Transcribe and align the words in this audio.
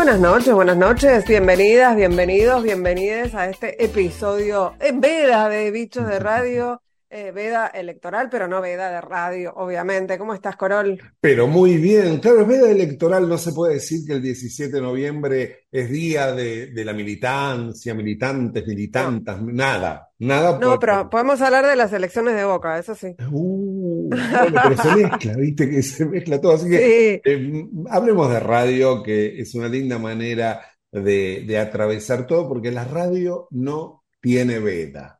Buenas 0.00 0.18
noches, 0.18 0.54
buenas 0.54 0.78
noches, 0.78 1.26
bienvenidas, 1.26 1.94
bienvenidos, 1.94 2.62
bienvenides 2.62 3.34
a 3.34 3.50
este 3.50 3.84
episodio 3.84 4.74
en 4.80 5.02
veda 5.02 5.50
de 5.50 5.70
Bichos 5.70 6.06
de 6.08 6.18
Radio, 6.18 6.80
eh, 7.10 7.32
veda 7.32 7.66
electoral, 7.68 8.28
pero 8.30 8.48
no 8.48 8.60
veda 8.60 8.90
de 8.90 9.00
radio, 9.00 9.52
obviamente. 9.56 10.16
¿Cómo 10.18 10.32
estás, 10.34 10.56
Corol? 10.56 10.98
Pero 11.20 11.46
muy 11.46 11.76
bien, 11.76 12.18
claro, 12.18 12.40
es 12.42 12.48
veda 12.48 12.70
electoral, 12.70 13.28
no 13.28 13.36
se 13.36 13.52
puede 13.52 13.74
decir 13.74 14.06
que 14.06 14.14
el 14.14 14.22
17 14.22 14.76
de 14.76 14.80
noviembre 14.82 15.66
es 15.70 15.90
día 15.90 16.32
de, 16.32 16.68
de 16.68 16.84
la 16.84 16.92
militancia, 16.94 17.94
militantes, 17.94 18.66
militantas, 18.66 19.42
nada, 19.42 20.08
nada. 20.18 20.58
No, 20.58 20.70
por- 20.70 20.78
pero 20.80 21.10
podemos 21.10 21.40
hablar 21.42 21.66
de 21.66 21.76
las 21.76 21.92
elecciones 21.92 22.34
de 22.36 22.44
Boca, 22.44 22.78
eso 22.78 22.94
sí. 22.94 23.14
Uh, 23.30 24.08
bueno, 24.08 24.60
pero 24.62 24.76
se 24.76 24.96
mezcla, 24.96 25.36
viste 25.36 25.68
que 25.70 25.82
se 25.82 26.06
mezcla 26.06 26.40
todo, 26.40 26.52
así 26.54 26.70
que 26.70 26.78
Sí, 26.78 27.20
eh, 27.30 27.66
hablemos 27.90 28.30
de 28.30 28.40
radio, 28.40 29.02
que 29.02 29.40
es 29.40 29.54
una 29.54 29.68
linda 29.68 29.98
manera 29.98 30.62
de, 30.90 31.44
de 31.46 31.58
atravesar 31.58 32.26
todo, 32.26 32.48
porque 32.48 32.70
la 32.72 32.84
radio 32.84 33.46
no 33.50 34.04
tiene 34.20 34.58
veda. 34.58 35.19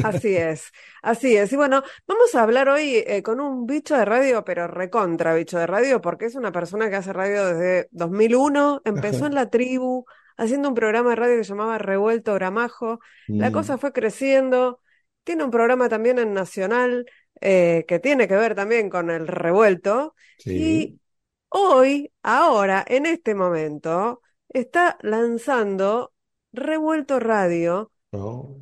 Así 0.00 0.36
es, 0.36 0.70
así 1.02 1.36
es. 1.36 1.52
Y 1.52 1.56
bueno, 1.56 1.82
vamos 2.06 2.34
a 2.34 2.42
hablar 2.42 2.68
hoy 2.68 2.96
eh, 3.06 3.22
con 3.22 3.40
un 3.40 3.66
bicho 3.66 3.96
de 3.96 4.04
radio, 4.04 4.44
pero 4.44 4.66
recontra 4.68 5.34
bicho 5.34 5.58
de 5.58 5.66
radio, 5.66 6.00
porque 6.00 6.26
es 6.26 6.34
una 6.34 6.52
persona 6.52 6.90
que 6.90 6.96
hace 6.96 7.12
radio 7.12 7.46
desde 7.46 7.88
2001, 7.92 8.82
empezó 8.84 9.24
Ajá. 9.24 9.26
en 9.26 9.34
la 9.34 9.50
tribu, 9.50 10.04
haciendo 10.36 10.68
un 10.68 10.74
programa 10.74 11.10
de 11.10 11.16
radio 11.16 11.36
que 11.36 11.44
se 11.44 11.50
llamaba 11.50 11.78
Revuelto 11.78 12.34
Gramajo. 12.34 13.00
La 13.36 13.50
Mm, 13.50 13.52
cosa 13.52 13.78
fue 13.78 13.92
creciendo. 13.92 14.80
Tiene 15.24 15.44
un 15.44 15.50
programa 15.50 15.88
también 15.88 16.18
en 16.18 16.34
Nacional 16.34 17.06
eh, 17.40 17.84
que 17.88 17.98
tiene 18.00 18.26
que 18.28 18.36
ver 18.36 18.54
también 18.54 18.90
con 18.90 19.10
el 19.10 19.26
revuelto. 19.28 20.14
sí. 20.38 20.52
Y 20.54 20.98
hoy, 21.48 22.12
ahora, 22.22 22.84
en 22.88 23.06
este 23.06 23.34
momento, 23.34 24.22
está 24.48 24.98
lanzando 25.02 26.12
Revuelto 26.52 27.20
Radio. 27.20 27.92
No. 28.12 28.56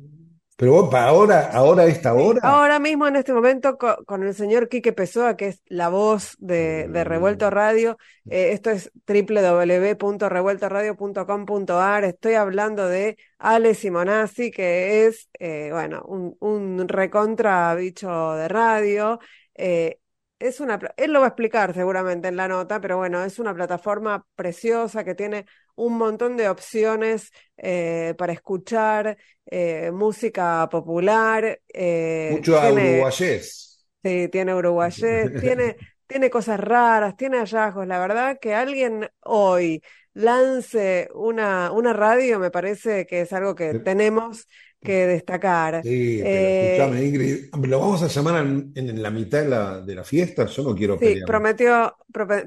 Pero 0.61 0.73
vos, 0.73 0.89
para 0.91 1.07
ahora, 1.07 1.49
ahora 1.51 1.81
a 1.81 1.85
esta 1.87 2.13
hora. 2.13 2.39
Ahora 2.43 2.77
mismo, 2.77 3.07
en 3.07 3.15
este 3.15 3.33
momento, 3.33 3.79
co- 3.79 4.05
con, 4.05 4.21
el 4.21 4.35
señor 4.35 4.69
Quique 4.69 4.93
Pessoa, 4.93 5.35
que 5.35 5.47
es 5.47 5.63
la 5.65 5.89
voz 5.89 6.35
de, 6.37 6.87
de 6.87 7.03
Revuelto 7.03 7.49
Radio. 7.49 7.97
Eh, 8.29 8.51
esto 8.51 8.69
es 8.69 8.91
www.revueltoradio.com.ar. 9.07 12.03
Estoy 12.03 12.35
hablando 12.35 12.87
de 12.87 13.17
Ale 13.39 13.73
Simonazzi, 13.73 14.51
que 14.51 15.07
es, 15.07 15.29
eh, 15.39 15.69
bueno, 15.71 16.03
un, 16.05 16.37
un 16.39 16.87
recontra 16.87 17.73
bicho 17.73 18.33
de 18.35 18.47
radio. 18.47 19.19
Eh, 19.55 19.97
es 20.37 20.59
una, 20.59 20.79
él 20.97 21.11
lo 21.11 21.21
va 21.21 21.25
a 21.27 21.29
explicar 21.29 21.73
seguramente 21.73 22.27
en 22.27 22.35
la 22.35 22.47
nota, 22.47 22.79
pero 22.81 22.97
bueno, 22.97 23.23
es 23.23 23.39
una 23.39 23.53
plataforma 23.55 24.25
preciosa 24.35 25.03
que 25.03 25.15
tiene 25.15 25.45
un 25.75 25.97
montón 25.97 26.37
de 26.37 26.49
opciones 26.49 27.31
eh, 27.57 28.15
para 28.17 28.33
escuchar 28.33 29.17
eh, 29.45 29.91
música 29.91 30.67
popular, 30.69 31.59
eh, 31.73 32.31
mucho 32.33 32.59
tiene, 32.59 32.91
uruguayés. 32.91 33.85
sí, 34.03 34.27
tiene 34.29 34.55
uruguayés, 34.55 35.31
tiene, 35.39 35.77
tiene 36.07 36.29
cosas 36.29 36.59
raras, 36.59 37.15
tiene 37.15 37.37
hallazgos. 37.39 37.87
La 37.87 37.99
verdad 37.99 38.37
que 38.39 38.53
alguien 38.53 39.09
hoy 39.21 39.81
lance 40.13 41.09
una, 41.13 41.71
una 41.71 41.93
radio 41.93 42.39
me 42.39 42.51
parece 42.51 43.05
que 43.05 43.21
es 43.21 43.33
algo 43.33 43.55
que 43.55 43.75
tenemos 43.75 44.47
que 44.83 45.07
destacar. 45.07 45.75
Sí, 45.83 46.27
pero 46.31 46.49
Eh, 46.49 46.49
escúchame, 46.49 47.03
Ingrid, 47.03 47.49
¿lo 47.67 47.79
vamos 47.79 48.03
a 48.03 48.07
llamar 48.07 48.45
en, 48.45 48.71
en 48.75 49.01
la 49.01 49.09
mitad 49.09 49.41
de 49.41 49.49
la, 49.49 49.81
de 49.81 49.95
la 49.95 50.03
fiesta? 50.03 50.45
Yo 50.45 50.63
no 50.63 50.75
quiero 50.75 50.99
Sí, 50.99 51.15
pelear. 51.15 51.25
prometió, 51.25 51.97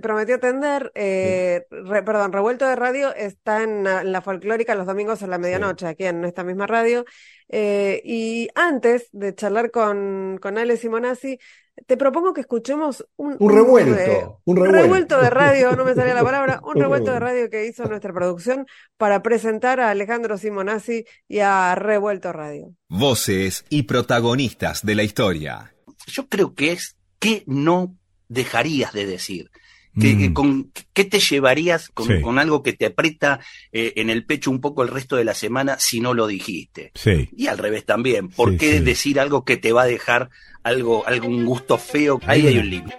prometió 0.00 0.36
atender. 0.36 0.92
eh, 0.94 1.66
re- 1.70 2.04
perdón, 2.04 2.32
Revuelto 2.32 2.66
de 2.68 2.76
Radio 2.76 3.12
está 3.12 3.64
en, 3.64 3.82
la 3.82 4.02
en 4.02 4.12
la 4.12 4.22
folclórica 4.22 4.76
los 4.76 4.86
domingos 4.86 5.24
a 5.24 5.26
la 5.26 5.38
medianoche, 5.38 5.88
aquí 5.88 6.04
en 6.04 6.24
esta 6.24 6.44
misma 6.44 6.68
radio. 6.68 7.04
Eh, 7.48 8.00
y 8.04 8.48
antes 8.54 9.08
de 9.12 9.34
charlar 9.34 9.70
con, 9.70 10.38
con 10.40 10.58
Ale 10.58 10.76
Simonazzi, 10.76 11.38
te 11.86 11.96
propongo 11.96 12.32
que 12.32 12.40
escuchemos 12.42 13.04
un, 13.16 13.36
Un 13.38 13.50
revuelto, 13.52 14.40
un 14.44 14.58
un 14.58 14.64
revuelto. 14.64 14.82
revuelto 14.82 15.20
de 15.20 15.30
radio, 15.30 15.76
no 15.76 15.84
me 15.84 15.94
salía 15.94 16.14
la 16.14 16.22
palabra, 16.24 16.60
un 16.64 16.76
Un 16.76 16.80
revuelto 16.80 17.12
de 17.12 17.20
radio 17.20 17.50
que 17.50 17.66
hizo 17.66 17.84
nuestra 17.86 18.12
producción 18.12 18.66
para 18.96 19.22
presentar 19.22 19.80
a 19.80 19.90
Alejandro 19.90 20.38
Simonazzi 20.38 21.04
y 21.28 21.40
a 21.40 21.74
Revuelto 21.74 22.32
Radio. 22.32 22.74
Voces 22.88 23.64
y 23.68 23.84
protagonistas 23.84 24.84
de 24.86 24.94
la 24.94 25.02
historia. 25.02 25.74
yo 26.06 26.28
creo 26.28 26.54
que 26.54 26.72
es 26.72 26.96
qué 27.18 27.42
no 27.46 27.96
dejarías 28.28 28.92
de 28.92 29.06
decir. 29.06 29.50
Que, 30.00 30.14
Mm. 30.14 30.18
que 30.18 30.32
con, 30.32 30.72
¿Qué 30.92 31.04
te 31.04 31.20
llevarías 31.20 31.88
con, 31.88 32.06
Sí. 32.08 32.20
con 32.20 32.38
algo 32.38 32.62
que 32.62 32.72
te 32.72 32.86
aprieta 32.86 33.40
eh, 33.72 33.92
en 33.96 34.10
el 34.10 34.24
pecho 34.26 34.50
un 34.50 34.60
poco 34.60 34.82
el 34.82 34.88
resto 34.88 35.14
de 35.16 35.24
la 35.24 35.34
semana 35.34 35.78
si 35.78 36.00
no 36.00 36.14
lo 36.14 36.26
dijiste? 36.26 36.90
Sí. 36.94 37.28
Y 37.36 37.46
al 37.46 37.58
revés 37.58 37.84
también. 37.84 38.28
¿Por 38.28 38.52
Sí, 38.52 38.56
qué 38.58 38.78
sí. 38.78 38.84
decir 38.84 39.20
algo 39.20 39.44
que 39.44 39.56
te 39.56 39.72
va 39.72 39.82
a 39.82 39.86
dejar 39.86 40.30
algo, 40.64 41.06
algún 41.06 41.44
gusto 41.44 41.78
feo? 41.78 42.20
Ahí 42.26 42.46
hay 42.46 42.58
un 42.58 42.70
límite. 42.70 42.96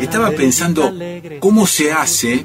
Estaba 0.00 0.30
pensando 0.30 0.92
cómo 1.40 1.66
se 1.66 1.92
hace 1.92 2.44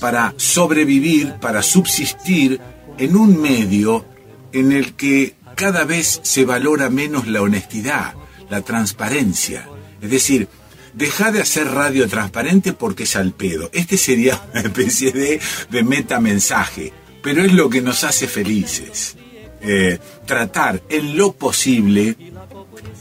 para 0.00 0.34
sobrevivir, 0.36 1.34
para 1.40 1.62
subsistir 1.62 2.60
en 2.98 3.16
un 3.16 3.40
medio 3.40 4.04
en 4.52 4.72
el 4.72 4.94
que 4.94 5.34
cada 5.54 5.84
vez 5.84 6.20
se 6.22 6.44
valora 6.44 6.90
menos 6.90 7.26
la 7.26 7.42
honestidad, 7.42 8.14
la 8.50 8.62
transparencia. 8.62 9.68
Es 10.00 10.10
decir, 10.10 10.48
deja 10.94 11.32
de 11.32 11.40
hacer 11.40 11.68
radio 11.68 12.08
transparente 12.08 12.72
porque 12.72 13.04
es 13.04 13.16
al 13.16 13.32
pedo. 13.32 13.70
Este 13.72 13.96
sería 13.96 14.42
una 14.52 14.60
especie 14.62 15.12
de, 15.12 15.40
de 15.70 15.82
metamensaje, 15.82 16.92
pero 17.22 17.42
es 17.42 17.52
lo 17.52 17.68
que 17.68 17.82
nos 17.82 18.04
hace 18.04 18.28
felices. 18.28 19.16
Eh, 19.62 19.98
tratar 20.26 20.82
en 20.88 21.16
lo 21.16 21.32
posible 21.32 22.16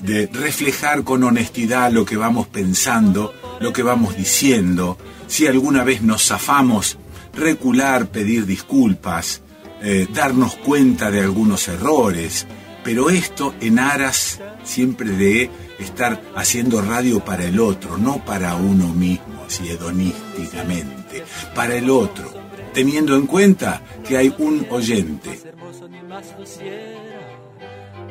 de 0.02 0.28
reflejar 0.28 1.04
con 1.04 1.24
honestidad 1.24 1.92
lo 1.92 2.06
que 2.06 2.18
vamos 2.18 2.48
pensando, 2.48 3.34
lo 3.60 3.74
que 3.74 3.84
vamos 3.84 4.16
diciendo, 4.16 4.98
si 5.28 5.48
alguna 5.48 5.84
vez 5.84 6.02
nos 6.02 6.28
zafamos, 6.28 6.98
recular, 7.34 8.08
pedir 8.08 8.46
disculpas, 8.46 9.42
eh, 9.82 10.08
darnos 10.12 10.56
cuenta 10.56 11.12
de 11.12 11.22
algunos 11.22 11.68
errores, 11.68 12.48
pero 12.84 13.10
esto 13.10 13.54
en 13.62 13.80
aras 13.80 14.40
siempre 14.64 15.10
de 15.10 15.50
estar 15.80 16.22
haciendo 16.36 16.82
radio 16.82 17.20
para 17.20 17.46
el 17.46 17.60
otro, 17.60 17.98
no 17.98 18.24
para 18.24 18.56
uno 18.56 18.94
mismo, 18.94 19.44
así 19.46 19.70
hedonísticamente, 19.70 21.24
para 21.54 21.76
el 21.76 21.90
otro, 21.90 22.32
teniendo 22.74 23.16
en 23.16 23.26
cuenta 23.26 23.82
que 24.08 24.18
hay 24.18 24.34
un 24.38 24.66
oyente. 24.70 25.40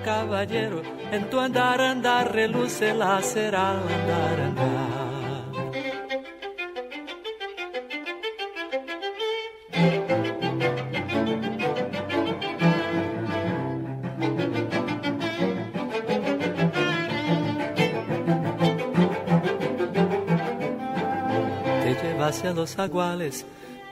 Caballero, 0.05 0.83
en 1.13 1.31
tu 1.31 1.41
andar, 1.41 1.81
andar, 1.81 2.33
reluce 2.33 2.93
la 2.93 3.23
cera, 3.23 3.71
andar, 3.71 4.41
andar. 4.41 4.94
Hacia 22.51 22.55
los 22.61 22.79
aguales 22.79 23.47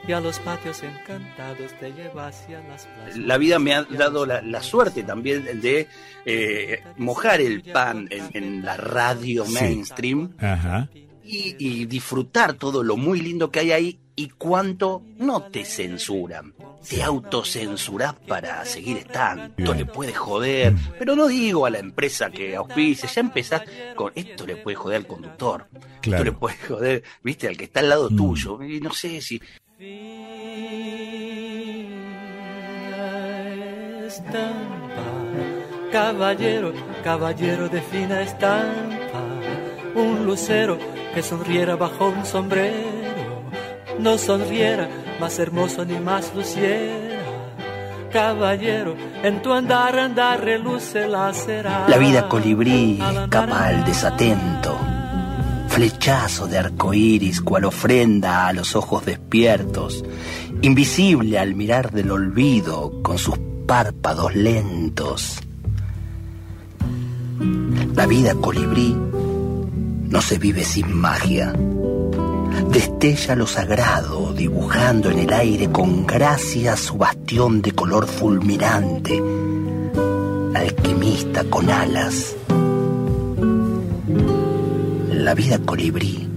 y 0.07 0.11
a 0.11 0.19
los 0.19 0.37
patios 0.39 0.83
encantados 0.83 1.71
te 1.79 1.91
lleva 1.93 2.27
hacia 2.27 2.59
las 2.67 2.85
plazas. 2.85 3.17
La 3.17 3.37
vida 3.37 3.57
me 3.59 3.73
ha 3.73 3.83
dado 3.83 4.25
la, 4.25 4.41
la 4.41 4.61
suerte 4.61 5.03
también 5.03 5.61
de 5.61 5.87
eh, 6.25 6.83
mojar 6.97 7.39
el 7.41 7.61
pan 7.63 8.07
en, 8.11 8.29
en 8.33 8.65
la 8.65 8.75
radio 8.77 9.45
Sí. 9.45 9.53
mainstream 9.53 10.33
Ajá. 10.39 10.89
y, 11.23 11.55
y 11.57 11.85
disfrutar 11.85 12.53
todo 12.55 12.83
lo 12.83 12.97
muy 12.97 13.21
lindo 13.21 13.49
que 13.49 13.59
hay 13.61 13.71
ahí 13.71 13.99
y 14.15 14.29
cuánto 14.29 15.01
no 15.17 15.43
te 15.43 15.65
censuran. 15.65 16.53
Te 16.87 17.01
autocensurás 17.01 18.13
para 18.27 18.63
seguir 18.65 18.97
estando. 18.97 19.53
Esto 19.57 19.73
le 19.73 19.85
puede 19.85 20.13
joder, 20.13 20.73
pero 20.99 21.15
no 21.15 21.27
digo 21.27 21.65
a 21.65 21.69
la 21.69 21.79
empresa 21.79 22.29
que 22.29 22.55
auspice, 22.55 23.07
ya 23.07 23.21
empezás 23.21 23.61
con 23.95 24.11
esto 24.15 24.45
le 24.45 24.57
puede 24.57 24.75
joder 24.75 24.97
al 24.97 25.07
conductor, 25.07 25.67
Claro. 26.01 26.23
esto 26.23 26.23
le 26.25 26.31
puede 26.33 26.55
joder, 26.67 27.03
viste, 27.23 27.47
al 27.47 27.57
que 27.57 27.63
está 27.65 27.79
al 27.79 27.89
lado 27.89 28.09
Mm. 28.11 28.15
tuyo. 28.17 28.61
Y 28.63 28.79
no 28.81 28.93
sé 28.93 29.21
si 29.21 29.41
Fina 32.83 34.05
estampa, 34.07 35.05
caballero, 35.91 36.73
caballero 37.03 37.69
de 37.69 37.81
fina 37.81 38.21
estampa, 38.21 39.23
un 39.95 40.25
lucero 40.25 40.77
que 41.13 41.21
sonriera 41.23 41.75
bajo 41.75 42.09
un 42.09 42.25
sombrero, 42.25 43.02
no 43.99 44.17
sonriera 44.17 44.89
más 45.19 45.39
hermoso 45.39 45.85
ni 45.85 45.99
más 45.99 46.33
luciera, 46.35 47.19
caballero, 48.11 48.95
en 49.23 49.41
tu 49.41 49.53
andar 49.53 49.97
andar 49.97 50.43
reluce 50.43 51.07
la 51.07 51.33
cera. 51.33 51.85
La 51.87 51.97
vida 51.97 52.27
colibrí 52.27 52.99
escapa 53.01 53.67
al 53.67 53.85
desatento, 53.85 54.77
flechazo 55.69 56.47
de 56.47 56.57
arcoíris 56.57 57.41
cual 57.41 57.65
ofrenda 57.65 58.47
a 58.47 58.53
los 58.53 58.75
ojos 58.75 59.05
despiertos, 59.05 60.03
invisible 60.61 61.39
al 61.39 61.55
mirar 61.55 61.91
del 61.91 62.11
olvido 62.11 63.01
con 63.01 63.17
sus 63.17 63.37
párpados 63.65 64.35
lentos. 64.35 65.39
La 67.95 68.05
vida 68.05 68.35
colibrí 68.35 68.95
no 70.13 70.21
se 70.21 70.37
vive 70.37 70.63
sin 70.63 70.93
magia. 70.93 71.53
Destella 72.73 73.35
lo 73.35 73.45
sagrado, 73.45 74.33
dibujando 74.33 75.11
en 75.11 75.19
el 75.19 75.31
aire 75.31 75.71
con 75.71 76.07
gracia 76.07 76.75
su 76.75 76.97
bastión 76.97 77.61
de 77.61 77.71
color 77.71 78.07
fulminante, 78.07 79.21
alquimista 80.55 81.43
con 81.43 81.69
alas. 81.69 82.35
La 85.11 85.35
vida 85.35 85.59
colibrí 85.59 86.27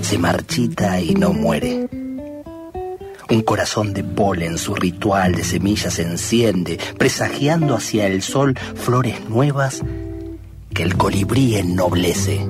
se 0.00 0.16
marchita 0.16 1.00
y 1.00 1.14
no 1.14 1.32
muere. 1.32 1.88
Un 3.30 3.42
corazón 3.42 3.92
de 3.92 4.04
polen, 4.04 4.56
su 4.56 4.76
ritual 4.76 5.34
de 5.34 5.42
semillas 5.42 5.98
enciende, 5.98 6.78
presagiando 6.96 7.74
hacia 7.74 8.06
el 8.06 8.22
sol 8.22 8.54
flores 8.76 9.28
nuevas 9.28 9.82
que 10.72 10.84
el 10.84 10.96
colibrí 10.96 11.56
ennoblece. 11.56 12.46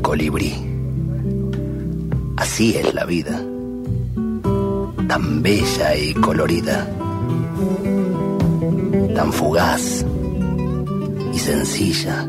Colibrí. 0.00 0.54
Así 2.36 2.76
es 2.76 2.94
la 2.94 3.04
vida. 3.04 3.42
Tan 5.08 5.42
bella 5.42 5.96
y 5.96 6.14
colorida. 6.14 6.86
Tan 9.14 9.32
fugaz 9.32 10.04
y 11.32 11.38
sencilla. 11.38 12.28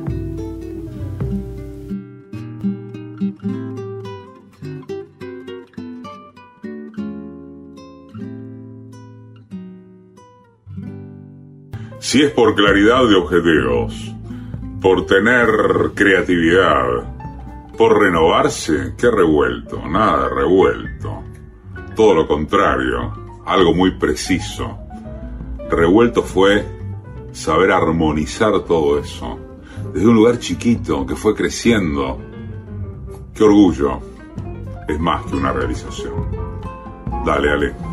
Si 12.00 12.24
es 12.24 12.31
por 12.31 12.56
claridad 12.56 13.07
de 13.07 13.16
objetivos, 13.16 14.16
por 14.81 15.06
tener 15.06 15.48
creatividad, 15.94 17.19
por 17.80 17.98
renovarse, 17.98 18.94
qué 18.98 19.10
revuelto, 19.10 19.81
nada 19.88 20.28
revuelto. 20.28 21.24
Todo 21.96 22.14
lo 22.14 22.28
contrario, 22.28 23.40
algo 23.46 23.74
muy 23.74 23.92
preciso. 23.92 24.78
Revuelto 25.70 26.22
fue 26.22 26.66
saber 27.31 27.72
armonizar 27.72 28.60
todo 28.66 29.00
eso, 29.00 29.40
desde 29.94 30.10
un 30.10 30.16
lugar 30.16 30.40
chiquito 30.40 31.06
que 31.06 31.16
fue 31.16 31.34
creciendo. 31.34 32.20
Qué 33.34 33.46
orgullo, 33.46 34.02
es 34.86 35.00
más 35.00 35.26
que 35.28 35.38
una 35.38 35.54
realización. 35.54 36.28
Dale, 37.26 37.50
Ale. 37.50 37.88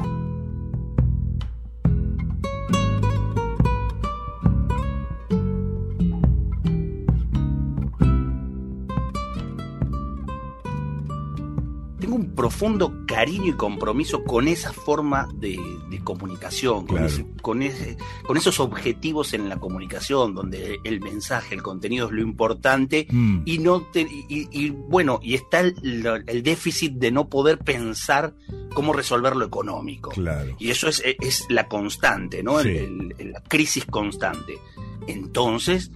Profundo 12.57 13.05
cariño 13.07 13.49
y 13.49 13.53
compromiso 13.53 14.25
con 14.25 14.49
esa 14.49 14.73
forma 14.73 15.29
de, 15.35 15.59
de 15.91 15.99
comunicación, 16.03 16.87
con, 16.87 16.97
Claro. 16.97 17.07
ese- 17.07 17.27
con, 17.43 17.63
ese- 17.63 17.99
con 18.27 18.39
esos 18.39 18.61
objetivos 18.61 19.35
en 19.35 19.51
la 19.51 19.59
comunicación, 19.59 20.35
donde 20.35 20.79
el 20.85 21.01
mensaje, 21.03 21.55
el 21.55 21.63
contenido 21.63 22.07
es 22.07 22.13
lo 22.13 22.23
importante 22.23 23.07
Mm. 23.11 23.43
y 23.45 23.59
no 23.59 23.83
te, 23.83 24.07
y, 24.11 24.71
bueno, 24.71 25.21
y 25.23 25.35
está 25.35 25.61
el, 25.61 26.07
el 26.27 26.43
déficit 26.43 26.95
de 26.95 27.11
no 27.11 27.29
poder 27.29 27.59
pensar 27.59 28.33
cómo 28.73 28.95
resolver 28.95 29.37
lo 29.37 29.45
económico. 29.45 30.11
Claro. 30.13 30.57
Y 30.59 30.71
eso 30.71 30.89
es, 30.89 31.03
es 31.05 31.45
la 31.51 31.69
constante, 31.69 32.43
¿no? 32.43 32.61
Sí. 32.63 32.69
El- 32.71 33.15
el- 33.19 33.33
la 33.33 33.43
crisis 33.43 33.85
constante. 33.85 34.55
Entonces, 35.07 35.91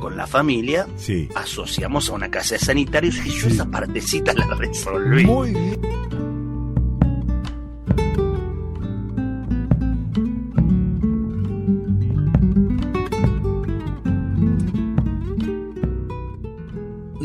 con 0.00 0.16
la 0.16 0.26
familia, 0.26 0.88
Sí. 0.96 1.28
asociamos 1.36 2.10
a 2.10 2.14
una 2.14 2.28
casa 2.28 2.56
de 2.56 2.58
sanitarios 2.60 3.24
y 3.24 3.30
yo 3.30 3.46
esa 3.46 3.70
partecita 3.70 4.32
la 4.34 4.46
resolví. 4.56 5.24
Muy 5.24 5.50
bien. 5.50 5.80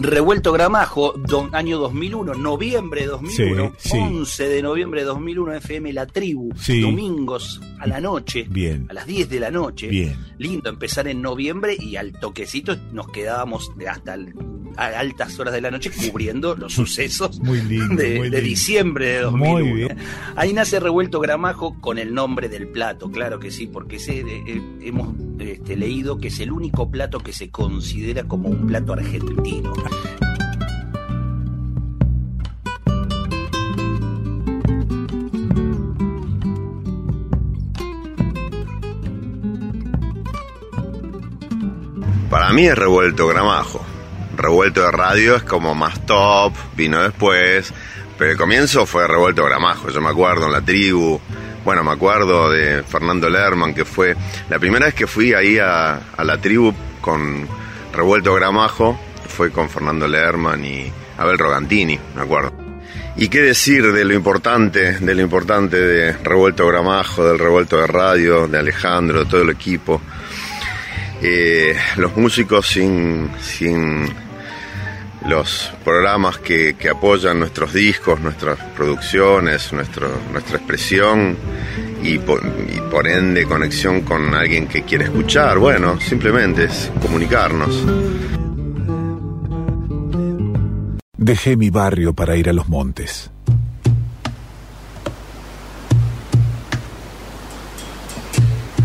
Revuelto 0.07 0.53
Gramajo, 0.53 1.13
don, 1.17 1.53
año 1.53 1.77
2001, 1.79 2.33
noviembre 2.35 3.01
de 3.01 3.07
2001, 3.07 3.73
Sí, 3.77 3.89
sí. 3.89 3.97
11 3.97 4.47
de 4.47 4.61
noviembre 4.61 5.01
de 5.01 5.07
2001, 5.07 5.53
FM 5.55 5.91
La 5.91 6.05
Tribu, 6.07 6.49
Sí. 6.55 6.79
domingos 6.79 7.59
a 7.77 7.87
la 7.87 7.99
noche, 7.99 8.47
Bien. 8.49 8.85
a 8.89 8.93
las 8.93 9.05
10 9.05 9.29
de 9.29 9.39
la 9.41 9.51
noche. 9.51 9.87
Bien. 9.89 10.15
Lindo 10.37 10.69
empezar 10.69 11.09
en 11.09 11.21
noviembre 11.21 11.75
y 11.77 11.97
al 11.97 12.13
toquecito 12.13 12.77
nos 12.93 13.09
quedábamos 13.09 13.69
hasta 13.85 14.13
el- 14.13 14.33
a 14.79 14.85
altas 14.99 15.39
horas 15.39 15.55
de 15.55 15.61
la 15.61 15.71
noche 15.71 15.89
cubriendo 15.89 16.55
los 16.55 16.71
sucesos 16.75 17.39
Muy 17.39 17.61
lindo. 17.63 17.95
de, 17.95 18.09
muy 18.19 18.29
de 18.29 18.37
lindo. 18.37 18.47
diciembre 18.49 19.05
de 19.07 19.19
2001. 19.21 19.65
Muy 19.65 19.73
bien. 19.73 19.97
Ahí 20.35 20.53
nace 20.53 20.79
Revuelto 20.79 21.19
Gramajo 21.19 21.75
con 21.81 21.97
el 21.97 22.13
nombre 22.13 22.47
del 22.47 22.67
plato, 22.67 23.09
claro 23.11 23.39
que 23.39 23.49
sí, 23.51 23.65
porque 23.67 23.97
se- 23.99 24.19
eh, 24.19 24.43
eh, 24.45 24.61
hemos 24.81 25.15
este, 25.39 25.75
leído 25.75 26.19
que 26.19 26.27
es 26.29 26.39
el 26.39 26.51
único 26.51 26.89
plato 26.91 27.19
que 27.19 27.33
se 27.33 27.49
considera 27.49 28.23
como 28.27 28.49
un 28.49 28.67
plato 28.67 28.93
argentino. 28.93 29.73
Para 42.29 42.51
mí 42.51 42.67
es 42.67 42.77
revuelto 42.77 43.27
gramajo. 43.27 43.83
Revuelto 44.35 44.81
de 44.81 44.91
radio 44.91 45.35
es 45.37 45.43
como 45.43 45.73
más 45.73 46.05
top, 46.05 46.53
vino 46.75 47.01
después. 47.01 47.73
Pero 48.17 48.31
el 48.31 48.37
comienzo 48.37 48.85
fue 48.85 49.07
revuelto 49.07 49.43
gramajo. 49.43 49.89
Yo 49.89 50.01
me 50.01 50.09
acuerdo 50.09 50.45
en 50.45 50.51
la 50.51 50.61
tribu. 50.61 51.19
Bueno, 51.65 51.83
me 51.83 51.91
acuerdo 51.91 52.49
de 52.49 52.83
Fernando 52.83 53.29
Lerman, 53.29 53.73
que 53.73 53.85
fue 53.85 54.15
la 54.49 54.59
primera 54.59 54.85
vez 54.85 54.95
que 54.95 55.07
fui 55.07 55.33
ahí 55.33 55.57
a, 55.57 55.99
a 56.15 56.23
la 56.23 56.37
tribu 56.37 56.73
con 57.01 57.47
revuelto 57.93 58.33
gramajo. 58.33 58.99
Fue 59.27 59.51
con 59.51 59.69
Fernando 59.69 60.07
Lerman 60.07 60.63
y 60.65 60.91
Abel 61.17 61.37
Rogantini, 61.37 61.99
me 62.15 62.21
acuerdo. 62.21 62.51
¿Y 63.15 63.29
qué 63.29 63.41
decir 63.41 63.91
de 63.91 64.05
lo 64.05 64.13
importante, 64.13 64.99
de 64.99 65.15
lo 65.15 65.21
importante 65.21 65.79
de 65.79 66.13
Revuelto 66.13 66.67
Gramajo, 66.67 67.25
del 67.27 67.39
Revuelto 67.39 67.77
de 67.77 67.87
Radio, 67.87 68.47
de 68.47 68.59
Alejandro, 68.59 69.23
de 69.23 69.29
todo 69.29 69.41
el 69.41 69.49
equipo? 69.49 70.01
Eh, 71.21 71.75
los 71.95 72.15
músicos 72.15 72.67
sin, 72.67 73.31
sin 73.41 74.07
los 75.27 75.71
programas 75.83 76.37
que, 76.37 76.75
apoyan 76.89 77.39
nuestros 77.39 77.73
discos, 77.73 78.19
nuestras 78.19 78.59
producciones, 78.75 79.73
nuestro, 79.73 80.09
nuestra 80.31 80.57
expresión 80.57 81.35
y 82.03 82.19
por, 82.19 82.41
y 82.45 82.79
por 82.91 83.07
ende 83.07 83.45
conexión 83.45 84.01
con 84.01 84.33
alguien 84.35 84.67
que 84.67 84.83
quiere 84.83 85.05
escuchar. 85.05 85.57
Bueno, 85.57 85.99
simplemente 85.99 86.65
es 86.65 86.91
comunicarnos. 87.01 88.36
Dejé 91.27 91.57
mi 91.57 91.69
barrio 91.69 92.13
para 92.13 92.37
ir 92.37 92.47
a 92.47 92.53
los 92.53 92.69
montes. 92.69 93.29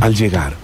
Al 0.00 0.16
llegar, 0.16 0.54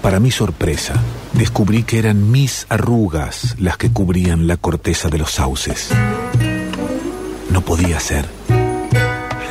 para 0.00 0.20
mi 0.20 0.30
sorpresa, 0.30 0.94
descubrí 1.32 1.82
que 1.82 1.98
eran 1.98 2.30
mis 2.30 2.66
arrugas 2.68 3.56
las 3.58 3.76
que 3.78 3.90
cubrían 3.90 4.46
la 4.46 4.58
corteza 4.58 5.08
de 5.08 5.18
los 5.18 5.32
sauces. 5.32 5.90
No 7.50 7.62
podía 7.62 7.98
ser. 7.98 8.26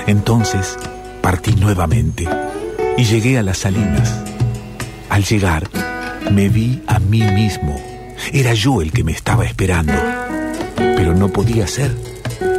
Entonces 0.07 0.77
partí 1.21 1.53
nuevamente 1.55 2.25
y 2.97 3.03
llegué 3.03 3.37
a 3.37 3.43
las 3.43 3.57
salinas. 3.57 4.23
Al 5.09 5.25
llegar, 5.25 5.69
me 6.31 6.47
vi 6.47 6.81
a 6.87 6.99
mí 6.99 7.23
mismo. 7.23 7.77
Era 8.31 8.53
yo 8.53 8.81
el 8.81 8.93
que 8.93 9.03
me 9.03 9.11
estaba 9.11 9.43
esperando 9.43 9.91
pero 10.95 11.13
no 11.15 11.29
podía 11.29 11.67
ser. 11.67 11.95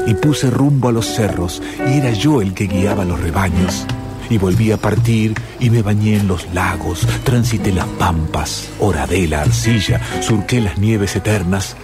Y 0.07 0.15
puse 0.15 0.51
rumbo 0.51 0.89
a 0.89 0.93
los 0.93 1.07
cerros 1.07 1.63
y 1.87 1.99
era 1.99 2.13
yo 2.13 2.43
el 2.43 2.55
que 2.55 2.67
guiaba 2.67 3.05
los 3.05 3.21
rebaños. 3.21 3.87
Y 4.31 4.39
volví 4.39 4.73
a 4.73 4.77
partir 4.77 5.35
y 5.61 5.71
me 5.71 5.83
bañé 5.83 6.17
en 6.17 6.29
los 6.29 6.53
lagos, 6.55 7.07
transité 7.25 7.73
las 7.73 7.87
pampas, 7.87 8.69
horadé 8.81 9.29
la 9.29 9.43
arcilla, 9.43 10.01
surqué 10.21 10.61
las 10.61 10.79
nieves 10.79 11.17
eternas. 11.17 11.77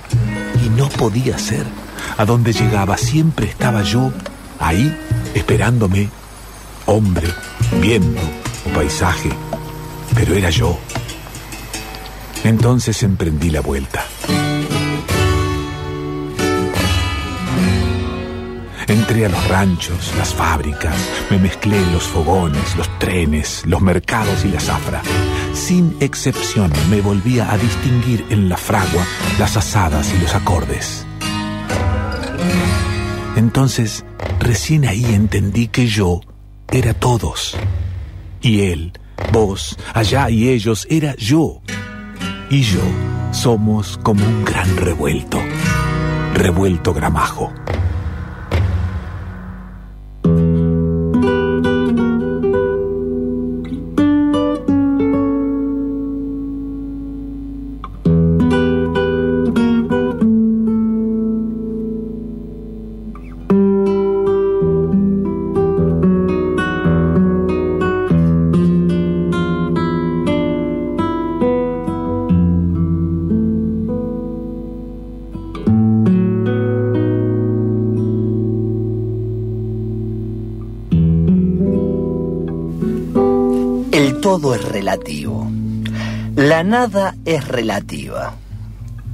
Y 0.64 0.68
no 0.70 0.88
podía 0.88 1.38
ser. 1.38 1.64
A 2.16 2.24
donde 2.24 2.52
llegaba 2.52 2.96
siempre 2.96 3.46
estaba 3.46 3.82
yo 3.82 4.12
Ahí, 4.60 4.94
esperándome, 5.34 6.10
hombre, 6.84 7.26
viento 7.80 8.20
paisaje, 8.74 9.30
pero 10.14 10.34
era 10.34 10.50
yo. 10.50 10.78
Entonces 12.44 13.02
emprendí 13.02 13.50
la 13.50 13.60
vuelta. 13.62 14.04
Entré 19.10 19.26
a 19.26 19.28
los 19.28 19.48
ranchos, 19.48 20.14
las 20.16 20.32
fábricas, 20.32 20.94
me 21.30 21.38
mezclé 21.38 21.76
en 21.76 21.92
los 21.92 22.04
fogones, 22.04 22.76
los 22.76 22.88
trenes, 23.00 23.64
los 23.66 23.80
mercados 23.80 24.44
y 24.44 24.48
la 24.50 24.60
zafra. 24.60 25.02
Sin 25.52 25.96
excepción 25.98 26.70
me 26.88 27.00
volvía 27.00 27.50
a 27.50 27.58
distinguir 27.58 28.24
en 28.30 28.48
la 28.48 28.56
fragua, 28.56 29.04
las 29.36 29.56
asadas 29.56 30.14
y 30.14 30.22
los 30.22 30.32
acordes. 30.36 31.04
Entonces, 33.34 34.04
recién 34.38 34.86
ahí 34.86 35.04
entendí 35.06 35.66
que 35.66 35.88
yo 35.88 36.20
era 36.70 36.94
todos. 36.94 37.56
Y 38.40 38.60
él, 38.60 38.92
vos, 39.32 39.76
allá 39.92 40.30
y 40.30 40.50
ellos, 40.50 40.86
era 40.88 41.16
yo. 41.16 41.62
Y 42.48 42.62
yo 42.62 42.82
somos 43.32 43.98
como 44.04 44.24
un 44.24 44.44
gran 44.44 44.76
revuelto. 44.76 45.40
Revuelto 46.32 46.94
gramajo. 46.94 47.52
Nada 86.64 87.16
es 87.24 87.46
relativa. 87.46 88.34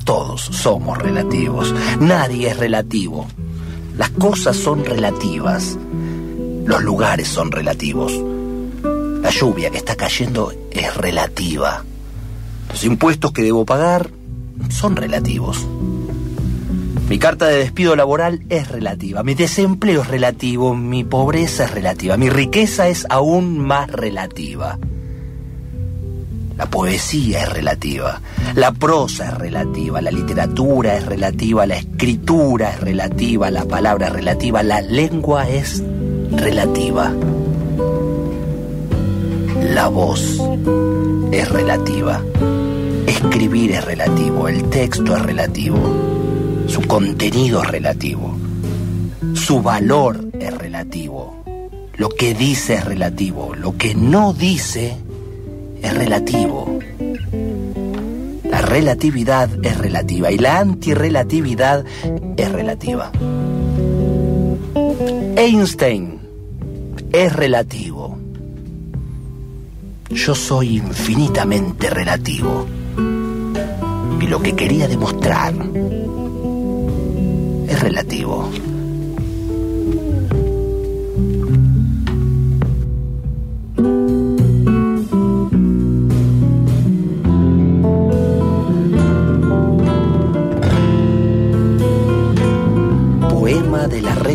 Todos 0.04 0.40
somos 0.42 0.98
relativos. 0.98 1.74
Nadie 2.00 2.50
es 2.50 2.58
relativo. 2.58 3.26
Las 3.96 4.10
cosas 4.10 4.56
son 4.56 4.84
relativas. 4.84 5.78
Los 6.64 6.82
lugares 6.82 7.28
son 7.28 7.50
relativos. 7.50 8.12
La 9.22 9.30
lluvia 9.30 9.70
que 9.70 9.78
está 9.78 9.96
cayendo 9.96 10.52
es 10.70 10.96
relativa. 10.96 11.84
Los 12.68 12.84
impuestos 12.84 13.32
que 13.32 13.42
debo 13.42 13.64
pagar 13.64 14.10
son 14.68 14.96
relativos. 14.96 15.66
Mi 17.08 17.18
carta 17.18 17.46
de 17.46 17.58
despido 17.58 17.94
laboral 17.94 18.44
es 18.48 18.68
relativa, 18.68 19.22
mi 19.22 19.34
desempleo 19.34 20.02
es 20.02 20.08
relativo, 20.08 20.74
mi 20.74 21.04
pobreza 21.04 21.66
es 21.66 21.70
relativa, 21.70 22.16
mi 22.16 22.30
riqueza 22.30 22.88
es 22.88 23.06
aún 23.08 23.60
más 23.60 23.90
relativa. 23.92 24.76
La 26.56 26.64
poesía 26.64 27.42
es 27.42 27.52
relativa, 27.52 28.20
la 28.54 28.72
prosa 28.72 29.28
es 29.28 29.34
relativa, 29.34 30.00
la 30.00 30.10
literatura 30.10 30.96
es 30.96 31.04
relativa, 31.04 31.66
la 31.66 31.76
escritura 31.76 32.70
es 32.70 32.80
relativa, 32.80 33.50
la 33.50 33.66
palabra 33.66 34.06
es 34.06 34.12
relativa, 34.14 34.62
la 34.62 34.80
lengua 34.80 35.48
es 35.50 35.82
relativa. 36.30 37.12
La 39.74 39.88
voz 39.88 40.40
es 41.30 41.48
relativa. 41.50 42.22
Escribir 43.06 43.72
es 43.72 43.84
relativo, 43.84 44.48
el 44.48 44.70
texto 44.70 45.14
es 45.14 45.22
relativo, 45.22 45.78
su 46.68 46.80
contenido 46.82 47.62
es 47.62 47.68
relativo, 47.68 48.36
su 49.34 49.60
valor 49.62 50.24
es 50.40 50.56
relativo, 50.56 51.44
lo 51.96 52.08
que 52.08 52.34
dice 52.34 52.74
es 52.74 52.84
relativo, 52.84 53.54
lo 53.54 53.76
que 53.76 53.94
no 53.94 54.32
dice 54.32 54.96
es 55.86 55.94
relativo. 55.94 56.78
La 58.50 58.60
relatividad 58.60 59.48
es 59.64 59.78
relativa 59.78 60.32
y 60.32 60.38
la 60.38 60.58
antirrelatividad 60.58 61.84
es 62.36 62.52
relativa. 62.52 63.12
Einstein 65.36 66.18
es 67.12 67.32
relativo. 67.32 68.18
Yo 70.10 70.34
soy 70.34 70.78
infinitamente 70.78 71.88
relativo. 71.90 72.66
Y 74.20 74.26
lo 74.26 74.40
que 74.40 74.56
quería 74.56 74.88
demostrar 74.88 75.54
es 77.68 77.80
relativo. 77.80 78.50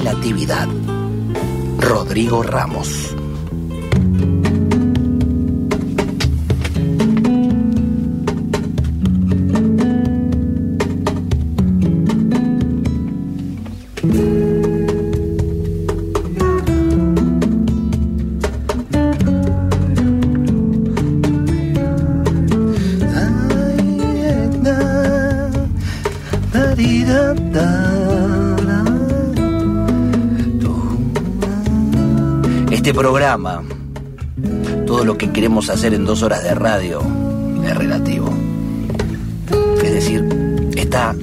Relatividad. 0.02 0.68
Rodrigo 1.80 2.42
Ramos. 2.42 3.16
Este 32.82 32.96
programa, 32.96 33.62
todo 34.88 35.06
lo 35.06 35.16
que 35.16 35.30
queremos 35.30 35.70
hacer 35.70 35.94
en 35.94 36.04
dos 36.04 36.24
horas 36.24 36.44
de 36.44 36.56
radio, 36.56 37.00
es 37.64 37.78
relativo. 37.78 38.34
Es 39.84 39.94
decir, 39.94 40.72
está 40.76 41.16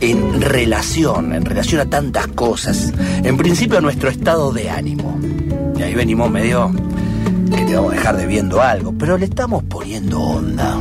en 0.00 0.40
relación, 0.40 1.32
en 1.32 1.44
relación 1.44 1.82
a 1.82 1.84
tantas 1.84 2.26
cosas. 2.26 2.92
En 3.22 3.36
principio 3.36 3.78
a 3.78 3.80
nuestro 3.80 4.08
estado 4.10 4.52
de 4.52 4.68
ánimo. 4.70 5.16
Y 5.78 5.82
ahí 5.82 5.94
venimos 5.94 6.32
medio 6.32 6.72
que 7.54 7.62
te 7.64 7.76
vamos 7.76 7.92
a 7.92 7.94
dejar 7.94 8.16
debiendo 8.16 8.60
algo, 8.60 8.92
pero 8.98 9.16
le 9.16 9.26
estamos 9.26 9.62
poniendo 9.62 10.20
onda. 10.20 10.80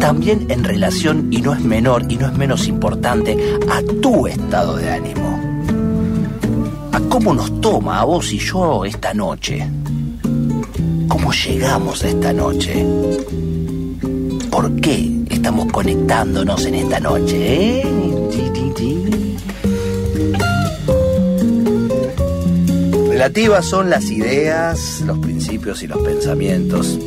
También 0.00 0.50
en 0.50 0.64
relación, 0.64 1.32
y 1.32 1.40
no 1.40 1.54
es 1.54 1.60
menor 1.62 2.04
y 2.10 2.16
no 2.16 2.26
es 2.26 2.36
menos 2.36 2.68
importante, 2.68 3.38
a 3.70 3.80
tu 4.02 4.26
estado 4.26 4.76
de 4.76 4.90
ánimo. 4.90 5.21
A 6.92 7.00
cómo 7.08 7.32
nos 7.32 7.60
toma 7.60 8.00
a 8.00 8.04
vos 8.04 8.32
y 8.32 8.38
yo 8.38 8.84
esta 8.84 9.14
noche. 9.14 9.66
¿Cómo 11.08 11.32
llegamos 11.32 12.04
a 12.04 12.08
esta 12.08 12.32
noche? 12.32 12.86
¿Por 14.50 14.76
qué 14.80 15.24
estamos 15.30 15.72
conectándonos 15.72 16.66
en 16.66 16.74
esta 16.74 17.00
noche? 17.00 17.80
¿eh? 17.80 17.86
Ti, 18.30 18.50
ti, 18.52 18.72
ti. 18.76 19.36
Relativas 23.08 23.64
son 23.64 23.88
las 23.88 24.10
ideas, 24.10 25.02
los 25.06 25.18
principios 25.18 25.82
y 25.82 25.86
los 25.86 25.98
pensamientos, 26.02 26.98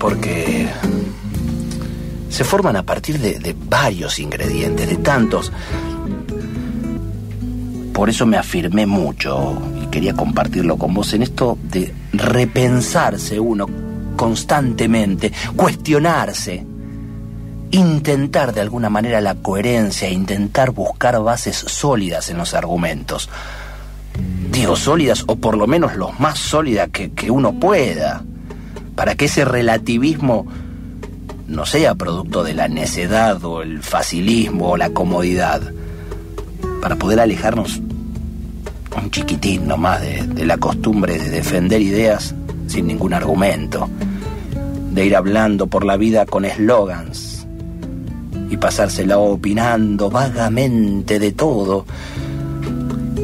porque 0.00 0.66
se 2.30 2.44
forman 2.44 2.74
a 2.76 2.82
partir 2.82 3.18
de 3.18 3.54
varios 3.68 4.18
ingredientes, 4.18 4.88
de 4.88 4.96
tantos. 4.96 5.52
Por 7.98 8.10
eso 8.10 8.26
me 8.26 8.36
afirmé 8.36 8.86
mucho 8.86 9.60
y 9.82 9.86
quería 9.86 10.14
compartirlo 10.14 10.76
con 10.76 10.94
vos 10.94 11.14
en 11.14 11.22
esto 11.22 11.58
de 11.60 11.92
repensarse 12.12 13.40
uno 13.40 13.66
constantemente, 14.14 15.32
cuestionarse, 15.56 16.64
intentar 17.72 18.54
de 18.54 18.60
alguna 18.60 18.88
manera 18.88 19.20
la 19.20 19.34
coherencia, 19.34 20.08
intentar 20.08 20.70
buscar 20.70 21.20
bases 21.20 21.56
sólidas 21.56 22.30
en 22.30 22.38
los 22.38 22.54
argumentos. 22.54 23.28
Digo 24.52 24.76
sólidas 24.76 25.24
o 25.26 25.34
por 25.34 25.56
lo 25.56 25.66
menos 25.66 25.96
lo 25.96 26.12
más 26.12 26.38
sólidas 26.38 26.90
que, 26.90 27.10
que 27.10 27.32
uno 27.32 27.54
pueda, 27.54 28.22
para 28.94 29.16
que 29.16 29.24
ese 29.24 29.44
relativismo 29.44 30.46
no 31.48 31.66
sea 31.66 31.96
producto 31.96 32.44
de 32.44 32.54
la 32.54 32.68
necedad 32.68 33.44
o 33.44 33.62
el 33.62 33.82
facilismo 33.82 34.70
o 34.70 34.76
la 34.76 34.90
comodidad, 34.90 35.62
para 36.80 36.94
poder 36.94 37.18
alejarnos 37.18 37.82
un 38.98 39.10
chiquitín 39.10 39.66
nomás 39.68 40.00
de, 40.00 40.46
la 40.46 40.58
costumbre 40.58 41.18
de 41.18 41.30
defender 41.30 41.80
ideas 41.80 42.34
sin 42.66 42.86
ningún 42.86 43.14
argumento, 43.14 43.88
de 44.92 45.06
ir 45.06 45.16
hablando 45.16 45.66
por 45.66 45.84
la 45.84 45.96
vida 45.96 46.26
con 46.26 46.44
eslogans 46.44 47.46
y 48.50 48.56
pasársela 48.56 49.18
opinando 49.18 50.10
vagamente 50.10 51.18
de 51.18 51.32
todo, 51.32 51.84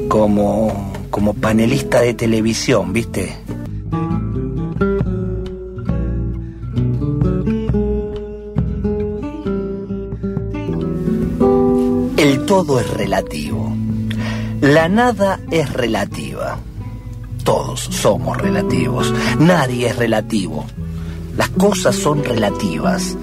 como, 0.08 0.92
como 1.10 1.34
panelista 1.34 2.00
de 2.00 2.14
televisión, 2.14 2.92
¿viste? 2.92 3.36
El 12.16 12.46
todo 12.46 12.80
es 12.80 12.90
relativo. 12.90 13.83
La 14.64 14.88
nada 14.88 15.40
es 15.50 15.71
relativa. 15.75 16.59
Todos 17.44 17.80
somos 17.80 18.38
relativos. 18.38 19.12
Nadie 19.38 19.88
es 19.88 19.97
relativo. 19.97 20.64
Las 21.37 21.50
cosas 21.50 21.94
son 21.94 22.25
relativas. 22.25 23.14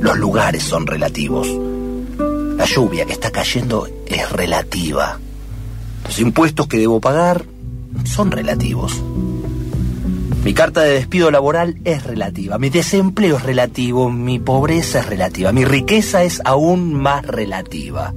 Los 0.00 0.18
lugares 0.18 0.62
son 0.62 0.86
relativos. 0.86 1.48
La 2.58 2.66
lluvia 2.66 3.06
que 3.06 3.14
está 3.14 3.30
cayendo 3.30 3.88
es 4.04 4.30
relativa. 4.32 5.18
Los 6.04 6.18
impuestos 6.18 6.66
que 6.66 6.76
debo 6.76 7.00
pagar 7.00 7.46
son 8.04 8.30
relativos. 8.30 9.02
Mi 10.44 10.52
carta 10.52 10.82
de 10.82 10.92
despido 10.92 11.30
laboral 11.30 11.78
es 11.84 12.04
relativa, 12.04 12.58
mi 12.58 12.68
desempleo 12.68 13.38
es 13.38 13.42
relativo, 13.44 14.10
mi 14.10 14.38
pobreza 14.38 15.00
es 15.00 15.06
relativa, 15.06 15.52
mi 15.52 15.64
riqueza 15.64 16.22
es 16.22 16.42
aún 16.44 16.92
más 16.92 17.26
relativa. 17.26 18.12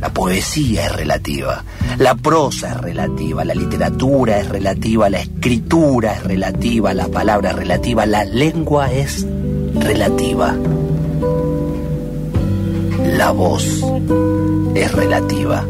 La 0.00 0.10
poesía 0.10 0.86
es 0.86 0.92
relativa, 0.92 1.64
la 1.98 2.14
prosa 2.14 2.70
es 2.70 2.76
relativa, 2.76 3.44
la 3.44 3.54
literatura 3.54 4.38
es 4.38 4.48
relativa, 4.48 5.10
la 5.10 5.20
escritura 5.20 6.12
es 6.14 6.22
relativa, 6.22 6.94
la 6.94 7.08
palabra 7.08 7.50
es 7.50 7.56
relativa, 7.56 8.06
la 8.06 8.24
lengua 8.24 8.92
es 8.92 9.26
relativa. 9.74 10.54
La 13.16 13.32
voz 13.32 13.82
es 14.76 14.92
relativa, 14.92 15.64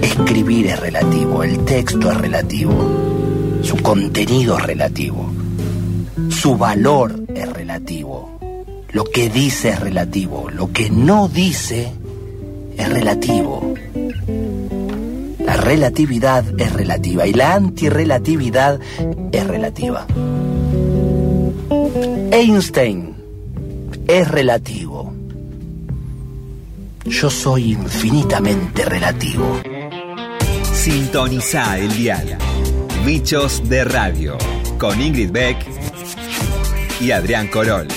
escribir 0.00 0.68
es 0.68 0.78
relativo, 0.78 1.42
el 1.42 1.64
texto 1.64 2.12
es 2.12 2.16
relativo. 2.18 2.72
Su 3.62 3.76
contenido 3.78 4.58
es 4.58 4.64
relativo. 4.64 5.30
Su 6.30 6.56
valor 6.56 7.24
es 7.34 7.52
relativo. 7.52 8.38
Lo 8.92 9.04
que 9.04 9.28
dice 9.28 9.70
es 9.70 9.80
relativo. 9.80 10.48
Lo 10.50 10.72
que 10.72 10.88
no 10.88 11.28
dice 11.28 11.92
es 12.80 12.88
relativo. 12.88 13.74
La 15.44 15.56
relatividad 15.56 16.44
es 16.58 16.72
relativa 16.72 17.26
y 17.26 17.32
la 17.34 17.54
antirrelatividad 17.54 18.80
es 19.32 19.46
relativa. 19.46 20.06
Einstein 22.32 23.14
es 24.06 24.28
relativo. 24.28 25.12
Yo 27.04 27.28
soy 27.28 27.72
infinitamente 27.72 28.84
relativo. 28.84 29.60
Sintoniza 30.72 31.78
el 31.78 31.94
diario. 31.96 32.38
Bichos 33.04 33.68
de 33.68 33.84
Radio, 33.84 34.38
con 34.78 35.00
Ingrid 35.00 35.30
Beck 35.30 35.58
y 37.00 37.10
Adrián 37.10 37.48
Corol. 37.48 37.88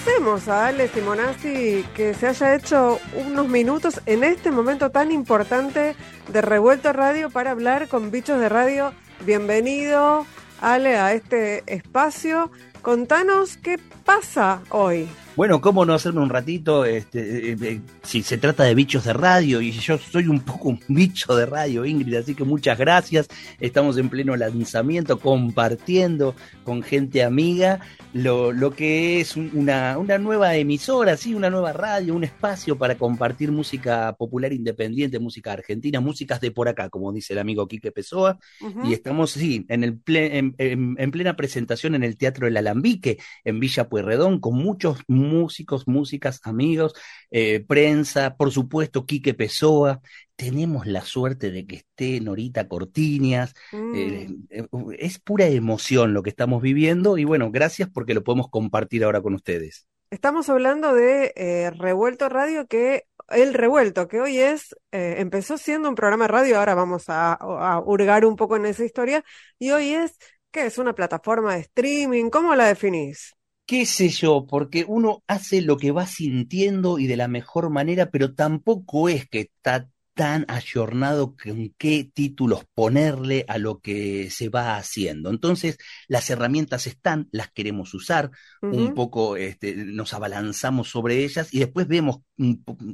Agradecemos 0.00 0.48
a 0.48 0.68
Ale 0.68 0.88
Simonazzi 0.88 1.84
que 1.94 2.14
se 2.14 2.28
haya 2.28 2.54
hecho 2.54 2.98
unos 3.26 3.48
minutos 3.48 4.00
en 4.06 4.24
este 4.24 4.50
momento 4.50 4.90
tan 4.90 5.12
importante 5.12 5.94
de 6.28 6.40
Revuelto 6.40 6.92
Radio 6.92 7.28
para 7.28 7.50
hablar 7.50 7.88
con 7.88 8.10
Bichos 8.10 8.40
de 8.40 8.48
Radio. 8.48 8.94
Bienvenido, 9.26 10.26
Ale, 10.60 10.96
a 10.96 11.12
este 11.12 11.62
espacio. 11.66 12.50
Contanos 12.80 13.58
qué 13.58 13.78
pasa 14.10 14.60
hoy. 14.70 15.06
Bueno, 15.36 15.60
¿cómo 15.60 15.86
no 15.86 15.94
hacerme 15.94 16.20
un 16.20 16.28
ratito? 16.28 16.84
Este, 16.84 17.52
eh, 17.52 17.56
eh, 17.62 17.80
si 18.02 18.22
se 18.22 18.36
trata 18.36 18.64
de 18.64 18.74
bichos 18.74 19.04
de 19.04 19.12
radio, 19.12 19.60
y 19.62 19.70
yo 19.70 19.96
soy 19.96 20.26
un 20.26 20.40
poco 20.40 20.68
un 20.70 20.80
bicho 20.88 21.34
de 21.36 21.46
radio, 21.46 21.86
Ingrid, 21.86 22.16
así 22.16 22.34
que 22.34 22.42
muchas 22.44 22.76
gracias. 22.76 23.28
Estamos 23.60 23.96
en 23.96 24.08
pleno 24.10 24.34
lanzamiento, 24.36 25.18
compartiendo 25.20 26.34
con 26.64 26.82
gente 26.82 27.22
amiga 27.22 27.78
lo, 28.12 28.50
lo 28.50 28.72
que 28.72 29.20
es 29.20 29.36
un- 29.36 29.52
una, 29.54 29.96
una 29.98 30.18
nueva 30.18 30.56
emisora, 30.56 31.16
sí, 31.16 31.32
una 31.32 31.48
nueva 31.48 31.72
radio, 31.72 32.12
un 32.16 32.24
espacio 32.24 32.76
para 32.76 32.96
compartir 32.96 33.52
música 33.52 34.12
popular 34.18 34.52
independiente, 34.52 35.20
música 35.20 35.52
argentina, 35.52 36.00
músicas 36.00 36.40
de 36.40 36.50
por 36.50 36.68
acá, 36.68 36.90
como 36.90 37.12
dice 37.12 37.34
el 37.34 37.38
amigo 37.38 37.68
Quique 37.68 37.92
Pessoa. 37.92 38.36
Y 38.84 38.92
estamos, 38.92 39.30
sí, 39.30 39.64
en, 39.68 39.84
el 39.84 40.02
ple- 40.04 40.30
en, 40.32 40.54
en- 40.58 40.96
en 40.98 41.10
plena 41.12 41.36
presentación 41.36 41.94
en 41.94 42.02
el 42.02 42.16
Teatro 42.18 42.46
del 42.46 42.56
Alambique, 42.56 43.18
en 43.44 43.60
Villa 43.60 43.88
Pueyrredón, 44.00 44.40
con 44.40 44.54
muchos 44.54 44.98
músicos, 45.08 45.86
músicas, 45.86 46.40
amigos, 46.44 46.94
eh, 47.30 47.64
prensa, 47.66 48.36
por 48.36 48.50
supuesto, 48.50 49.06
Quique 49.06 49.34
Pessoa. 49.34 50.00
Tenemos 50.36 50.86
la 50.86 51.02
suerte 51.02 51.50
de 51.50 51.66
que 51.66 51.76
esté 51.76 52.20
Norita 52.20 52.66
Cortiñas. 52.66 53.54
Mm. 53.72 53.94
eh, 53.94 54.28
eh, 54.50 54.66
es 54.98 55.18
pura 55.18 55.46
emoción 55.46 56.14
lo 56.14 56.22
que 56.22 56.30
estamos 56.30 56.62
viviendo 56.62 57.18
y 57.18 57.24
bueno, 57.24 57.50
gracias 57.50 57.90
porque 57.92 58.14
lo 58.14 58.24
podemos 58.24 58.48
compartir 58.48 59.04
ahora 59.04 59.20
con 59.20 59.34
ustedes. 59.34 59.86
Estamos 60.10 60.48
hablando 60.48 60.92
de 60.92 61.32
eh, 61.36 61.70
Revuelto 61.70 62.28
Radio, 62.28 62.66
que 62.66 63.04
el 63.28 63.54
Revuelto, 63.54 64.08
que 64.08 64.20
hoy 64.20 64.38
es, 64.38 64.74
eh, 64.90 65.16
empezó 65.18 65.56
siendo 65.56 65.88
un 65.88 65.94
programa 65.94 66.24
de 66.24 66.28
radio, 66.28 66.58
ahora 66.58 66.74
vamos 66.74 67.04
a, 67.08 67.34
a 67.34 67.80
hurgar 67.80 68.24
un 68.24 68.34
poco 68.34 68.56
en 68.56 68.66
esa 68.66 68.84
historia, 68.84 69.22
y 69.60 69.70
hoy 69.70 69.94
es, 69.94 70.16
¿qué 70.50 70.66
es? 70.66 70.78
Una 70.78 70.96
plataforma 70.96 71.54
de 71.54 71.60
streaming, 71.60 72.28
¿cómo 72.28 72.56
la 72.56 72.66
definís? 72.66 73.36
Qué 73.70 73.86
sé 73.86 74.08
yo, 74.08 74.46
porque 74.48 74.84
uno 74.88 75.22
hace 75.28 75.62
lo 75.62 75.76
que 75.76 75.92
va 75.92 76.04
sintiendo 76.04 76.98
y 76.98 77.06
de 77.06 77.16
la 77.16 77.28
mejor 77.28 77.70
manera, 77.70 78.10
pero 78.10 78.34
tampoco 78.34 79.08
es 79.08 79.28
que 79.28 79.42
está 79.42 79.88
tan 80.14 80.44
ayornado 80.48 81.34
con 81.36 81.74
qué 81.78 82.10
títulos 82.12 82.64
ponerle 82.74 83.44
a 83.48 83.58
lo 83.58 83.80
que 83.80 84.30
se 84.30 84.48
va 84.48 84.76
haciendo. 84.76 85.30
Entonces, 85.30 85.78
las 86.08 86.28
herramientas 86.30 86.86
están, 86.86 87.28
las 87.32 87.50
queremos 87.50 87.94
usar, 87.94 88.30
un 88.60 88.94
poco 88.94 89.36
este, 89.36 89.74
nos 89.74 90.12
abalanzamos 90.12 90.90
sobre 90.90 91.24
ellas 91.24 91.52
y 91.52 91.60
después 91.60 91.88
vemos 91.88 92.20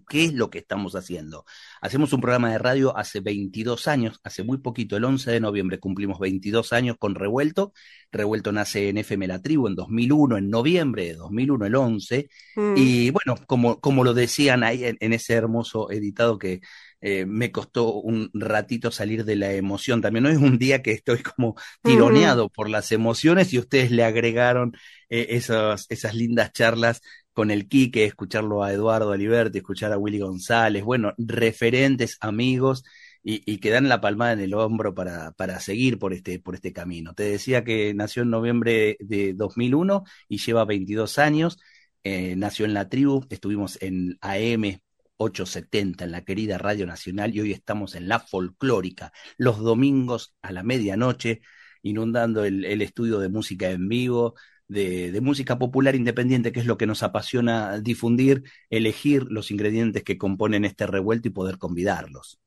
qué 0.08 0.26
es 0.26 0.34
lo 0.34 0.50
que 0.50 0.58
estamos 0.58 0.94
haciendo. 0.94 1.44
Hacemos 1.80 2.12
un 2.12 2.20
programa 2.20 2.52
de 2.52 2.58
radio 2.58 2.96
hace 2.96 3.20
22 3.20 3.88
años, 3.88 4.20
hace 4.22 4.42
muy 4.42 4.58
poquito, 4.58 4.96
el 4.96 5.04
11 5.04 5.30
de 5.30 5.40
noviembre 5.40 5.80
cumplimos 5.80 6.18
22 6.18 6.72
años 6.72 6.96
con 6.98 7.14
Revuelto. 7.14 7.72
Revuelto 8.12 8.52
nace 8.52 8.88
en 8.88 8.98
FM 8.98 9.26
La 9.26 9.42
Tribu 9.42 9.66
en 9.66 9.74
2001, 9.74 10.38
en 10.38 10.50
noviembre 10.50 11.06
de 11.06 11.14
2001, 11.14 11.66
el 11.66 11.74
11. 11.74 12.28
Mm. 12.56 12.74
Y 12.76 13.10
bueno, 13.10 13.36
como, 13.46 13.80
como 13.80 14.04
lo 14.04 14.14
decían 14.14 14.62
ahí 14.62 14.84
en, 14.84 14.96
en 15.00 15.12
ese 15.12 15.34
hermoso 15.34 15.90
editado 15.90 16.38
que 16.38 16.60
eh, 17.00 17.26
me 17.26 17.52
costó 17.52 17.94
un 17.94 18.30
ratito 18.32 18.90
salir 18.90 19.24
de 19.24 19.36
la 19.36 19.52
emoción. 19.52 20.00
También 20.02 20.24
no 20.24 20.28
es 20.30 20.38
un 20.38 20.58
día 20.58 20.82
que 20.82 20.92
estoy 20.92 21.18
como 21.22 21.54
tironeado 21.82 22.48
por 22.48 22.68
las 22.68 22.92
emociones 22.92 23.52
y 23.52 23.58
ustedes 23.58 23.90
le 23.90 24.04
agregaron 24.04 24.76
eh, 25.08 25.26
esas, 25.30 25.86
esas 25.88 26.14
lindas 26.14 26.52
charlas 26.52 27.00
con 27.32 27.50
el 27.50 27.68
Quique, 27.68 28.04
escucharlo 28.04 28.62
a 28.64 28.72
Eduardo 28.72 29.12
Aliberti, 29.12 29.58
escuchar 29.58 29.92
a 29.92 29.98
Willy 29.98 30.20
González, 30.20 30.82
bueno, 30.84 31.12
referentes, 31.18 32.16
amigos, 32.20 32.82
y, 33.22 33.42
y 33.50 33.58
que 33.58 33.70
dan 33.70 33.88
la 33.88 34.00
palmada 34.00 34.32
en 34.32 34.40
el 34.40 34.54
hombro 34.54 34.94
para, 34.94 35.32
para 35.32 35.60
seguir 35.60 35.98
por 35.98 36.14
este, 36.14 36.38
por 36.38 36.54
este 36.54 36.72
camino. 36.72 37.12
Te 37.14 37.24
decía 37.24 37.64
que 37.64 37.92
nació 37.92 38.22
en 38.22 38.30
noviembre 38.30 38.96
de 39.00 39.34
2001 39.34 40.04
y 40.28 40.38
lleva 40.38 40.64
22 40.64 41.18
años, 41.18 41.58
eh, 42.04 42.36
nació 42.36 42.64
en 42.66 42.74
la 42.74 42.88
tribu, 42.88 43.26
estuvimos 43.28 43.82
en 43.82 44.16
AM 44.20 44.80
870 45.18 46.04
en 46.04 46.12
la 46.12 46.24
querida 46.24 46.58
Radio 46.58 46.86
Nacional 46.86 47.34
y 47.34 47.40
hoy 47.40 47.52
estamos 47.52 47.94
en 47.94 48.08
la 48.08 48.20
folclórica, 48.20 49.12
los 49.36 49.58
domingos 49.58 50.34
a 50.42 50.52
la 50.52 50.62
medianoche, 50.62 51.40
inundando 51.82 52.44
el, 52.44 52.82
estudio 52.82 53.18
de 53.18 53.28
música 53.28 53.70
en 53.70 53.88
vivo, 53.88 54.34
de, 54.68 55.18
música 55.22 55.58
popular 55.58 55.94
independiente, 55.94 56.52
que 56.52 56.60
es 56.60 56.66
lo 56.66 56.76
que 56.76 56.86
nos 56.86 57.02
apasiona 57.02 57.78
difundir, 57.80 58.42
elegir 58.70 59.26
los 59.30 59.50
ingredientes 59.50 60.02
que 60.02 60.18
componen 60.18 60.64
este 60.64 60.86
revuelto 60.86 61.28
y 61.28 61.32
poder 61.32 61.58
convidarlos. 61.58 62.40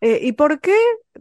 Eh, 0.00 0.20
¿y 0.22 0.32
por 0.32 0.60
qué, 0.60 0.76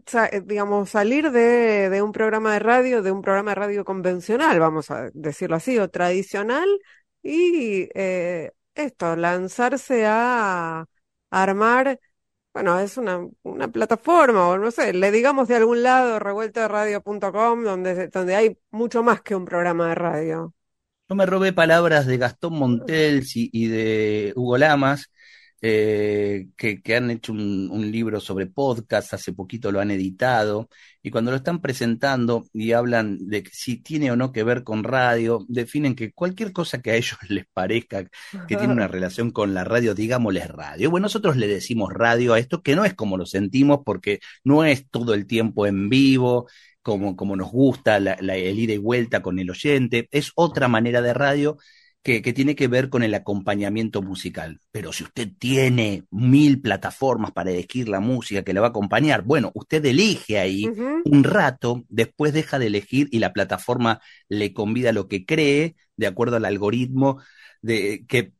sa- 0.05 0.29
digamos, 0.43 0.89
salir 0.89 1.31
de, 1.31 1.89
de 1.89 2.01
un 2.01 2.11
programa 2.11 2.53
de 2.53 2.59
radio, 2.59 3.01
de 3.01 3.11
un 3.11 3.21
programa 3.21 3.51
de 3.51 3.55
radio 3.55 3.85
convencional, 3.85 4.59
vamos 4.59 4.91
a 4.91 5.09
decirlo 5.13 5.55
así, 5.55 5.77
o 5.79 5.89
tradicional, 5.89 6.67
y 7.23 7.89
eh, 7.95 8.51
esto, 8.75 9.15
lanzarse 9.15 10.05
a 10.05 10.85
armar, 11.43 11.99
bueno, 12.53 12.79
es 12.79 12.97
una, 12.97 13.27
una 13.43 13.67
plataforma, 13.69 14.47
o 14.49 14.57
no 14.57 14.71
sé, 14.71 14.93
le 14.93 15.11
digamos 15.11 15.47
de 15.47 15.55
algún 15.55 15.83
lado, 15.83 16.19
revueltoradio.com, 16.19 17.63
donde, 17.63 18.07
donde 18.09 18.35
hay 18.35 18.57
mucho 18.71 19.03
más 19.03 19.21
que 19.21 19.35
un 19.35 19.45
programa 19.45 19.89
de 19.89 19.95
radio. 19.95 20.53
Yo 21.07 21.15
me 21.15 21.25
robé 21.25 21.53
palabras 21.53 22.07
de 22.07 22.17
Gastón 22.17 22.53
Montels 22.57 23.35
y, 23.35 23.49
y 23.53 23.67
de 23.67 24.33
Hugo 24.35 24.57
Lamas, 24.57 25.11
eh, 25.61 26.47
que, 26.57 26.81
que, 26.81 26.95
han 26.95 27.09
hecho 27.09 27.31
un, 27.31 27.69
un, 27.71 27.89
libro 27.91 28.19
sobre 28.19 28.45
podcast, 28.45 29.13
hace 29.13 29.33
poquito 29.33 29.71
lo 29.71 29.79
han 29.79 29.89
editado, 29.89 30.69
y 31.01 31.11
cuando 31.11 31.31
lo 31.31 31.37
están 31.37 31.61
presentando 31.61 32.45
y 32.53 32.73
hablan 32.73 33.27
de 33.27 33.43
si 33.51 33.77
tiene 33.77 34.11
o 34.11 34.15
no 34.15 34.31
que 34.31 34.43
ver 34.43 34.63
con 34.63 34.83
radio, 34.83 35.45
definen 35.47 35.95
que 35.95 36.11
cualquier 36.11 36.51
cosa 36.51 36.81
que 36.81 36.91
a 36.91 36.95
ellos 36.95 37.17
les 37.29 37.45
parezca 37.47 38.03
que 38.47 38.57
tiene 38.57 38.73
una 38.73 38.87
relación 38.87 39.31
con 39.31 39.53
la 39.53 39.63
radio, 39.63 39.95
digámosles 39.95 40.47
radio. 40.49 40.91
Bueno, 40.91 41.05
nosotros 41.05 41.37
le 41.37 41.47
decimos 41.47 41.93
radio 41.93 42.33
a 42.33 42.39
esto, 42.39 42.61
que 42.61 42.75
no 42.75 42.85
es 42.85 42.93
como 42.93 43.17
lo 43.17 43.25
sentimos, 43.25 43.79
porque 43.85 44.19
no 44.43 44.65
es 44.65 44.89
todo 44.89 45.13
el 45.13 45.25
tiempo 45.25 45.65
en 45.67 45.89
vivo, 45.89 46.47
como, 46.81 47.15
como 47.15 47.35
nos 47.35 47.51
gusta, 47.51 47.99
la, 47.99 48.17
la, 48.19 48.35
el 48.35 48.59
ida 48.59 48.73
y 48.73 48.77
vuelta 48.77 49.21
con 49.21 49.39
el 49.39 49.49
oyente, 49.49 50.07
es 50.11 50.31
otra 50.35 50.67
manera 50.67 51.01
de 51.01 51.13
radio 51.13 51.57
que, 52.05 52.21
que, 52.21 52.33
tiene 52.33 52.55
que 52.55 52.67
ver 52.67 52.89
con 52.89 53.01
el 53.01 53.15
acompañamiento 53.15 54.03
musical. 54.03 54.61
Pero 54.71 54.93
si 54.93 55.03
usted 55.03 55.27
tiene 55.39 56.03
mil 56.11 56.61
plataformas 56.61 57.31
para 57.31 57.49
elegir 57.49 57.89
la 57.89 57.99
música 57.99 58.43
que 58.43 58.53
le 58.53 58.59
va 58.59 58.67
a 58.67 58.69
acompañar, 58.69 59.23
bueno, 59.23 59.51
usted 59.55 59.83
elige 59.83 60.37
ahí 60.37 60.67
uh 60.67 60.75
-huh. 60.75 61.01
un 61.03 61.23
rato, 61.23 61.83
después 61.89 62.31
deja 62.31 62.59
de 62.59 62.67
elegir 62.67 63.09
y 63.11 63.17
la 63.17 63.33
plataforma 63.33 64.01
le 64.29 64.53
convida 64.53 64.91
lo 64.91 65.07
que 65.07 65.25
cree 65.25 65.75
de 65.97 66.05
acuerdo 66.05 66.35
al 66.35 66.45
algoritmo 66.45 67.23
de, 67.63 68.05
que 68.07 68.33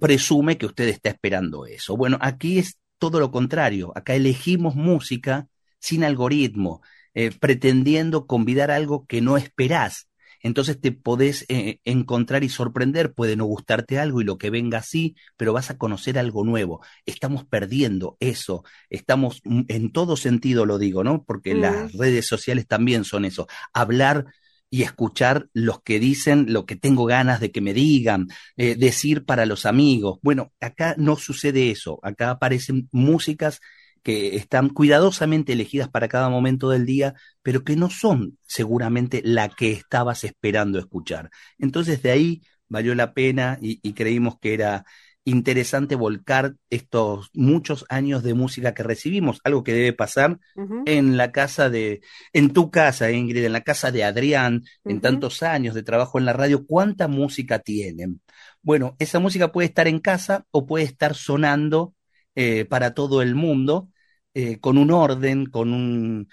presume 0.00 0.56
que 0.56 0.64
usted 0.64 0.88
está 0.88 1.10
esperando 1.10 1.66
eso. 1.66 1.98
Bueno, 1.98 2.16
aquí 2.22 2.58
es 2.58 2.78
todo 2.98 3.20
lo 3.20 3.30
contrario. 3.30 3.92
Acá 3.94 4.14
elegimos 4.14 4.76
música 4.76 5.46
sin 5.78 6.04
algoritmo, 6.04 6.80
eh, 7.12 7.32
pretendiendo 7.38 8.26
convidar 8.26 8.70
algo 8.70 9.04
que 9.04 9.20
no 9.20 9.36
esperás 9.36 10.09
entonces 10.42 10.80
te 10.80 10.92
podés 10.92 11.44
eh, 11.48 11.80
encontrar 11.84 12.44
y 12.44 12.48
sorprender, 12.48 13.12
puede 13.12 13.36
no 13.36 13.44
gustarte 13.44 13.98
algo 13.98 14.20
y 14.20 14.24
lo 14.24 14.38
que 14.38 14.50
venga 14.50 14.78
así, 14.78 15.16
pero 15.36 15.52
vas 15.52 15.70
a 15.70 15.78
conocer 15.78 16.18
algo 16.18 16.44
nuevo. 16.44 16.80
Estamos 17.06 17.44
perdiendo 17.44 18.16
eso, 18.20 18.64
estamos 18.88 19.42
en 19.44 19.92
todo 19.92 20.16
sentido 20.16 20.66
lo 20.66 20.78
digo, 20.78 21.04
¿no? 21.04 21.24
Porque 21.24 21.54
mm. 21.54 21.60
las 21.60 21.92
redes 21.92 22.26
sociales 22.26 22.66
también 22.66 23.04
son 23.04 23.24
eso, 23.24 23.46
hablar 23.72 24.26
y 24.70 24.82
escuchar 24.82 25.48
los 25.52 25.82
que 25.82 25.98
dicen 25.98 26.52
lo 26.52 26.64
que 26.64 26.76
tengo 26.76 27.04
ganas 27.04 27.40
de 27.40 27.50
que 27.50 27.60
me 27.60 27.74
digan, 27.74 28.28
eh, 28.56 28.76
decir 28.76 29.24
para 29.24 29.44
los 29.44 29.66
amigos. 29.66 30.20
Bueno, 30.22 30.52
acá 30.60 30.94
no 30.96 31.16
sucede 31.16 31.70
eso, 31.70 31.98
acá 32.02 32.30
aparecen 32.30 32.88
músicas 32.92 33.60
que 34.02 34.36
están 34.36 34.68
cuidadosamente 34.70 35.52
elegidas 35.52 35.88
para 35.88 36.08
cada 36.08 36.28
momento 36.28 36.70
del 36.70 36.86
día, 36.86 37.14
pero 37.42 37.64
que 37.64 37.76
no 37.76 37.90
son 37.90 38.38
seguramente 38.46 39.22
la 39.24 39.48
que 39.48 39.72
estabas 39.72 40.24
esperando 40.24 40.78
escuchar. 40.78 41.30
Entonces 41.58 42.02
de 42.02 42.10
ahí 42.10 42.42
valió 42.68 42.94
la 42.94 43.12
pena 43.14 43.58
y, 43.60 43.80
y 43.82 43.92
creímos 43.92 44.38
que 44.40 44.54
era 44.54 44.84
interesante 45.24 45.94
volcar 45.94 46.54
estos 46.70 47.30
muchos 47.34 47.84
años 47.88 48.22
de 48.22 48.34
música 48.34 48.74
que 48.74 48.82
recibimos, 48.82 49.40
algo 49.44 49.62
que 49.62 49.72
debe 49.72 49.92
pasar 49.92 50.38
uh 50.56 50.62
-huh. 50.62 50.82
en 50.86 51.16
la 51.16 51.30
casa 51.30 51.68
de, 51.68 52.00
en 52.32 52.52
tu 52.52 52.70
casa, 52.70 53.10
Ingrid, 53.10 53.44
en 53.44 53.52
la 53.52 53.60
casa 53.60 53.90
de 53.92 54.04
Adrián, 54.04 54.54
uh 54.54 54.58
-huh. 54.88 54.92
en 54.92 55.00
tantos 55.00 55.42
años 55.42 55.74
de 55.74 55.82
trabajo 55.82 56.18
en 56.18 56.24
la 56.24 56.32
radio, 56.32 56.66
¿cuánta 56.66 57.06
música 57.06 57.58
tienen? 57.58 58.20
Bueno, 58.62 58.96
esa 58.98 59.18
música 59.18 59.52
puede 59.52 59.68
estar 59.68 59.88
en 59.88 60.00
casa 60.00 60.46
o 60.50 60.66
puede 60.66 60.84
estar 60.84 61.14
sonando 61.14 61.94
eh, 62.34 62.64
para 62.64 62.94
todo 62.94 63.22
el 63.22 63.34
mundo, 63.34 63.90
eh, 64.34 64.58
con 64.60 64.78
un 64.78 64.90
orden, 64.90 65.46
con 65.46 65.72
un, 65.72 66.28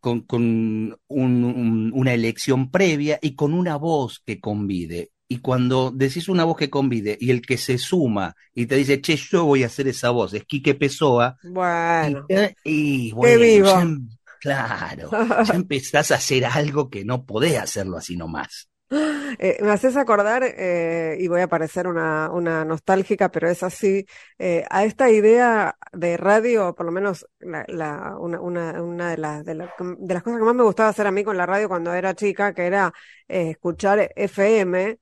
con, 0.00 0.22
con 0.22 0.42
un, 0.42 1.44
un, 1.44 1.92
una 1.94 2.14
elección 2.14 2.70
previa 2.70 3.18
y 3.22 3.34
con 3.34 3.54
una 3.54 3.76
voz 3.76 4.20
que 4.24 4.40
convide. 4.40 5.12
Y 5.28 5.38
cuando 5.38 5.90
decís 5.92 6.28
una 6.28 6.44
voz 6.44 6.56
que 6.56 6.70
convide 6.70 7.16
y 7.20 7.30
el 7.30 7.42
que 7.42 7.56
se 7.56 7.78
suma 7.78 8.34
y 8.54 8.66
te 8.66 8.76
dice, 8.76 9.00
che, 9.00 9.16
yo 9.16 9.44
voy 9.44 9.62
a 9.62 9.66
hacer 9.66 9.88
esa 9.88 10.10
voz, 10.10 10.34
es 10.34 10.44
Quique 10.44 10.74
Pessoa. 10.74 11.36
Bueno. 11.42 12.30
Y, 12.64 13.08
y 13.08 13.12
bueno, 13.12 13.38
vivo. 13.48 13.66
Ya, 13.66 13.96
claro, 14.40 15.18
ya 15.42 15.54
empezás 15.56 16.12
a 16.12 16.16
hacer 16.16 16.46
algo 16.46 16.90
que 16.90 17.04
no 17.04 17.26
podés 17.26 17.58
hacerlo 17.58 17.98
así 17.98 18.16
nomás. 18.16 18.69
Eh, 19.38 19.58
me 19.62 19.70
haces 19.70 19.96
acordar, 19.96 20.42
eh, 20.44 21.16
y 21.18 21.28
voy 21.28 21.40
a 21.40 21.48
parecer 21.48 21.86
una, 21.86 22.30
una 22.30 22.64
nostálgica, 22.64 23.30
pero 23.30 23.48
es 23.48 23.62
así, 23.62 24.04
eh, 24.38 24.64
a 24.68 24.84
esta 24.84 25.08
idea 25.08 25.76
de 25.92 26.16
radio, 26.16 26.74
por 26.74 26.84
lo 26.84 26.92
menos 26.92 27.26
la, 27.38 27.64
la, 27.68 28.16
una, 28.18 28.40
una, 28.40 28.82
una 28.82 29.10
de, 29.10 29.16
las, 29.16 29.44
de, 29.44 29.54
la, 29.54 29.72
de, 29.78 30.14
las 30.14 30.22
cosas 30.22 30.40
que 30.40 30.44
más 30.44 30.54
me 30.54 30.64
gustaba 30.64 30.88
hacer 30.90 31.06
a 31.06 31.12
mí 31.12 31.24
con 31.24 31.36
la 31.36 31.46
radio 31.46 31.68
cuando 31.68 31.94
era 31.94 32.14
chica, 32.14 32.52
que 32.52 32.66
era 32.66 32.92
eh, 33.28 33.50
escuchar 33.50 34.12
FM 34.16 34.98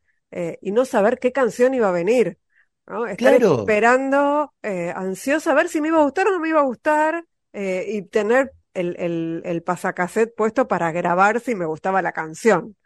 y 0.61 0.73
no 0.73 0.85
saber 0.85 1.19
qué 1.19 1.33
canción 1.33 1.73
iba 1.73 1.89
a 1.89 1.93
venir. 1.93 2.39
¿no? 2.87 3.07
Estar 3.07 3.39
claro. 3.39 3.61
esperando, 3.61 4.53
ansiosa 4.63 5.53
a 5.53 5.55
ver 5.55 5.69
si 5.69 5.81
me 5.81 5.89
iba 5.89 5.99
a 5.99 6.05
gustar 6.05 6.29
o 6.29 6.33
no 6.33 6.39
me 6.39 6.51
iba 6.51 6.61
a 6.61 6.65
gustar, 6.65 7.25
y 7.55 8.03
tener 8.03 8.53
el, 8.75 8.95
el, 8.99 9.43
el 9.45 9.63
pasacassette 9.63 10.35
puesto 10.37 10.69
para 10.69 10.93
grabar 10.93 11.41
si 11.41 11.55
me 11.55 11.65
gustaba 11.65 12.03
la 12.03 12.13
canción. 12.13 12.77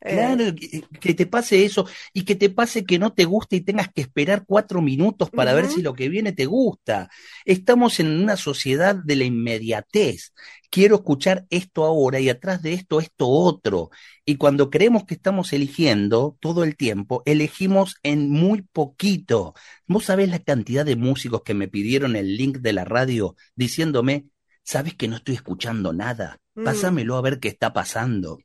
Claro, 0.00 0.44
eh, 0.44 0.82
que, 1.00 1.14
te 1.14 1.26
pase 1.26 1.64
eso 1.64 1.86
y 2.12 2.24
que 2.24 2.34
te 2.34 2.50
pase 2.50 2.84
que 2.84 2.98
no 2.98 3.12
te 3.12 3.24
guste 3.24 3.56
y 3.56 3.60
tengas 3.60 3.90
que 3.92 4.02
esperar 4.02 4.44
cuatro 4.46 4.82
minutos 4.82 5.30
para 5.30 5.52
uh 5.52 5.54
-huh. 5.54 5.62
ver 5.62 5.70
si 5.70 5.82
lo 5.82 5.94
que 5.94 6.08
viene 6.08 6.32
te 6.32 6.46
gusta. 6.46 7.08
Estamos 7.44 7.98
en 8.00 8.08
una 8.08 8.36
sociedad 8.36 8.94
de 8.94 9.16
la 9.16 9.24
inmediatez. 9.24 10.32
Quiero 10.70 10.96
escuchar 10.96 11.46
esto 11.50 11.84
ahora 11.84 12.20
y 12.20 12.28
atrás 12.28 12.62
de 12.62 12.74
esto 12.74 13.00
esto 13.00 13.28
otro. 13.28 13.90
Y 14.24 14.36
cuando 14.36 14.70
creemos 14.70 15.04
que 15.04 15.14
estamos 15.14 15.52
eligiendo 15.52 16.36
todo 16.40 16.64
el 16.64 16.76
tiempo, 16.76 17.22
elegimos 17.24 17.96
en 18.02 18.28
muy 18.30 18.62
poquito. 18.62 19.54
Vos 19.86 20.04
sabés 20.06 20.28
la 20.28 20.40
cantidad 20.40 20.84
de 20.84 20.96
músicos 20.96 21.42
que 21.42 21.54
me 21.54 21.68
pidieron 21.68 22.16
el 22.16 22.36
link 22.36 22.58
de 22.58 22.72
la 22.72 22.84
radio 22.84 23.36
diciéndome, 23.54 24.26
sabes 24.62 24.94
que 24.94 25.08
no 25.08 25.16
estoy 25.16 25.36
escuchando 25.36 25.92
nada, 25.92 26.40
mm. 26.54 26.64
pásamelo 26.64 27.16
a 27.16 27.22
ver 27.22 27.38
qué 27.38 27.48
está 27.48 27.72
pasando. 27.72 28.38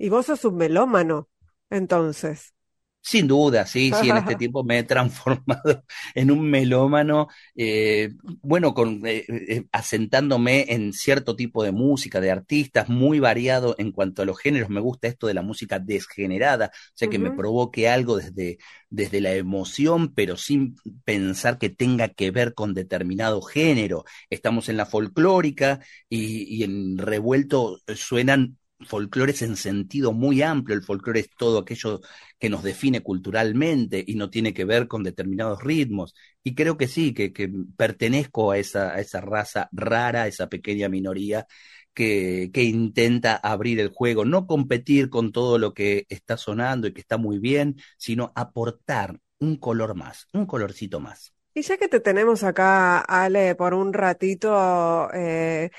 Y 0.00 0.08
vos 0.08 0.24
sos 0.26 0.46
un 0.46 0.56
melómano, 0.56 1.28
entonces. 1.68 2.54
Sin 3.02 3.28
duda, 3.28 3.66
sí, 3.66 3.92
sí, 4.00 4.08
en 4.08 4.16
este 4.16 4.34
tiempo 4.36 4.64
me 4.64 4.78
he 4.78 4.82
transformado 4.82 5.84
en 6.14 6.30
un 6.30 6.50
melómano, 6.50 7.28
eh, 7.54 8.10
bueno, 8.42 8.72
con, 8.72 9.06
eh, 9.06 9.24
eh, 9.28 9.64
asentándome 9.72 10.72
en 10.72 10.94
cierto 10.94 11.36
tipo 11.36 11.62
de 11.62 11.72
música, 11.72 12.18
de 12.20 12.30
artistas, 12.30 12.88
muy 12.88 13.20
variado 13.20 13.74
en 13.78 13.92
cuanto 13.92 14.22
a 14.22 14.24
los 14.24 14.38
géneros. 14.38 14.70
Me 14.70 14.80
gusta 14.80 15.08
esto 15.08 15.26
de 15.26 15.34
la 15.34 15.42
música 15.42 15.78
desgenerada, 15.78 16.70
o 16.74 16.92
sea, 16.94 17.08
que 17.08 17.18
uh 17.18 17.20
-huh. 17.20 17.24
me 17.24 17.36
provoque 17.36 17.86
algo 17.90 18.16
desde, 18.16 18.56
desde 18.88 19.20
la 19.20 19.34
emoción, 19.34 20.14
pero 20.14 20.38
sin 20.38 20.76
pensar 21.04 21.58
que 21.58 21.68
tenga 21.68 22.08
que 22.08 22.30
ver 22.30 22.54
con 22.54 22.72
determinado 22.72 23.42
género. 23.42 24.04
Estamos 24.30 24.70
en 24.70 24.78
la 24.78 24.86
folclórica 24.86 25.80
y, 26.08 26.56
y 26.56 26.64
en 26.64 26.96
revuelto 26.96 27.80
suenan 27.94 28.56
folclores 28.86 29.42
en 29.42 29.56
sentido 29.56 30.12
muy 30.12 30.42
amplio. 30.42 30.76
El 30.76 30.82
folclore 30.82 31.20
es 31.20 31.30
todo 31.30 31.58
aquello 31.58 32.00
que 32.38 32.50
nos 32.50 32.62
define 32.62 33.02
culturalmente 33.02 34.02
y 34.06 34.14
no 34.14 34.30
tiene 34.30 34.54
que 34.54 34.64
ver 34.64 34.88
con 34.88 35.02
determinados 35.02 35.62
ritmos. 35.62 36.14
Y 36.42 36.54
creo 36.54 36.76
que 36.76 36.88
sí, 36.88 37.12
que, 37.14 37.32
pertenezco 37.76 38.50
a 38.50 38.58
esa, 38.58 38.98
esa 39.00 39.20
raza 39.20 39.68
rara, 39.72 40.22
a 40.22 40.28
esa 40.28 40.48
pequeña 40.48 40.88
minoría 40.88 41.46
que, 41.94 42.50
que, 42.52 42.62
intenta 42.64 43.36
abrir 43.36 43.80
el 43.80 43.88
juego, 43.88 44.24
no 44.24 44.46
competir 44.46 45.10
con 45.10 45.32
todo 45.32 45.58
lo 45.58 45.74
que 45.74 46.06
está 46.08 46.36
sonando 46.36 46.86
y 46.86 46.92
que 46.92 47.00
está 47.00 47.18
muy 47.18 47.38
bien, 47.38 47.76
sino 47.98 48.32
aportar 48.34 49.18
un 49.38 49.56
color 49.56 49.94
más, 49.94 50.28
un 50.32 50.46
colorcito 50.46 51.00
más. 51.00 51.34
Y 51.52 51.62
ya 51.62 51.76
que 51.76 51.88
te 51.88 51.98
tenemos 51.98 52.44
acá, 52.44 53.00
Ale, 53.00 53.56
por 53.56 53.74
un 53.74 53.92
ratito, 53.92 55.10
eh, 55.12 55.70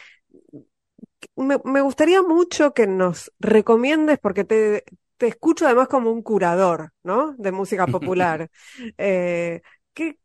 me, 1.36 1.58
me, 1.64 1.82
gustaría 1.82 2.22
mucho 2.22 2.74
que 2.74 2.88
nos 2.88 3.32
recomiendes, 3.40 4.20
porque 4.20 4.44
te, 4.44 4.84
te, 5.18 5.28
escucho 5.28 5.66
además 5.66 5.88
como 5.88 6.12
un 6.12 6.22
curador, 6.22 6.92
¿no? 7.04 7.34
De 7.38 7.52
música 7.52 7.88
popular. 7.88 8.50
eh, 8.98 9.62
¿qué, 9.94 10.18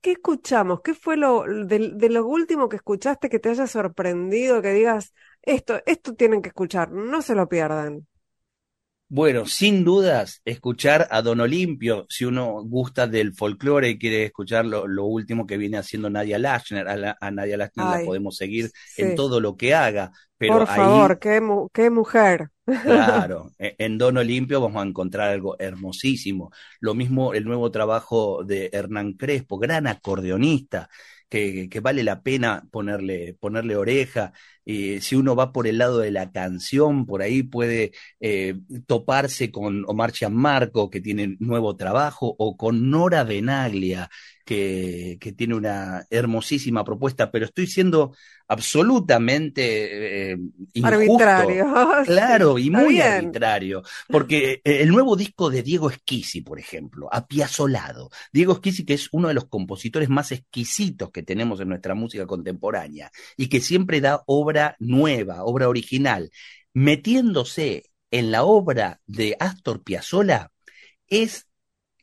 ¿Qué 0.00 0.12
escuchamos? 0.12 0.80
¿Qué 0.82 0.94
fue 0.94 1.16
lo 1.16 1.44
de, 1.44 1.92
de, 1.94 2.08
lo 2.10 2.26
último 2.26 2.68
que 2.68 2.76
escuchaste 2.76 3.28
que 3.28 3.38
te 3.40 3.50
haya 3.50 3.66
sorprendido, 3.66 4.62
que 4.62 4.72
digas, 4.72 5.12
esto, 5.42 5.80
esto 5.86 6.14
tienen 6.14 6.42
que 6.42 6.48
escuchar, 6.48 6.90
no 6.92 7.20
se 7.22 7.34
lo 7.34 7.48
pierdan? 7.48 8.06
Bueno, 9.10 9.46
sin 9.46 9.84
dudas, 9.84 10.42
escuchar 10.44 11.08
a 11.10 11.22
Don 11.22 11.40
Olimpio, 11.40 12.04
si 12.10 12.26
uno 12.26 12.62
gusta 12.62 13.06
del 13.06 13.32
folclore 13.32 13.88
y 13.88 13.98
quiere 13.98 14.24
escuchar 14.24 14.66
lo, 14.66 14.86
lo 14.86 15.06
último 15.06 15.46
que 15.46 15.56
viene 15.56 15.78
haciendo 15.78 16.10
Nadia 16.10 16.38
Lachner, 16.38 16.86
a, 16.86 16.94
la, 16.94 17.16
a 17.18 17.30
Nadia 17.30 17.56
Lachner 17.56 17.86
Ay, 17.88 18.00
la 18.00 18.04
podemos 18.04 18.36
seguir 18.36 18.70
sí. 18.86 19.00
en 19.00 19.14
todo 19.14 19.40
lo 19.40 19.56
que 19.56 19.74
haga. 19.74 20.12
Pero 20.38 20.58
Por 20.58 20.66
favor, 20.68 21.12
ahí... 21.12 21.18
qué, 21.20 21.40
qué 21.72 21.90
mujer. 21.90 22.50
Claro, 22.82 23.50
e, 23.58 23.74
en 23.78 23.98
Don 23.98 24.16
Olimpio 24.16 24.60
vamos 24.60 24.82
a 24.82 24.86
encontrar 24.86 25.30
algo 25.30 25.56
hermosísimo. 25.58 26.52
Lo 26.80 26.94
mismo 26.94 27.34
el 27.34 27.44
nuevo 27.44 27.70
trabajo 27.70 28.44
de 28.44 28.70
Hernán 28.72 29.14
Crespo, 29.14 29.58
gran 29.58 29.86
acordeonista, 29.86 30.88
que, 31.28 31.68
que 31.68 31.80
vale 31.80 32.04
la 32.04 32.22
pena 32.22 32.64
ponerle, 32.70 33.34
ponerle 33.40 33.76
oreja. 33.76 34.32
Eh, 34.64 35.00
si 35.00 35.16
uno 35.16 35.34
va 35.34 35.52
por 35.52 35.66
el 35.66 35.78
lado 35.78 35.98
de 35.98 36.10
la 36.10 36.30
canción, 36.30 37.06
por 37.06 37.22
ahí 37.22 37.42
puede 37.42 37.92
eh, 38.20 38.54
toparse 38.86 39.50
con 39.50 39.84
Omar 39.86 40.12
Gianmarco, 40.12 40.90
que 40.90 41.00
tiene 41.00 41.36
nuevo 41.40 41.74
trabajo, 41.76 42.34
o 42.38 42.56
con 42.56 42.90
Nora 42.90 43.24
Benaglia, 43.24 44.10
que, 44.48 45.18
que 45.20 45.32
tiene 45.32 45.54
una 45.54 46.06
hermosísima 46.08 46.82
propuesta, 46.82 47.30
pero 47.30 47.44
estoy 47.44 47.66
siendo 47.66 48.16
absolutamente 48.46 50.30
eh, 50.32 50.38
injusto. 50.72 50.86
Arbitrario. 50.96 51.66
Claro, 52.06 52.58
y 52.58 52.70
muy 52.70 52.94
bien. 52.94 53.06
arbitrario. 53.06 53.82
Porque 54.08 54.62
eh, 54.64 54.80
el 54.80 54.88
nuevo 54.88 55.16
disco 55.16 55.50
de 55.50 55.62
Diego 55.62 55.90
Esquisi, 55.90 56.40
por 56.40 56.58
ejemplo, 56.58 57.10
Apiazolado. 57.12 58.08
Diego 58.32 58.54
Esquisi, 58.54 58.86
que 58.86 58.94
es 58.94 59.10
uno 59.12 59.28
de 59.28 59.34
los 59.34 59.48
compositores 59.48 60.08
más 60.08 60.32
exquisitos 60.32 61.10
que 61.10 61.22
tenemos 61.22 61.60
en 61.60 61.68
nuestra 61.68 61.94
música 61.94 62.26
contemporánea 62.26 63.10
y 63.36 63.50
que 63.50 63.60
siempre 63.60 64.00
da 64.00 64.22
obra 64.24 64.76
nueva, 64.78 65.44
obra 65.44 65.68
original, 65.68 66.30
metiéndose 66.72 67.90
en 68.10 68.30
la 68.30 68.44
obra 68.44 69.02
de 69.04 69.36
Astor 69.38 69.82
Piazzolla, 69.82 70.52
es 71.06 71.47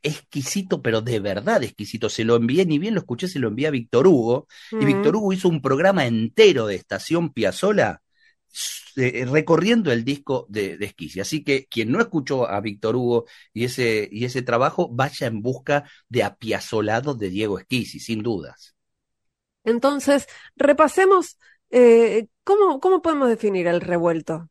exquisito, 0.05 0.81
pero 0.81 1.01
de 1.01 1.19
verdad 1.19 1.63
exquisito. 1.63 2.09
Se 2.09 2.23
lo 2.23 2.35
envié, 2.35 2.65
ni 2.65 2.79
bien 2.79 2.93
lo 2.93 3.01
escuché, 3.01 3.27
se 3.27 3.39
lo 3.39 3.47
envié 3.49 3.67
a 3.67 3.71
Víctor 3.71 4.07
Hugo, 4.07 4.47
y. 4.71 4.85
Víctor 4.85 5.15
Hugo 5.15 5.33
hizo 5.33 5.49
un 5.49 5.61
programa 5.61 6.05
entero 6.05 6.67
de 6.67 6.75
Estación 6.75 7.33
Piazzolla 7.33 8.01
eh, 8.95 9.25
recorriendo 9.29 9.91
el 9.91 10.05
disco 10.05 10.45
de, 10.49 10.77
de 10.77 10.85
Esquisi. 10.85 11.19
Así 11.19 11.43
que 11.43 11.65
quien 11.65 11.91
no 11.91 11.99
escuchó 11.99 12.47
a 12.49 12.61
Víctor 12.61 12.95
Hugo 12.95 13.25
y 13.53 13.65
ese, 13.65 14.07
y 14.11 14.25
ese 14.25 14.41
trabajo, 14.41 14.89
vaya 14.89 15.27
en 15.27 15.41
busca 15.41 15.89
de 16.07 16.23
Apiazolado 16.23 17.13
de 17.15 17.29
Diego 17.29 17.59
Esquisi, 17.59 17.99
sin 17.99 18.23
dudas. 18.23 18.75
Entonces, 19.63 20.27
repasemos 20.55 21.37
eh, 21.71 22.27
¿cómo, 22.43 22.79
cómo 22.79 23.01
podemos 23.01 23.29
definir 23.29 23.67
el 23.67 23.81
revuelto? 23.81 24.49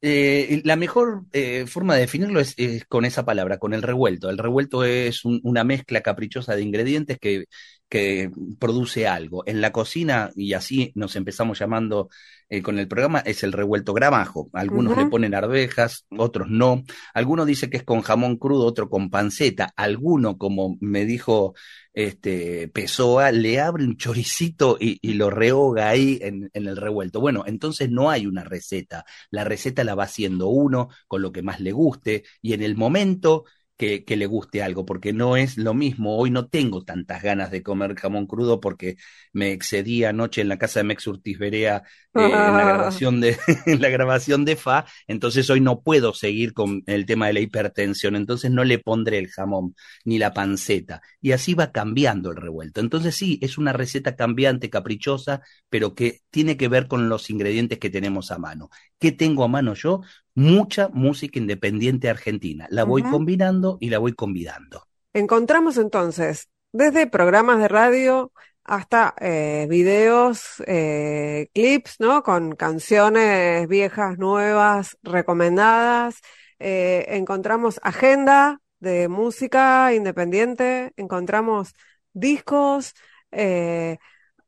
Eh, 0.00 0.62
la 0.64 0.76
mejor 0.76 1.24
eh, 1.32 1.66
forma 1.66 1.94
de 1.94 2.02
definirlo 2.02 2.38
es, 2.40 2.54
es 2.56 2.84
con 2.86 3.04
esa 3.04 3.24
palabra, 3.24 3.58
con 3.58 3.74
el 3.74 3.82
revuelto. 3.82 4.30
El 4.30 4.38
revuelto 4.38 4.84
es 4.84 5.24
un- 5.24 5.40
una 5.42 5.64
mezcla 5.64 6.02
caprichosa 6.02 6.54
de 6.54 6.62
ingredientes 6.62 7.18
que, 7.18 7.46
que 7.88 8.30
produce 8.58 9.06
algo. 9.06 9.42
En 9.46 9.60
la 9.60 9.72
cocina, 9.72 10.30
y 10.36 10.52
así 10.52 10.92
nos 10.94 11.16
empezamos 11.16 11.58
llamando 11.58 12.08
eh, 12.48 12.62
con 12.62 12.78
el 12.78 12.88
programa, 12.88 13.20
es 13.20 13.42
el 13.42 13.52
revuelto 13.52 13.94
gramajo. 13.94 14.50
Algunos 14.52 14.96
le 14.96 15.06
ponen 15.06 15.34
arvejas, 15.34 16.06
otros 16.16 16.48
no. 16.48 16.82
Algunos 17.14 17.46
dice 17.46 17.70
que 17.70 17.78
es 17.78 17.84
con 17.84 18.02
jamón 18.02 18.36
crudo, 18.36 18.66
otro 18.66 18.88
con 18.88 19.10
panceta. 19.10 19.72
Alguno, 19.76 20.38
como 20.38 20.76
me 20.80 21.04
dijo 21.04 21.54
este 21.92 22.68
Pessoa, 22.68 23.32
le 23.32 23.60
abre 23.60 23.84
un 23.84 23.96
choricito 23.96 24.76
y, 24.78 24.98
y 25.02 25.14
lo 25.14 25.30
rehoga 25.30 25.88
ahí 25.88 26.18
en, 26.22 26.48
en 26.52 26.66
el 26.68 26.76
revuelto. 26.76 27.20
Bueno, 27.20 27.44
entonces 27.46 27.90
no 27.90 28.10
hay 28.10 28.26
una 28.26 28.44
receta 28.44 29.04
la 29.30 29.44
receta 29.44 29.84
la 29.84 29.94
va 29.94 30.04
haciendo 30.04 30.48
uno 30.48 30.88
con 31.06 31.22
lo 31.22 31.32
que 31.32 31.42
más 31.42 31.60
le 31.60 31.72
guste 31.72 32.24
y 32.42 32.52
en 32.52 32.62
el 32.62 32.76
momento 32.76 33.44
que, 33.78 34.04
que 34.04 34.16
le 34.16 34.26
guste 34.26 34.62
algo, 34.62 34.84
porque 34.84 35.12
no 35.14 35.36
es 35.36 35.56
lo 35.56 35.72
mismo. 35.72 36.18
Hoy 36.18 36.30
no 36.30 36.48
tengo 36.48 36.84
tantas 36.84 37.22
ganas 37.22 37.50
de 37.50 37.62
comer 37.62 37.94
jamón 37.96 38.26
crudo 38.26 38.60
porque 38.60 38.96
me 39.32 39.52
excedí 39.52 40.04
anoche 40.04 40.42
en 40.42 40.48
la 40.48 40.58
casa 40.58 40.80
de 40.80 40.84
Mex 40.84 41.06
Urtiz 41.06 41.38
Berea 41.38 41.84
eh, 42.14 42.24
en 42.24 42.56
la 42.56 42.64
grabación 42.64 43.20
de 43.20 43.36
en 43.66 43.80
la 43.80 43.88
grabación 43.90 44.44
de 44.44 44.56
Fa, 44.56 44.86
entonces 45.06 45.48
hoy 45.50 45.60
no 45.60 45.82
puedo 45.82 46.14
seguir 46.14 46.52
con 46.54 46.82
el 46.86 47.06
tema 47.06 47.26
de 47.28 47.34
la 47.34 47.40
hipertensión, 47.40 48.16
entonces 48.16 48.50
no 48.50 48.64
le 48.64 48.78
pondré 48.78 49.18
el 49.18 49.28
jamón 49.28 49.74
ni 50.04 50.18
la 50.18 50.32
panceta 50.34 51.02
y 51.20 51.32
así 51.32 51.54
va 51.54 51.70
cambiando 51.72 52.30
el 52.30 52.36
revuelto. 52.36 52.80
Entonces 52.80 53.14
sí, 53.14 53.38
es 53.42 53.58
una 53.58 53.72
receta 53.72 54.16
cambiante, 54.16 54.70
caprichosa, 54.70 55.42
pero 55.68 55.94
que 55.94 56.20
tiene 56.30 56.56
que 56.56 56.68
ver 56.68 56.88
con 56.88 57.08
los 57.08 57.30
ingredientes 57.30 57.78
que 57.78 57.90
tenemos 57.90 58.30
a 58.30 58.38
mano. 58.38 58.70
¿Qué 58.98 59.12
tengo 59.12 59.44
a 59.44 59.48
mano 59.48 59.74
yo? 59.74 60.00
Mucha 60.34 60.88
música 60.88 61.38
independiente 61.38 62.08
argentina. 62.08 62.66
La 62.70 62.84
voy 62.84 63.02
combinando 63.02 63.78
y 63.80 63.90
la 63.90 63.98
voy 63.98 64.12
convidando. 64.12 64.86
Encontramos 65.12 65.78
entonces 65.78 66.48
desde 66.72 67.06
programas 67.06 67.58
de 67.58 67.68
radio 67.68 68.32
hasta 68.68 69.14
eh, 69.20 69.66
videos, 69.68 70.62
eh, 70.66 71.48
clips, 71.54 71.96
¿no? 72.00 72.22
Con 72.22 72.54
canciones 72.54 73.66
viejas, 73.66 74.18
nuevas, 74.18 74.98
recomendadas. 75.02 76.20
Eh, 76.58 77.06
encontramos 77.08 77.80
agenda 77.82 78.60
de 78.78 79.08
música 79.08 79.94
independiente, 79.94 80.92
encontramos 80.96 81.72
discos. 82.12 82.94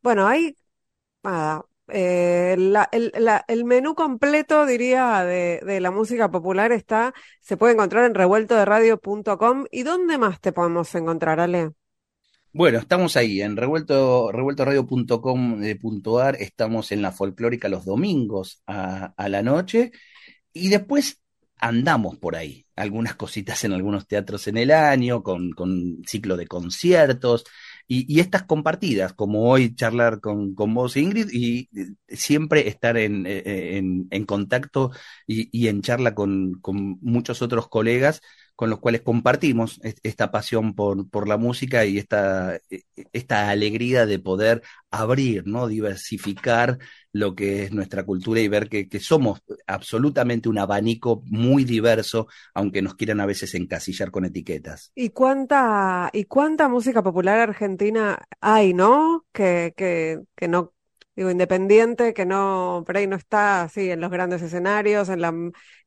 bueno, 0.02 0.26
hay 0.26 0.56
nada. 1.22 1.64
Eh, 1.92 2.56
el, 3.48 3.64
menú 3.64 3.94
completo, 3.94 4.66
diría, 4.66 5.24
de, 5.24 5.80
la 5.80 5.90
música 5.90 6.30
popular 6.30 6.72
está, 6.72 7.14
se 7.40 7.56
puede 7.56 7.74
encontrar 7.74 8.04
en 8.04 8.14
revueltoderadio.com. 8.14 9.66
¿Y 9.70 9.82
dónde 9.82 10.18
más 10.18 10.40
te 10.40 10.52
podemos 10.52 10.94
encontrar, 10.94 11.40
Ale? 11.40 11.72
Bueno, 12.52 12.78
estamos 12.78 13.16
ahí 13.16 13.42
en 13.42 13.56
revuelto, 13.56 14.32
revueltoradio.com.ar, 14.32 16.36
estamos 16.40 16.92
en 16.92 17.02
la 17.02 17.12
folclórica 17.12 17.68
los 17.68 17.84
domingos 17.84 18.62
a, 18.66 19.14
la 19.28 19.42
noche 19.42 19.92
y 20.52 20.68
después 20.68 21.22
andamos 21.58 22.18
por 22.18 22.34
ahí, 22.34 22.66
algunas 22.74 23.14
cositas 23.16 23.62
en 23.64 23.72
algunos 23.72 24.08
teatros 24.08 24.48
en 24.48 24.56
el 24.56 24.72
año, 24.72 25.22
con 25.22 25.54
ciclo 26.06 26.36
de 26.36 26.48
conciertos 26.48 27.44
y, 27.86 28.12
y 28.12 28.20
estas 28.20 28.44
compartidas, 28.44 29.12
como 29.14 29.50
hoy 29.50 29.74
charlar 29.74 30.20
con, 30.20 30.54
con 30.54 30.74
vos, 30.74 30.96
Ingrid, 30.96 31.28
y 31.32 31.68
eh, 31.78 31.86
siempre 32.08 32.68
estar 32.68 32.96
en, 32.96 33.26
eh, 33.26 33.76
en, 33.78 34.06
en 34.10 34.24
contacto 34.26 34.90
y, 35.26 35.48
y 35.58 35.68
en 35.68 35.82
charla 35.82 36.14
con, 36.14 36.54
con 36.60 36.98
muchos 37.00 37.42
otros 37.42 37.68
colegas 37.68 38.20
con 38.60 38.68
los 38.70 38.78
cuales 38.80 39.00
compartimos 39.02 39.80
est- 39.82 39.98
esta 40.02 40.30
pasión 40.30 40.74
por, 40.74 41.08
por 41.08 41.26
la 41.26 41.38
música 41.38 41.86
y 41.86 41.96
esta, 41.98 42.56
eh, 42.70 42.82
esta 43.12 43.48
alegría 43.48 44.04
de 44.06 44.18
poder 44.18 44.62
abrir, 44.90 45.46
¿no? 45.46 45.66
Diversificar 45.66 46.78
lo 47.12 47.34
que 47.34 47.64
es 47.64 47.72
nuestra 47.72 48.04
cultura 48.04 48.40
y 48.40 48.48
ver 48.48 48.68
que, 48.68 48.86
que 48.88 49.00
somos 49.00 49.40
absolutamente 49.66 50.48
un 50.50 50.58
abanico 50.58 51.22
muy 51.26 51.64
diverso, 51.64 52.28
aunque 52.54 52.82
nos 52.82 52.94
quieran 52.96 53.20
a 53.20 53.26
veces 53.26 53.54
encasillar 53.54 54.10
con 54.10 54.26
etiquetas. 54.26 54.92
¿Y 54.94 55.10
cuánta, 55.10 56.10
y 56.12 56.24
cuánta 56.26 56.68
música 56.68 57.02
popular 57.02 57.38
argentina 57.38 58.18
hay, 58.40 58.74
¿no? 58.74 59.24
Que, 59.32 59.72
que, 59.76 60.20
que 60.36 60.48
no, 60.48 60.74
independiente, 61.28 62.14
que 62.14 62.24
no, 62.24 62.84
por 62.86 62.96
ahí 62.96 63.06
no 63.06 63.16
está 63.16 63.62
así 63.62 63.90
en 63.90 64.00
los 64.00 64.10
grandes 64.10 64.40
escenarios, 64.42 65.08
en 65.08 65.20
la, 65.20 65.34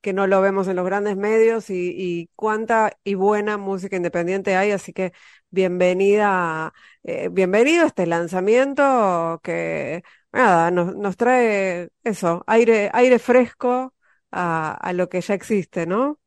que 0.02 0.14
no 0.14 0.28
lo 0.28 0.42
vemos 0.42 0.68
en 0.68 0.76
los 0.76 0.86
grandes 0.86 1.16
medios, 1.18 1.70
y, 1.70 2.30
cuánta 2.36 2.98
y 3.04 3.16
buena 3.16 3.58
música 3.58 3.96
independiente 3.96 4.56
hay, 4.56 4.72
así 4.72 4.94
que 4.94 5.14
bienvenida, 5.50 6.74
eh, 7.04 7.30
bienvenido 7.32 7.84
a 7.84 7.88
este 7.88 8.06
lanzamiento 8.06 9.40
que, 9.44 10.04
nada, 10.34 10.72
nos, 10.72 10.96
nos 10.96 11.18
trae 11.18 11.90
eso, 12.04 12.44
aire, 12.46 12.90
aire 12.94 13.18
fresco 13.18 13.94
a, 14.34 14.92
lo 14.94 15.10
que 15.10 15.22
ya 15.22 15.34
existe, 15.34 15.86
¿no? 15.86 16.20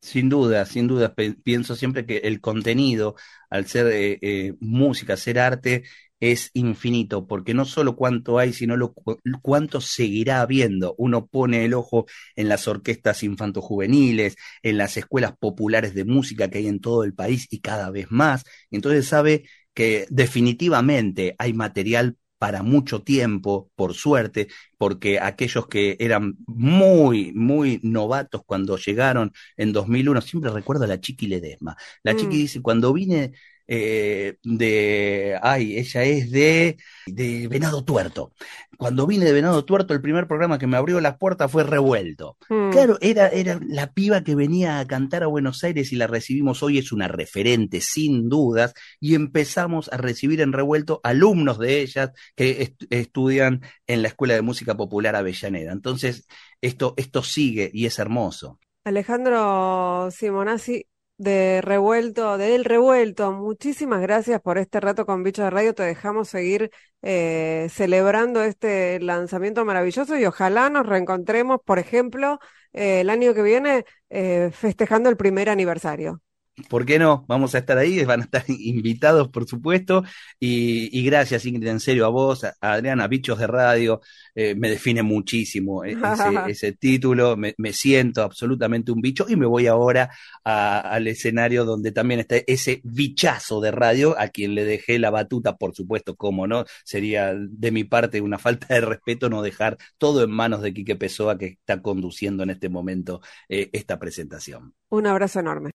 Sin 0.00 0.28
duda, 0.28 0.66
sin 0.66 0.88
duda, 0.88 1.14
pienso 1.14 1.76
siempre 1.76 2.06
que 2.06 2.18
el 2.18 2.40
contenido, 2.40 3.14
al 3.50 3.66
ser 3.66 3.86
eh, 3.86 4.18
eh, 4.20 4.54
música, 4.58 5.16
ser 5.16 5.38
arte, 5.38 5.84
es 6.22 6.50
infinito, 6.54 7.26
porque 7.26 7.52
no 7.54 7.64
solo 7.64 7.96
cuánto 7.96 8.38
hay, 8.38 8.52
sino 8.52 8.76
lo, 8.76 8.92
cu- 8.94 9.18
cuánto 9.42 9.80
seguirá 9.80 10.40
habiendo. 10.40 10.94
Uno 10.98 11.26
pone 11.26 11.64
el 11.64 11.74
ojo 11.74 12.06
en 12.36 12.48
las 12.48 12.68
orquestas 12.68 13.22
infantojuveniles, 13.24 14.36
en 14.62 14.78
las 14.78 14.96
escuelas 14.96 15.34
populares 15.38 15.94
de 15.94 16.04
música 16.04 16.48
que 16.48 16.58
hay 16.58 16.68
en 16.68 16.80
todo 16.80 17.04
el 17.04 17.14
país 17.14 17.46
y 17.50 17.60
cada 17.60 17.90
vez 17.90 18.06
más. 18.10 18.44
Entonces 18.70 19.06
sabe 19.08 19.44
que 19.74 20.06
definitivamente 20.10 21.34
hay 21.38 21.52
material 21.54 22.16
para 22.38 22.62
mucho 22.64 23.02
tiempo, 23.02 23.70
por 23.76 23.94
suerte, 23.94 24.48
porque 24.76 25.20
aquellos 25.20 25.68
que 25.68 25.96
eran 26.00 26.34
muy, 26.46 27.32
muy 27.34 27.78
novatos 27.84 28.42
cuando 28.44 28.76
llegaron 28.76 29.32
en 29.56 29.72
2001, 29.72 30.20
siempre 30.20 30.50
recuerdo 30.50 30.84
a 30.84 30.88
la 30.88 31.00
Chiqui 31.00 31.28
Ledesma. 31.28 31.76
La 32.02 32.16
Chiqui 32.16 32.36
Mm. 32.36 32.38
dice, 32.38 32.60
cuando 32.60 32.92
vine 32.92 33.32
eh, 33.74 34.36
de, 34.42 35.38
ay, 35.40 35.78
ella 35.78 36.02
es 36.04 36.30
de, 36.30 36.76
de 37.06 37.48
Venado 37.48 37.82
Tuerto. 37.84 38.32
Cuando 38.76 39.06
vine 39.06 39.24
de 39.24 39.32
Venado 39.32 39.64
Tuerto, 39.64 39.94
el 39.94 40.02
primer 40.02 40.26
programa 40.26 40.58
que 40.58 40.66
me 40.66 40.76
abrió 40.76 41.00
las 41.00 41.16
puertas 41.16 41.50
fue 41.50 41.64
Revuelto. 41.64 42.36
Mm. 42.50 42.70
Claro, 42.70 42.98
era, 43.00 43.28
era 43.28 43.58
la 43.66 43.92
piba 43.94 44.22
que 44.22 44.34
venía 44.34 44.78
a 44.78 44.86
cantar 44.86 45.22
a 45.22 45.26
Buenos 45.28 45.64
Aires 45.64 45.90
y 45.92 45.96
la 45.96 46.06
recibimos 46.06 46.62
hoy, 46.62 46.76
es 46.76 46.92
una 46.92 47.08
referente, 47.08 47.80
sin 47.80 48.28
dudas, 48.28 48.74
y 49.00 49.14
empezamos 49.14 49.90
a 49.90 49.96
recibir 49.96 50.42
en 50.42 50.52
Revuelto 50.52 51.00
alumnos 51.02 51.58
de 51.58 51.80
ellas 51.80 52.10
que 52.36 52.62
est- 52.62 52.82
estudian 52.90 53.62
en 53.86 54.02
la 54.02 54.08
Escuela 54.08 54.34
de 54.34 54.42
Música 54.42 54.76
Popular 54.76 55.16
Avellaneda. 55.16 55.72
Entonces, 55.72 56.26
esto, 56.60 56.92
esto 56.98 57.22
sigue 57.22 57.70
y 57.72 57.86
es 57.86 57.98
hermoso. 57.98 58.58
Alejandro 58.84 60.10
Simonazzi 60.10 60.86
de 61.18 61.60
Revuelto, 61.62 62.36
de 62.38 62.54
El 62.54 62.64
Revuelto, 62.64 63.32
muchísimas 63.32 64.00
gracias 64.00 64.40
por 64.40 64.58
este 64.58 64.80
rato 64.80 65.06
con 65.06 65.22
Bichos 65.22 65.44
de 65.44 65.50
Radio. 65.50 65.74
Te 65.74 65.84
dejamos 65.84 66.28
seguir 66.28 66.70
eh, 67.02 67.68
celebrando 67.70 68.42
este 68.42 68.98
lanzamiento 69.00 69.64
maravilloso 69.64 70.18
y 70.18 70.24
ojalá 70.24 70.68
nos 70.70 70.86
reencontremos, 70.86 71.60
por 71.64 71.78
ejemplo, 71.78 72.38
eh, 72.72 73.00
el 73.02 73.10
año 73.10 73.34
que 73.34 73.42
viene 73.42 73.84
eh, 74.10 74.50
festejando 74.52 75.08
el 75.10 75.16
primer 75.16 75.48
aniversario. 75.48 76.20
¿Por 76.68 76.84
qué 76.84 76.98
no? 76.98 77.24
Vamos 77.28 77.54
a 77.54 77.58
estar 77.58 77.78
ahí, 77.78 78.04
van 78.04 78.20
a 78.20 78.24
estar 78.24 78.44
invitados, 78.48 79.28
por 79.28 79.46
supuesto. 79.48 80.04
Y, 80.38 80.96
y 80.98 81.04
gracias, 81.04 81.46
Ingrid, 81.46 81.68
en 81.68 81.80
serio, 81.80 82.04
a 82.04 82.10
vos, 82.10 82.44
a 82.44 82.54
Adriana, 82.60 83.08
Bichos 83.08 83.38
de 83.38 83.46
Radio, 83.46 84.00
eh, 84.34 84.54
me 84.54 84.68
define 84.70 85.02
muchísimo 85.02 85.82
e- 85.84 85.96
ese, 86.02 86.42
ese 86.44 86.72
título, 86.72 87.36
me, 87.38 87.54
me 87.56 87.72
siento 87.72 88.22
absolutamente 88.22 88.92
un 88.92 89.00
bicho 89.00 89.24
y 89.28 89.36
me 89.36 89.46
voy 89.46 89.66
ahora 89.66 90.10
a- 90.44 90.80
al 90.80 91.06
escenario 91.08 91.64
donde 91.64 91.90
también 91.90 92.20
está 92.20 92.36
ese 92.46 92.80
bichazo 92.84 93.60
de 93.62 93.70
radio, 93.70 94.14
a 94.18 94.28
quien 94.28 94.54
le 94.54 94.64
dejé 94.64 94.98
la 94.98 95.10
batuta, 95.10 95.56
por 95.56 95.74
supuesto, 95.74 96.16
cómo 96.16 96.46
no, 96.46 96.64
sería 96.84 97.32
de 97.34 97.70
mi 97.70 97.84
parte 97.84 98.20
una 98.20 98.38
falta 98.38 98.66
de 98.74 98.80
respeto 98.82 99.30
no 99.30 99.40
dejar 99.42 99.78
todo 99.98 100.22
en 100.22 100.30
manos 100.30 100.60
de 100.62 100.74
Quique 100.74 100.96
Pessoa, 100.96 101.38
que 101.38 101.46
está 101.46 101.80
conduciendo 101.80 102.42
en 102.42 102.50
este 102.50 102.68
momento 102.68 103.20
eh, 103.48 103.70
esta 103.72 103.98
presentación. 103.98 104.74
Un 104.90 105.06
abrazo 105.06 105.40
enorme. 105.40 105.70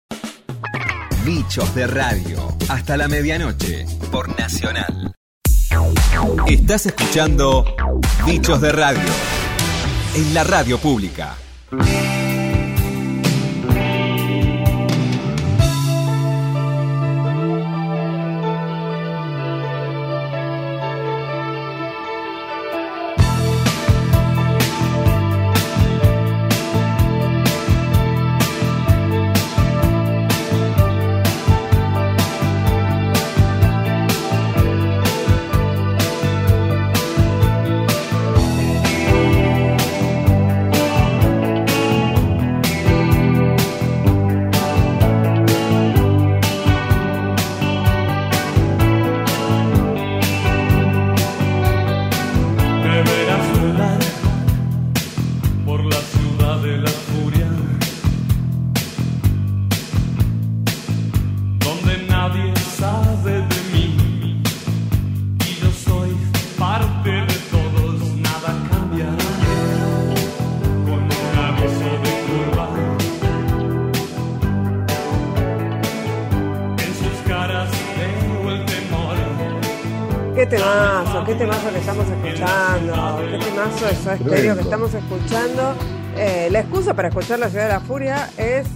Bichos 1.24 1.74
de 1.74 1.86
Radio. 1.86 2.54
Hasta 2.68 2.98
la 2.98 3.08
medianoche. 3.08 3.86
Por 4.10 4.38
Nacional. 4.38 5.14
Estás 6.46 6.84
escuchando 6.84 7.64
Bichos 8.26 8.60
de 8.60 8.72
Radio. 8.72 9.10
En 10.16 10.34
la 10.34 10.44
radio 10.44 10.78
pública. 10.78 11.34
Qué 80.34 80.46
temazo, 80.46 81.24
qué 81.24 81.34
temazo 81.36 81.70
que 81.70 81.78
estamos 81.78 82.06
escuchando, 82.08 83.20
qué 83.30 83.38
temazo 83.38 83.86
de 83.86 83.94
Soda 83.94 84.16
Stereo 84.16 84.54
que 84.56 84.62
estamos 84.62 84.92
escuchando. 84.92 85.74
Eh, 86.16 86.48
la 86.50 86.58
excusa 86.58 86.92
para 86.92 87.06
escuchar 87.08 87.38
La 87.38 87.48
Ciudad 87.48 87.66
de 87.66 87.72
la 87.74 87.80
Furia 87.80 88.30
es 88.36 88.66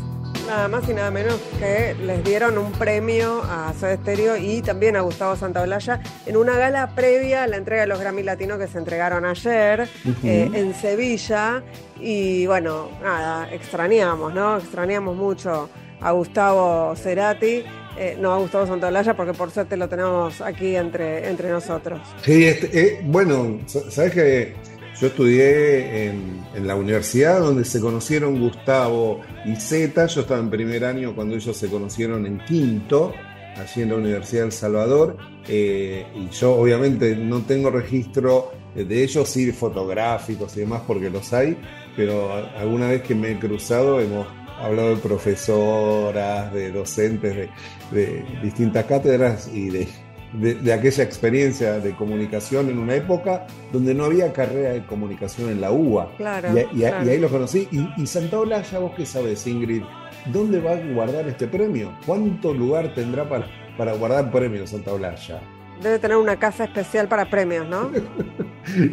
nada 0.47 0.68
más 0.68 0.88
y 0.88 0.94
nada 0.94 1.11
menos 1.11 1.35
que 1.59 1.97
les 2.01 2.23
dieron 2.23 2.59
un 2.59 2.71
premio 2.71 3.42
a 3.42 3.75
Soda 3.75 3.97
Stereo 3.97 4.37
y 4.37 4.62
también 4.62 4.94
a 4.94 5.01
Gustavo 5.01 5.35
Santaolalla 5.35 6.01
en 6.27 6.37
una 6.37 6.57
gala 6.57 6.94
previa 6.94 7.42
a 7.42 7.49
la 7.49 7.57
entrega 7.57 7.83
de 7.83 7.88
los 7.88 7.99
Grammy 7.99 8.23
Latinos 8.23 8.59
que 8.59 8.68
se 8.68 8.79
entregaron 8.79 9.25
ayer 9.25 9.88
eh, 10.23 10.51
en 10.55 10.75
Sevilla. 10.75 11.64
Y 12.01 12.47
bueno, 12.47 12.88
nada, 13.03 13.53
extrañamos, 13.53 14.33
¿no? 14.33 14.59
Extrañamos 14.59 15.16
mucho 15.16 15.68
a 16.01 16.12
Gustavo 16.12 16.94
Cerati. 16.94 17.64
Eh, 18.01 18.17
no 18.21 18.33
a 18.33 18.39
Gustavo 18.39 18.67
Santaolalla 18.67 19.15
porque 19.17 19.33
por 19.35 19.51
suerte 19.51 19.77
lo 19.77 19.89
tenemos 19.89 20.41
aquí 20.41 20.77
entre, 20.77 21.29
entre 21.29 21.51
nosotros. 21.51 22.01
Sí, 22.23 22.45
este, 22.45 22.81
eh, 22.81 23.01
bueno, 23.05 23.59
sa- 23.67 23.91
sabes 23.91 24.13
que 24.13 24.55
yo 25.01 25.07
estudié 25.09 26.07
en, 26.07 26.67
la 26.67 26.75
universidad 26.77 27.41
donde 27.41 27.65
se 27.65 27.81
conocieron 27.81 28.39
Gustavo 28.41 29.21
y 29.45 29.57
Zeta. 29.57 30.07
Yo 30.07 30.21
estaba 30.23 30.41
en 30.41 30.51
primer 30.51 30.85
año 30.85 31.15
cuando 31.15 31.35
ellos 31.37 31.57
se 31.57 31.69
conocieron 31.69 32.25
en 32.27 32.39
quinto, 32.45 33.13
allí 33.57 33.83
en 33.83 33.89
la 33.91 33.95
Universidad 33.97 34.43
del 34.43 34.53
Salvador. 34.53 35.17
Eh, 35.49 36.05
y 36.15 36.29
yo 36.31 36.55
obviamente 36.55 37.17
no 37.17 37.41
tengo 37.43 37.71
registro 37.71 38.53
de 38.75 39.03
ellos, 39.03 39.29
sí 39.29 39.51
fotográficos 39.53 40.57
y 40.57 40.61
demás, 40.61 40.83
porque 40.87 41.11
los 41.11 41.33
hay, 41.33 41.57
pero 41.97 42.33
alguna 42.57 42.89
vez 42.89 43.03
que 43.03 43.15
me 43.15 43.33
he 43.33 43.39
cruzado 43.39 43.99
hemos 44.01 44.27
hablado 44.61 44.90
de 44.94 44.97
profesoras, 45.03 46.53
de 46.53 46.71
docentes 46.73 47.35
de, 47.37 47.49
de 47.90 48.25
distintas 48.42 48.85
cátedras 48.87 49.49
y 49.53 49.71
de, 49.71 49.88
de, 50.35 50.55
de 50.57 50.73
aquella 50.73 51.05
experiencia 51.05 51.79
de 51.81 51.94
comunicación 51.97 52.68
en 52.68 52.79
una 52.79 52.94
época 52.94 53.47
donde 53.73 53.94
no 53.94 54.05
había 54.05 54.33
carrera 54.33 54.71
de 54.71 54.85
comunicación 54.87 55.51
en 55.51 55.61
la 55.61 55.71
UBA. 55.73 56.11
Claro, 56.16 56.49
Y, 56.57 56.61
y- 56.77 56.81
claro. 56.81 57.07
y 57.07 57.09
ahí 57.11 57.18
los 57.18 57.31
conocí. 57.31 57.68
Y, 57.71 58.03
y 58.03 58.07
Santaolalla, 58.07 58.79
vos 58.79 58.92
qué 58.97 59.07
sabes, 59.07 59.47
Ingrid, 59.47 59.83
¿dónde 60.27 60.61
va 60.61 60.73
a 60.73 60.77
guardar 60.94 61.27
este 61.29 61.47
premio? 61.49 61.92
¿Cuánto 62.07 62.53
lugar 62.53 62.94
tendrá 62.94 63.29
para, 63.29 63.47
para 63.77 63.92
guardar 63.94 64.31
premios 64.31 64.71
Santaolalla? 64.71 65.40
Debe 65.83 65.99
tener 65.99 66.17
una 66.17 66.38
casa 66.38 66.64
especial 66.64 67.09
para 67.09 67.29
premios, 67.31 67.67
¿no? 67.69 67.91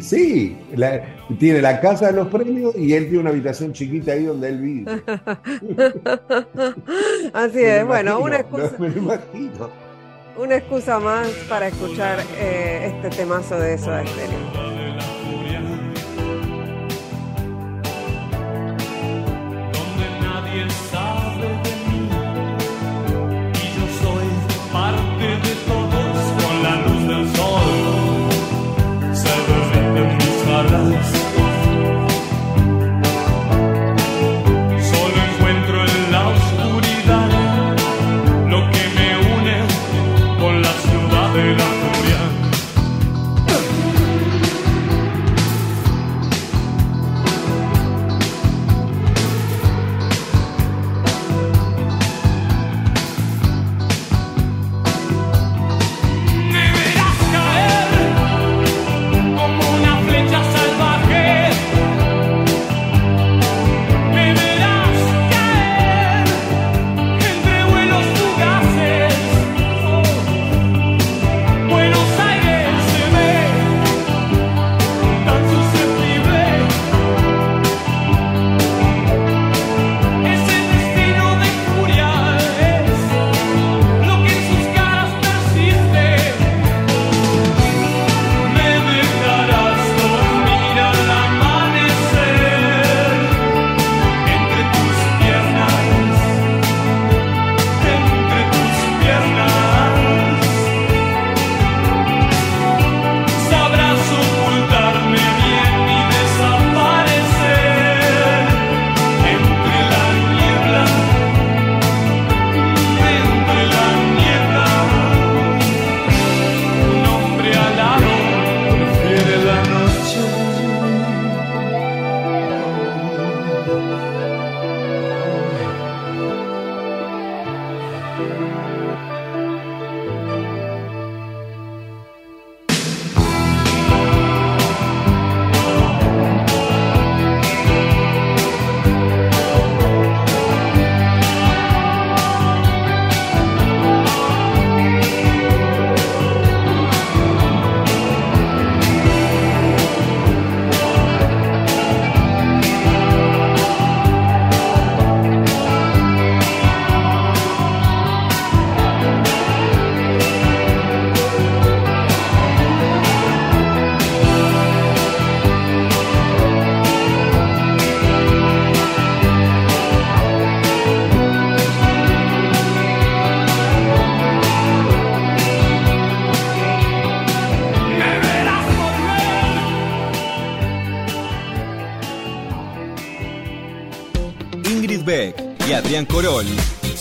Sí, 0.00 0.56
la- 0.74 1.02
tiene 1.38 1.60
la 1.60 1.82
casa 1.82 2.06
de 2.06 2.14
los 2.14 2.28
premios 2.28 2.74
y 2.76 2.94
él 2.94 3.04
tiene 3.04 3.18
una 3.18 3.28
habitación 3.30 3.74
chiquita 3.74 4.12
ahí 4.12 4.24
donde 4.24 4.48
él 4.48 4.60
vive. 4.62 5.02
Así 7.34 7.62
es, 7.62 7.86
bueno, 7.86 8.18
una 8.20 8.36
excusa, 8.36 8.72
Me 8.78 8.86
imagino. 8.88 9.68
una 10.38 10.56
excusa 10.56 10.98
más 10.98 11.28
para 11.48 11.68
escuchar 11.68 12.20
eh, 12.38 12.90
este 13.04 13.18
temazo 13.18 13.58
de 13.60 13.76
Stereo. 13.76 13.98
de 13.98 14.04
la 14.04 14.10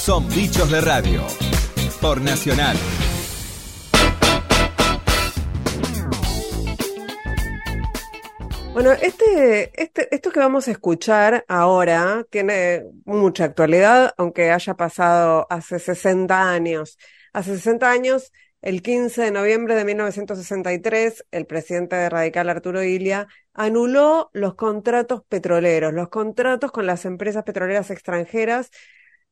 son 0.06 0.30
bichos 0.30 0.70
de 0.70 0.82
radio 0.82 1.24
por 2.00 2.22
Nacional. 2.22 2.78
Bueno, 8.72 8.92
este, 8.92 9.72
este, 9.82 10.14
esto 10.14 10.30
que 10.30 10.40
vamos 10.40 10.68
a 10.68 10.72
escuchar 10.72 11.44
ahora 11.48 12.24
tiene 12.30 12.84
mucha 13.06 13.46
actualidad, 13.46 14.14
aunque 14.20 14.52
haya 14.52 14.76
pasado 14.76 15.48
hace 15.50 15.80
60 15.80 16.52
años. 16.52 17.00
Hace 17.34 17.56
60 17.56 17.90
años, 17.90 18.32
el 18.62 18.84
15 18.84 19.24
de 19.24 19.32
noviembre 19.32 19.74
de 19.74 19.86
1963, 19.86 21.26
el 21.32 21.48
presidente 21.48 22.08
radical 22.10 22.48
Arturo 22.50 22.84
Ilia 22.84 23.28
anuló 23.56 24.30
los 24.34 24.54
contratos 24.54 25.24
petroleros, 25.28 25.94
los 25.94 26.10
contratos 26.10 26.72
con 26.72 26.86
las 26.86 27.06
empresas 27.06 27.44
petroleras 27.44 27.90
extranjeras 27.90 28.70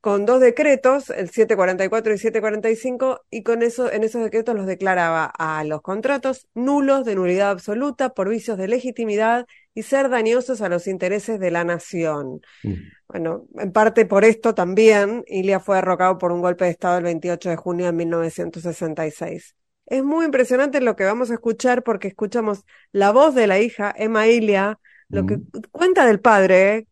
con 0.04 0.26
dos 0.26 0.42
decretos, 0.42 1.10
el 1.12 1.30
744 1.30 2.14
y 2.14 2.18
745, 2.18 3.22
y 3.30 3.42
con 3.42 3.64
eso, 3.64 3.90
en 3.90 4.04
esos 4.04 4.22
decretos 4.22 4.54
los 4.54 4.66
declaraba 4.66 5.32
a 5.40 5.64
los 5.64 5.82
contratos 5.82 6.50
nulos 6.54 7.06
de 7.06 7.16
nulidad 7.16 7.52
absoluta 7.52 8.14
por 8.14 8.28
vicios 8.28 8.58
de 8.58 8.68
legitimidad 8.68 9.48
y 9.74 9.84
ser 9.84 10.10
dañosos 10.10 10.60
a 10.60 10.68
los 10.68 10.88
intereses 10.88 11.40
de 11.40 11.52
la 11.52 11.64
nación. 11.64 12.42
Mm. 12.64 12.74
Bueno, 13.08 13.46
en 13.56 13.72
parte 13.72 14.06
por 14.06 14.26
esto 14.26 14.54
también, 14.54 15.24
Ilia 15.26 15.62
fue 15.62 15.78
derrocado 15.78 16.18
por 16.18 16.34
un 16.34 16.42
golpe 16.42 16.66
de 16.66 16.72
Estado 16.72 16.98
el 16.98 17.06
28 17.06 17.52
de 17.52 17.56
junio 17.56 17.86
de 17.86 17.94
1966. 17.94 19.56
Es 19.86 20.04
muy 20.04 20.26
impresionante 20.26 20.82
lo 20.82 20.98
que 20.98 21.06
vamos 21.06 21.32
a 21.32 21.36
escuchar 21.36 21.82
porque 21.82 22.10
escuchamos 22.10 22.66
la 22.92 23.14
voz 23.14 23.36
de 23.36 23.48
la 23.48 23.62
hija, 23.62 23.96
Emma 23.98 24.28
Ilia, 24.28 24.80
lo 25.08 25.26
que 25.26 25.40
cuenta 25.72 26.06
del 26.06 26.20
padre, 26.20 26.88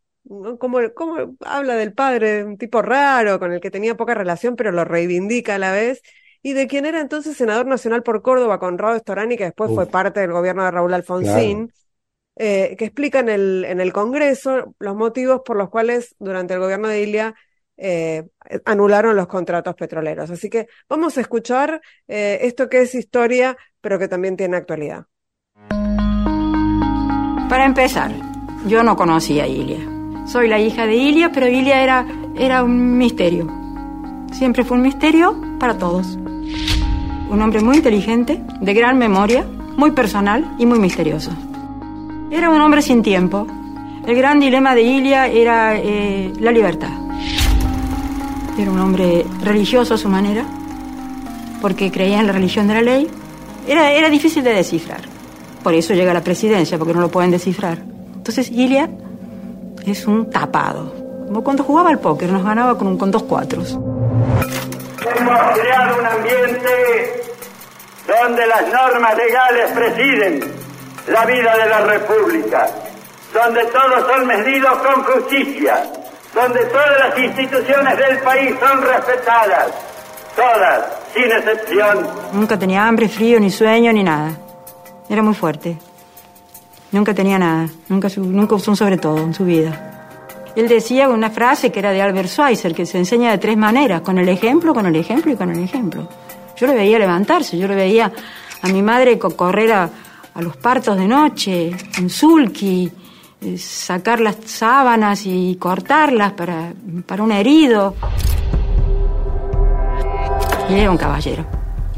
cómo 0.60 0.80
habla 1.42 1.76
del 1.76 1.94
padre, 1.94 2.44
un 2.44 2.58
tipo 2.58 2.82
raro, 2.82 3.40
con 3.40 3.52
el 3.52 3.60
que 3.60 3.72
tenía 3.72 3.98
poca 3.98 4.14
relación, 4.14 4.56
pero 4.56 4.72
lo 4.72 4.86
reivindica 4.86 5.56
a 5.56 5.60
la 5.60 5.72
vez, 5.72 6.02
y 6.44 6.54
de 6.54 6.68
quien 6.68 6.86
era 6.86 7.00
entonces 7.00 7.38
senador 7.38 7.66
nacional 7.68 8.04
por 8.04 8.22
Córdoba, 8.22 8.60
Conrado 8.60 8.98
Storani, 8.98 9.38
que 9.38 9.46
después 9.46 9.72
fue 9.74 9.88
parte 9.88 10.20
del 10.20 10.32
gobierno 10.32 10.64
de 10.64 10.72
Raúl 10.72 10.94
Alfonsín, 10.94 11.72
eh, 12.36 12.76
que 12.78 12.86
explica 12.86 13.20
en 13.20 13.30
el, 13.30 13.66
en 13.66 13.80
el 13.82 13.94
Congreso 13.94 14.74
los 14.80 14.96
motivos 14.96 15.42
por 15.46 15.58
los 15.58 15.70
cuales 15.70 16.16
durante 16.18 16.54
el 16.54 16.60
gobierno 16.60 16.88
de 16.88 17.02
Ilia 17.02 17.36
eh, 17.78 18.30
anularon 18.66 19.16
los 19.16 19.28
contratos 19.28 19.76
petroleros. 19.76 20.30
Así 20.32 20.50
que 20.50 20.68
vamos 20.88 21.18
a 21.18 21.22
escuchar 21.22 21.82
eh, 22.08 22.40
esto 22.42 22.70
que 22.70 22.82
es 22.82 22.96
historia, 22.96 23.58
pero 23.82 24.00
que 24.00 24.08
también 24.08 24.38
tiene 24.38 24.58
actualidad. 24.58 25.06
Para 27.50 27.66
empezar, 27.66 28.12
yo 28.66 28.82
no 28.82 28.96
conocía 28.96 29.44
a 29.44 29.48
Ilia. 29.48 30.01
Soy 30.32 30.48
la 30.48 30.62
hija 30.62 30.88
de 30.88 30.96
Ilia, 30.96 31.30
pero 31.34 31.50
Ilia 31.50 31.84
era, 31.84 32.06
era 32.38 32.64
un 32.64 32.98
misterio. 32.98 33.48
Siempre 34.32 34.64
fue 34.64 34.78
un 34.78 34.84
misterio 34.84 35.36
para 35.60 35.78
todos. 35.78 36.18
Un 37.30 37.42
hombre 37.42 37.60
muy 37.60 37.76
inteligente, 37.76 38.42
de 38.62 38.74
gran 38.74 38.98
memoria, 38.98 39.46
muy 39.76 39.92
personal 39.92 40.56
y 40.58 40.66
muy 40.66 40.80
misterioso. 40.80 41.32
Era 42.32 42.50
un 42.50 42.62
hombre 42.62 42.82
sin 42.82 43.04
tiempo. 43.04 43.46
El 44.08 44.16
gran 44.16 44.40
dilema 44.40 44.74
de 44.74 44.84
Ilia 44.84 45.28
era 45.28 45.78
eh, 45.78 46.32
la 46.40 46.54
libertad. 46.54 46.94
Era 48.58 48.72
un 48.72 48.80
hombre 48.80 49.26
religioso 49.44 49.96
a 49.96 49.98
su 49.98 50.08
manera, 50.08 50.46
porque 51.62 51.92
creía 51.92 52.22
en 52.22 52.28
la 52.28 52.32
religión 52.32 52.70
de 52.70 52.76
la 52.76 52.82
ley. 52.82 53.10
Era, 53.68 53.92
era 53.92 54.10
difícil 54.10 54.46
de 54.46 54.54
descifrar. 54.54 55.02
Por 55.62 55.74
eso 55.74 55.94
llega 55.94 56.12
a 56.12 56.14
la 56.14 56.24
presidencia, 56.24 56.78
porque 56.78 56.94
no 56.94 57.02
lo 57.02 57.12
pueden 57.12 57.32
descifrar. 57.32 57.80
Entonces 58.16 58.50
Ilia 58.50 58.90
es 59.86 60.06
un 60.08 60.30
tapado. 60.30 60.94
Como 61.28 61.44
cuando 61.44 61.64
jugaba 61.64 61.90
al 61.90 62.00
póker, 62.00 62.30
nos 62.32 62.44
ganaba 62.44 62.78
con, 62.78 62.88
un- 62.88 62.98
con 62.98 63.10
dos 63.12 63.24
cuatros. 63.24 63.72
Hemos 63.72 65.60
creado 65.60 66.00
un 66.00 66.06
ambiente 66.06 67.24
donde 68.08 68.46
las 68.48 68.68
normas 68.72 69.16
legales 69.18 69.72
presiden 69.72 70.54
la 71.08 71.26
vida 71.26 71.56
de 71.58 71.70
la 71.70 71.82
República, 71.82 72.68
donde 73.34 73.66
todos 73.66 74.06
son 74.08 74.28
medidos 74.28 74.74
con 74.80 75.04
justicia, 75.04 75.84
donde 76.36 76.66
todas 76.66 77.00
las 77.00 77.18
instituciones 77.20 77.98
del 77.98 78.18
país 78.20 78.54
son 78.60 78.82
respetadas, 78.82 79.68
todas, 80.36 80.86
sin 81.14 81.32
excepción. 81.32 82.08
Nunca 82.34 82.58
tenía 82.60 82.86
hambre, 82.88 83.08
frío, 83.10 83.40
ni 83.40 83.50
sueño, 83.50 83.92
ni 83.94 84.04
nada. 84.04 84.32
Era 85.10 85.22
muy 85.24 85.34
fuerte. 85.34 85.78
Nunca 86.92 87.14
tenía 87.14 87.40
nada. 87.40 87.68
Nunca, 87.90 88.10
nunca 88.18 88.56
usó 88.56 88.72
un 88.72 88.78
sobre 88.78 88.98
todo 88.98 89.18
en 89.20 89.34
su 89.34 89.46
vida. 89.46 89.88
Él 90.56 90.68
decía 90.68 91.08
una 91.08 91.30
frase 91.30 91.72
que 91.72 91.80
era 91.80 91.92
de 91.92 92.02
Albert 92.02 92.28
Schweitzer, 92.30 92.74
que 92.76 92.86
se 92.86 92.98
enseña 92.98 93.32
de 93.32 93.38
tres 93.38 93.56
maneras, 93.56 94.02
con 94.02 94.18
el 94.18 94.28
ejemplo, 94.28 94.74
con 94.74 94.86
el 94.86 94.96
ejemplo 94.98 95.32
y 95.32 95.36
con 95.38 95.50
el 95.50 95.60
ejemplo. 95.64 96.10
Yo 96.58 96.68
lo 96.68 96.74
veía 96.74 97.00
levantarse, 97.00 97.58
yo 97.58 97.68
lo 97.68 97.76
veía 97.76 98.12
a 98.62 98.68
mi 98.68 98.82
madre 98.82 99.18
co- 99.18 99.30
correr 99.36 99.72
a, 99.72 99.90
a 100.34 100.42
los 100.42 100.58
partos 100.58 100.98
de 100.98 101.08
noche, 101.08 101.72
en 101.98 102.10
sulky, 102.10 102.92
eh, 103.40 103.58
sacar 103.58 104.20
las 104.20 104.36
sábanas 104.46 105.26
y 105.26 105.56
cortarlas 105.56 106.34
para, 106.34 106.74
para 107.06 107.24
un 107.24 107.32
herido. 107.32 107.96
Y 110.70 110.74
era 110.76 110.92
un 110.92 110.98
caballero. 110.98 111.46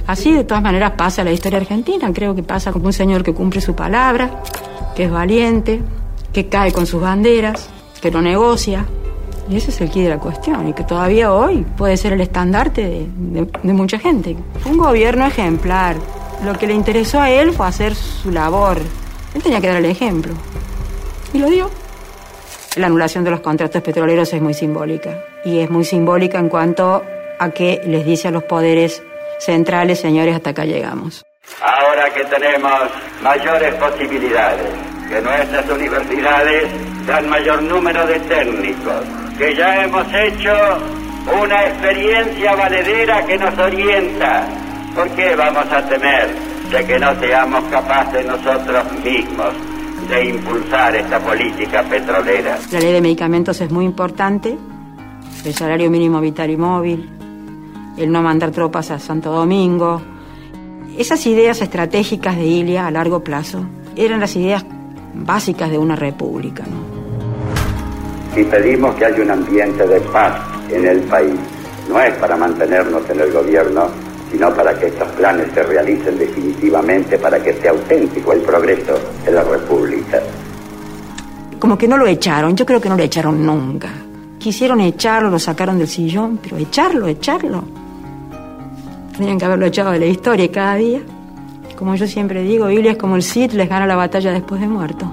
Así 0.05 0.31
de 0.31 0.43
todas 0.43 0.61
maneras 0.61 0.91
pasa 0.91 1.23
la 1.23 1.31
historia 1.31 1.59
argentina, 1.59 2.11
creo 2.13 2.35
que 2.35 2.43
pasa 2.43 2.71
como 2.71 2.85
un 2.85 2.93
señor 2.93 3.23
que 3.23 3.33
cumple 3.33 3.61
su 3.61 3.73
palabra, 3.75 4.43
que 4.95 5.05
es 5.05 5.11
valiente, 5.11 5.81
que 6.31 6.47
cae 6.49 6.71
con 6.71 6.85
sus 6.85 7.01
banderas, 7.01 7.69
que 8.01 8.11
no 8.11 8.21
negocia. 8.21 8.85
Y 9.49 9.57
ese 9.57 9.71
es 9.71 9.81
el 9.81 9.89
quid 9.89 10.03
de 10.03 10.09
la 10.09 10.19
cuestión, 10.19 10.67
y 10.69 10.73
que 10.73 10.83
todavía 10.83 11.33
hoy 11.33 11.65
puede 11.77 11.97
ser 11.97 12.13
el 12.13 12.21
estandarte 12.21 12.81
de, 12.81 13.07
de- 13.63 13.73
mucha 13.73 13.99
gente. 13.99 14.35
Un 14.65 14.77
gobierno 14.77 15.25
ejemplar. 15.25 15.95
Lo 16.45 16.53
que 16.53 16.67
le 16.67 16.73
interesó 16.73 17.19
a 17.21 17.29
él 17.29 17.51
fue 17.51 17.67
hacer 17.67 17.93
su 17.95 18.31
labor. 18.31 18.77
Él 19.35 19.41
tenía 19.43 19.59
que 19.61 19.67
dar 19.67 19.77
el 19.77 19.85
ejemplo. 19.85 20.33
Y 21.33 21.39
lo 21.39 21.49
dio. 21.49 21.69
La 22.75 22.87
anulación 22.87 23.23
de 23.23 23.31
los 23.31 23.39
contratos 23.41 23.81
petroleros 23.81 24.33
es 24.33 24.41
muy 24.41 24.53
simbólica. 24.53 25.23
Y 25.45 25.59
es 25.59 25.69
muy 25.69 25.83
simbólica 25.85 26.39
en 26.39 26.49
cuanto 26.49 27.03
a 27.39 27.49
que 27.49 27.81
les 27.85 28.05
dice 28.05 28.29
a 28.29 28.31
los 28.31 28.43
poderes 28.43 29.01
centrales, 29.39 29.99
señores, 29.99 30.35
hasta 30.35 30.51
acá 30.51 30.65
llegamos. 30.65 31.23
Ahora 31.93 32.11
que 32.11 32.25
tenemos 32.25 32.73
mayores 33.21 33.75
posibilidades, 33.75 34.73
que 35.07 35.21
nuestras 35.21 35.69
universidades 35.69 36.63
dan 37.05 37.29
mayor 37.29 37.61
número 37.61 38.07
de 38.07 38.19
técnicos, 38.21 39.05
que 39.37 39.53
ya 39.53 39.83
hemos 39.83 40.03
hecho 40.11 40.51
una 41.39 41.67
experiencia 41.67 42.55
valedera 42.55 43.23
que 43.27 43.37
nos 43.37 43.55
orienta, 43.59 44.47
¿por 44.95 45.07
qué 45.09 45.35
vamos 45.35 45.71
a 45.71 45.87
temer 45.87 46.29
de 46.71 46.83
que 46.83 46.97
no 46.97 47.13
seamos 47.19 47.63
capaces 47.65 48.25
nosotros 48.25 48.91
mismos 49.03 49.53
de 50.09 50.25
impulsar 50.29 50.95
esta 50.95 51.19
política 51.19 51.83
petrolera? 51.83 52.57
La 52.71 52.79
ley 52.79 52.93
de 52.93 53.01
medicamentos 53.01 53.61
es 53.61 53.69
muy 53.69 53.85
importante, 53.85 54.57
el 55.45 55.53
salario 55.53 55.91
mínimo 55.91 56.19
vital 56.19 56.49
y 56.49 56.57
móvil, 56.57 57.07
el 57.97 58.11
no 58.11 58.23
mandar 58.23 58.49
tropas 58.49 58.89
a 58.89 58.97
Santo 58.97 59.29
Domingo. 59.29 60.12
Esas 60.97 61.25
ideas 61.25 61.61
estratégicas 61.61 62.35
de 62.37 62.45
Ilia 62.45 62.87
a 62.87 62.91
largo 62.91 63.23
plazo 63.23 63.65
eran 63.95 64.19
las 64.19 64.35
ideas 64.35 64.65
básicas 65.13 65.69
de 65.69 65.77
una 65.77 65.95
república. 65.95 66.63
¿no? 66.63 66.93
y 68.35 68.43
pedimos 68.43 68.95
que 68.95 69.05
haya 69.05 69.23
un 69.23 69.31
ambiente 69.31 69.85
de 69.85 69.99
paz 70.01 70.41
en 70.69 70.87
el 70.87 71.01
país. 71.01 71.35
No 71.87 71.99
es 71.99 72.13
para 72.15 72.35
mantenernos 72.35 73.07
en 73.09 73.19
el 73.19 73.31
gobierno, 73.31 73.87
sino 74.31 74.53
para 74.53 74.77
que 74.77 74.87
estos 74.87 75.07
planes 75.09 75.47
se 75.53 75.63
realicen 75.63 76.17
definitivamente, 76.17 77.17
para 77.19 77.41
que 77.41 77.53
sea 77.53 77.71
auténtico 77.71 78.33
el 78.33 78.41
progreso 78.41 78.93
de 79.23 79.31
la 79.31 79.43
República. 79.43 80.19
Como 81.59 81.77
que 81.77 81.87
no 81.87 81.97
lo 81.97 82.07
echaron, 82.07 82.55
yo 82.55 82.65
creo 82.65 82.81
que 82.81 82.89
no 82.89 82.97
lo 82.97 83.03
echaron 83.03 83.45
nunca. 83.45 83.89
Quisieron 84.39 84.81
echarlo, 84.81 85.29
lo 85.29 85.39
sacaron 85.39 85.77
del 85.77 85.87
sillón, 85.87 86.39
pero 86.41 86.57
echarlo, 86.57 87.07
echarlo. 87.07 87.63
Tenían 89.17 89.37
que 89.37 89.45
haberlo 89.45 89.67
echado 89.67 89.91
de 89.91 89.99
la 89.99 90.05
historia 90.07 90.51
cada 90.51 90.75
día. 90.75 91.01
Como 91.77 91.95
yo 91.95 92.07
siempre 92.07 92.41
digo, 92.41 92.69
Ilia 92.69 92.91
es 92.91 92.97
como 92.97 93.15
el 93.15 93.21
Cid, 93.21 93.51
les 93.51 93.69
gana 93.69 93.85
la 93.85 93.95
batalla 93.95 94.31
después 94.31 94.59
de 94.59 94.67
muerto. 94.67 95.05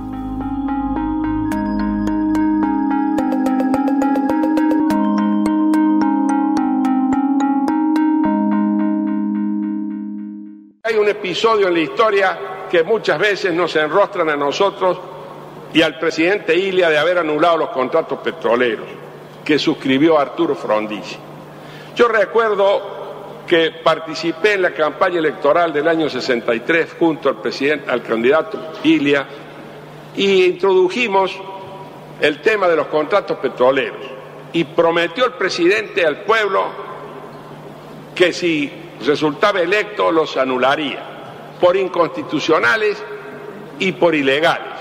Hay 10.82 10.96
un 10.96 11.08
episodio 11.08 11.68
en 11.68 11.74
la 11.74 11.80
historia 11.80 12.38
que 12.70 12.82
muchas 12.82 13.18
veces 13.18 13.52
nos 13.52 13.76
enrostran 13.76 14.30
a 14.30 14.36
nosotros 14.36 14.98
y 15.74 15.82
al 15.82 15.98
presidente 15.98 16.56
Ilia 16.56 16.88
de 16.88 16.98
haber 16.98 17.18
anulado 17.18 17.58
los 17.58 17.68
contratos 17.70 18.18
petroleros 18.20 18.86
que 19.44 19.58
suscribió 19.58 20.18
Arturo 20.18 20.54
Frondizi. 20.54 21.16
Yo 21.94 22.08
recuerdo 22.08 22.99
que 23.50 23.72
participé 23.82 24.52
en 24.52 24.62
la 24.62 24.70
campaña 24.70 25.18
electoral 25.18 25.72
del 25.72 25.88
año 25.88 26.08
63 26.08 26.94
junto 26.96 27.28
al 27.28 27.40
presidente, 27.40 27.90
al 27.90 28.00
candidato 28.00 28.74
Ilia, 28.84 29.26
y 30.14 30.44
introdujimos 30.44 31.36
el 32.20 32.40
tema 32.42 32.68
de 32.68 32.76
los 32.76 32.86
contratos 32.86 33.38
petroleros. 33.38 34.06
y 34.52 34.62
prometió 34.64 35.26
el 35.26 35.32
presidente 35.32 36.04
al 36.06 36.22
pueblo 36.22 36.64
que 38.14 38.32
si 38.32 38.70
resultaba 39.04 39.60
electo 39.60 40.10
los 40.10 40.36
anularía 40.36 41.02
por 41.60 41.76
inconstitucionales 41.76 43.02
y 43.80 43.92
por 43.92 44.14
ilegales. 44.14 44.74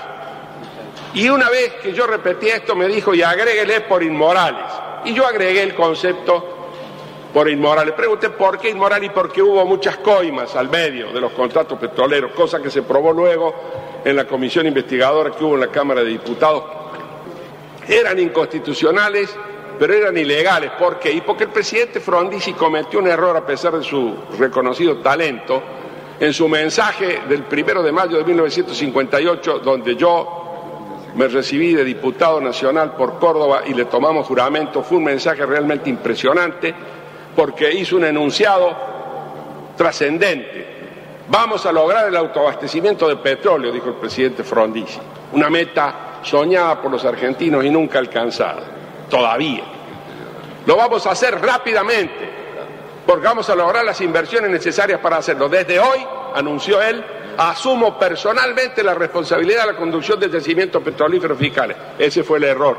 Y 1.14 1.28
una 1.28 1.48
vez 1.50 1.74
que 1.82 1.92
yo 1.92 2.06
repetí 2.06 2.48
esto 2.48 2.76
me 2.76 2.86
dijo, 2.86 3.14
y 3.14 3.22
agréguele 3.22 3.80
por 3.82 4.02
inmorales. 4.02 4.72
Y 5.04 5.12
yo 5.12 5.24
agregué 5.26 5.62
el 5.62 5.74
concepto 5.74 6.59
por 7.32 7.48
inmorales. 7.48 7.94
Pregunté 7.94 8.30
por 8.30 8.58
qué 8.58 8.70
inmoral 8.70 9.04
y 9.04 9.10
porque 9.10 9.42
hubo 9.42 9.64
muchas 9.64 9.98
coimas 9.98 10.56
al 10.56 10.68
medio 10.68 11.12
de 11.12 11.20
los 11.20 11.32
contratos 11.32 11.78
petroleros, 11.78 12.32
cosa 12.32 12.60
que 12.60 12.70
se 12.70 12.82
probó 12.82 13.12
luego 13.12 13.54
en 14.04 14.16
la 14.16 14.26
comisión 14.26 14.66
investigadora 14.66 15.30
que 15.30 15.44
hubo 15.44 15.54
en 15.54 15.60
la 15.60 15.68
Cámara 15.68 16.02
de 16.02 16.10
Diputados. 16.10 16.64
Eran 17.86 18.18
inconstitucionales, 18.18 19.34
pero 19.78 19.94
eran 19.94 20.16
ilegales. 20.16 20.72
¿Por 20.78 20.98
qué? 20.98 21.12
Y 21.12 21.20
porque 21.20 21.44
el 21.44 21.50
presidente 21.50 22.00
Frondizi 22.00 22.52
cometió 22.52 22.98
un 22.98 23.08
error 23.08 23.36
a 23.36 23.46
pesar 23.46 23.76
de 23.76 23.82
su 23.82 24.14
reconocido 24.38 24.98
talento 24.98 25.62
en 26.18 26.32
su 26.34 26.48
mensaje 26.48 27.22
del 27.28 27.44
primero 27.44 27.82
de 27.82 27.92
mayo 27.92 28.18
de 28.18 28.24
1958, 28.24 29.60
donde 29.60 29.96
yo 29.96 30.36
me 31.14 31.26
recibí 31.28 31.74
de 31.74 31.82
diputado 31.82 32.40
nacional 32.40 32.92
por 32.92 33.18
Córdoba 33.18 33.62
y 33.66 33.74
le 33.74 33.86
tomamos 33.86 34.26
juramento, 34.26 34.82
fue 34.82 34.98
un 34.98 35.04
mensaje 35.04 35.44
realmente 35.44 35.90
impresionante 35.90 36.74
porque 37.34 37.72
hizo 37.72 37.96
un 37.96 38.04
enunciado 38.04 38.74
trascendente. 39.76 40.66
Vamos 41.28 41.64
a 41.64 41.72
lograr 41.72 42.08
el 42.08 42.16
autoabastecimiento 42.16 43.08
de 43.08 43.16
petróleo, 43.16 43.72
dijo 43.72 43.88
el 43.88 43.94
presidente 43.94 44.42
Frondizi, 44.42 44.98
una 45.32 45.48
meta 45.48 46.18
soñada 46.22 46.82
por 46.82 46.90
los 46.90 47.04
argentinos 47.04 47.64
y 47.64 47.70
nunca 47.70 47.98
alcanzada, 47.98 48.62
todavía. 49.08 49.62
Lo 50.66 50.76
vamos 50.76 51.06
a 51.06 51.12
hacer 51.12 51.40
rápidamente, 51.40 52.30
porque 53.06 53.26
vamos 53.26 53.48
a 53.48 53.54
lograr 53.54 53.84
las 53.84 54.00
inversiones 54.00 54.50
necesarias 54.50 55.00
para 55.00 55.18
hacerlo. 55.18 55.48
Desde 55.48 55.78
hoy, 55.78 55.98
anunció 56.34 56.82
él, 56.82 57.04
asumo 57.38 57.98
personalmente 57.98 58.82
la 58.82 58.94
responsabilidad 58.94 59.62
de 59.66 59.72
la 59.72 59.78
conducción 59.78 60.20
del 60.20 60.30
yacimiento 60.30 60.80
petrolífero 60.80 61.36
fiscales. 61.36 61.76
Ese 61.98 62.22
fue 62.22 62.38
el 62.38 62.44
error. 62.44 62.76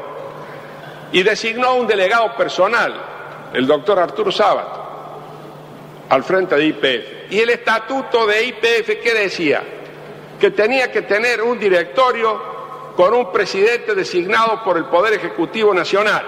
Y 1.12 1.24
designó 1.24 1.76
un 1.76 1.88
delegado 1.88 2.36
personal, 2.36 2.94
el 3.54 3.68
doctor 3.68 4.00
Arturo 4.00 4.32
Sábato, 4.32 4.82
al 6.10 6.24
frente 6.24 6.56
de 6.56 6.66
IPF. 6.66 7.32
Y 7.32 7.40
el 7.40 7.50
estatuto 7.50 8.26
de 8.26 8.44
IPF, 8.46 9.02
¿qué 9.02 9.14
decía? 9.14 9.64
Que 10.40 10.52
tenía 10.52 10.92
que 10.92 11.04
tener 11.04 11.42
un 11.42 11.60
directorio 11.60 12.52
con 12.96 13.14
un 13.14 13.32
presidente 13.32 13.96
designado 13.96 14.64
por 14.64 14.78
el 14.78 14.86
Poder 14.86 15.14
Ejecutivo 15.14 15.74
Nacional. 15.74 16.24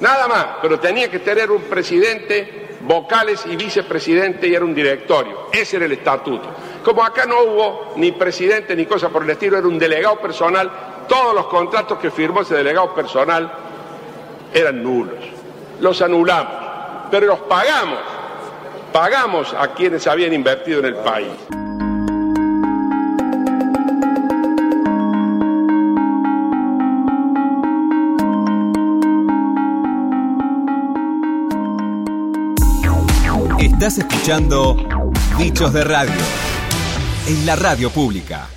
Nada 0.00 0.28
más, 0.28 0.46
pero 0.62 0.78
tenía 0.78 1.10
que 1.10 1.20
tener 1.20 1.50
un 1.50 1.62
presidente, 1.62 2.76
vocales 2.82 3.44
y 3.46 3.56
vicepresidente 3.56 4.46
y 4.46 4.54
era 4.54 4.64
un 4.64 4.74
directorio. 4.74 5.48
Ese 5.52 5.76
era 5.76 5.86
el 5.86 5.92
estatuto. 5.92 6.48
Como 6.84 7.02
acá 7.02 7.26
no 7.26 7.40
hubo 7.42 7.92
ni 7.96 8.12
presidente 8.12 8.76
ni 8.76 8.86
cosa 8.86 9.08
por 9.08 9.22
el 9.22 9.30
estilo, 9.30 9.58
era 9.58 9.66
un 9.66 9.78
delegado 9.78 10.20
personal, 10.20 10.70
todos 11.08 11.34
los 11.34 11.46
contratos 11.46 11.98
que 11.98 12.10
firmó 12.10 12.42
ese 12.42 12.54
delegado 12.54 12.94
personal 12.94 13.50
eran 14.52 14.82
nulos. 14.82 15.35
Los 15.80 16.00
anulamos, 16.02 16.52
pero 17.10 17.26
los 17.26 17.38
pagamos. 17.40 17.98
Pagamos 18.92 19.54
a 19.54 19.68
quienes 19.74 20.06
habían 20.06 20.32
invertido 20.32 20.80
en 20.80 20.86
el 20.86 20.94
país. 20.96 21.28
Estás 33.58 33.98
escuchando 33.98 34.76
Bichos 35.36 35.72
de 35.72 35.84
Radio 35.84 36.14
en 37.26 37.44
la 37.44 37.56
radio 37.56 37.90
pública. 37.90 38.55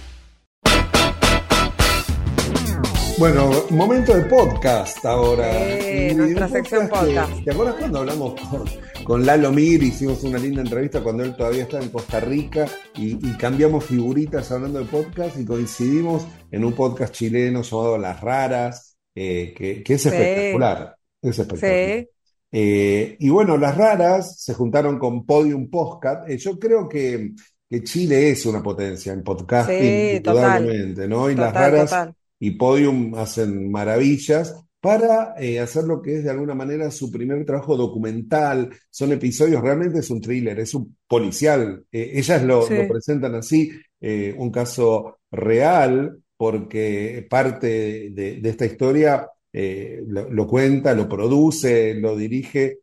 Bueno, 3.19 3.51
momento 3.71 4.15
de 4.15 4.23
podcast 4.23 5.03
ahora. 5.05 5.51
Sí, 5.81 6.15
nuestra 6.15 6.47
sección 6.47 6.87
que- 6.87 6.95
podcast. 6.95 7.43
¿Te 7.43 7.51
acuerdas 7.51 7.75
cuando 7.75 7.99
hablamos 7.99 8.39
con, 8.49 8.63
con 9.03 9.25
Lalo 9.25 9.51
Mir? 9.51 9.83
Hicimos 9.83 10.23
una 10.23 10.37
linda 10.39 10.61
entrevista 10.61 11.01
cuando 11.03 11.23
él 11.23 11.35
todavía 11.35 11.63
estaba 11.63 11.83
en 11.83 11.89
Costa 11.89 12.21
Rica 12.21 12.65
y, 12.95 13.13
y 13.27 13.33
cambiamos 13.37 13.83
figuritas 13.83 14.49
hablando 14.51 14.79
de 14.79 14.85
podcast 14.85 15.37
y 15.37 15.43
coincidimos 15.45 16.25
en 16.49 16.63
un 16.63 16.71
podcast 16.73 17.13
chileno 17.13 17.61
llamado 17.61 17.97
Las 17.97 18.21
Raras, 18.21 18.97
eh, 19.13 19.53
que, 19.55 19.83
que 19.83 19.93
es 19.95 20.01
Sí. 20.01 20.09
espectacular. 20.09 20.95
Es 21.21 21.39
espectacular. 21.39 21.99
Sí. 21.99 22.07
Eh, 22.51 23.17
y 23.19 23.29
bueno, 23.29 23.57
las 23.57 23.75
raras 23.77 24.41
se 24.41 24.53
juntaron 24.53 24.97
con 24.97 25.25
Podium 25.25 25.69
Podcast. 25.69 26.27
Eh, 26.29 26.37
yo 26.37 26.57
creo 26.57 26.87
que, 26.87 27.31
que 27.69 27.83
Chile 27.83 28.29
es 28.29 28.45
una 28.45 28.63
potencia 28.63 29.11
en 29.11 29.23
podcasting, 29.23 30.15
indudablemente, 30.15 31.07
¿no? 31.07 31.29
Y 31.29 31.35
las 31.35 31.53
raras 31.53 31.89
total. 31.89 32.15
Y 32.39 32.51
Podium 32.51 33.15
hacen 33.15 33.69
maravillas 33.71 34.55
para 34.81 35.35
eh, 35.37 35.59
hacer 35.59 35.83
lo 35.83 36.01
que 36.01 36.17
es 36.17 36.23
de 36.23 36.29
alguna 36.29 36.55
manera 36.55 36.89
su 36.89 37.11
primer 37.11 37.43
trabajo 37.45 37.75
documental. 37.75 38.69
Son 38.89 39.11
episodios, 39.11 39.61
realmente 39.61 39.99
es 39.99 40.09
un 40.09 40.21
thriller, 40.21 40.57
es 40.59 40.73
un 40.73 40.95
policial. 41.07 41.83
Eh, 41.91 42.11
ellas 42.15 42.43
lo, 42.43 42.61
Sí. 42.61 42.75
lo 42.75 42.87
presentan 42.87 43.35
así, 43.35 43.71
eh, 43.99 44.33
un 44.37 44.51
caso 44.51 45.19
real, 45.31 46.17
porque 46.37 47.27
parte 47.29 48.09
de, 48.11 48.39
de 48.41 48.49
esta 48.49 48.65
historia 48.65 49.27
lo, 49.51 50.29
lo 50.31 50.47
cuenta, 50.47 50.93
lo 50.93 51.09
produce, 51.09 51.95
lo 51.95 52.15
dirige 52.15 52.77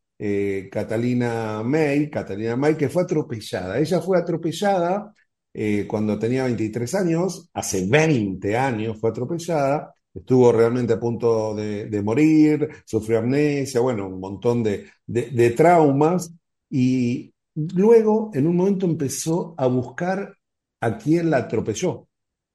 Catalina 0.70 1.62
May, 1.62 2.10
Catalina 2.10 2.56
May, 2.56 2.76
que 2.76 2.88
fue 2.88 3.02
atropellada. 3.04 3.78
Ella 3.78 4.00
fue 4.00 4.18
atropellada 4.18 5.12
eh, 5.58 5.86
cuando 5.88 6.18
tenía 6.18 6.44
23 6.44 6.94
años, 6.94 7.48
hace 7.54 7.86
20 7.86 8.56
años 8.56 8.98
fue 9.00 9.10
atropellada, 9.10 9.94
estuvo 10.14 10.52
realmente 10.52 10.92
a 10.94 11.00
punto 11.00 11.54
de, 11.54 12.02
morir, 12.02 12.68
sufrió 12.84 13.18
amnesia, 13.20 13.80
bueno, 13.80 14.08
un 14.08 14.20
montón 14.20 14.62
de, 14.62 14.86
de- 15.06 15.30
de 15.30 15.50
traumas 15.50 16.30
y 16.70 17.32
luego 17.54 18.30
en 18.34 18.46
un 18.46 18.56
momento 18.56 18.86
empezó 18.86 19.54
a 19.56 19.66
buscar 19.66 20.36
a 20.80 20.98
quién 20.98 21.30
la 21.30 21.38
atropelló. 21.38 22.08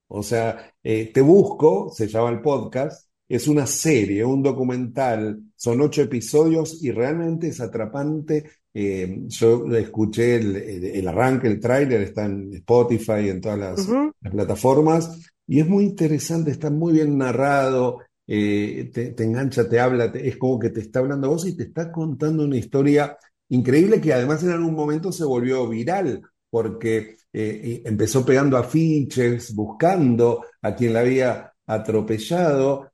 O 0.07 0.23
sea, 0.23 0.73
eh, 0.83 1.11
Te 1.13 1.21
Busco, 1.21 1.89
se 1.93 2.07
llama 2.07 2.29
el 2.31 2.41
podcast, 2.41 3.09
es 3.27 3.47
una 3.47 3.65
serie, 3.65 4.25
un 4.25 4.43
documental, 4.43 5.41
son 5.55 5.81
ocho 5.81 6.01
episodios 6.01 6.83
y 6.83 6.91
realmente 6.91 7.47
es 7.47 7.61
atrapante. 7.61 8.49
Eh, 8.73 9.23
yo 9.27 9.65
escuché 9.75 10.35
el, 10.37 11.07
arranque, 11.07 11.47
el 11.47 11.59
tráiler, 11.59 12.01
está 12.01 12.25
en 12.25 12.53
Spotify, 12.53 13.29
en 13.29 13.41
todas 13.41 13.59
las, 13.59 13.87
plataformas, 14.31 15.19
y 15.47 15.59
es 15.59 15.67
muy 15.67 15.83
interesante, 15.85 16.51
está 16.51 16.69
muy 16.69 16.93
bien 16.93 17.17
narrado, 17.17 17.99
eh, 18.27 18.89
te, 18.93 19.11
te 19.11 19.23
engancha, 19.23 19.67
te 19.67 19.79
habla, 19.79 20.11
te- 20.11 20.25
es 20.27 20.37
como 20.37 20.57
que 20.59 20.69
te 20.69 20.79
está 20.79 20.99
hablando 20.99 21.27
a 21.27 21.31
vos 21.31 21.45
y 21.47 21.57
te 21.57 21.63
está 21.63 21.91
contando 21.91 22.45
una 22.45 22.55
historia 22.57 23.17
increíble 23.49 23.99
que 23.99 24.13
además 24.13 24.43
en 24.43 24.51
algún 24.51 24.73
momento 24.75 25.11
se 25.11 25.25
volvió 25.25 25.67
viral, 25.67 26.21
porque 26.49 27.17
eh, 27.33 27.81
empezó 27.85 28.25
pegando 28.25 28.55
afiches, 28.57 29.53
buscando 29.53 30.45
a 30.61 30.75
quien 30.75 30.93
la 30.93 31.01
había 31.01 31.51
atropellado, 31.65 32.91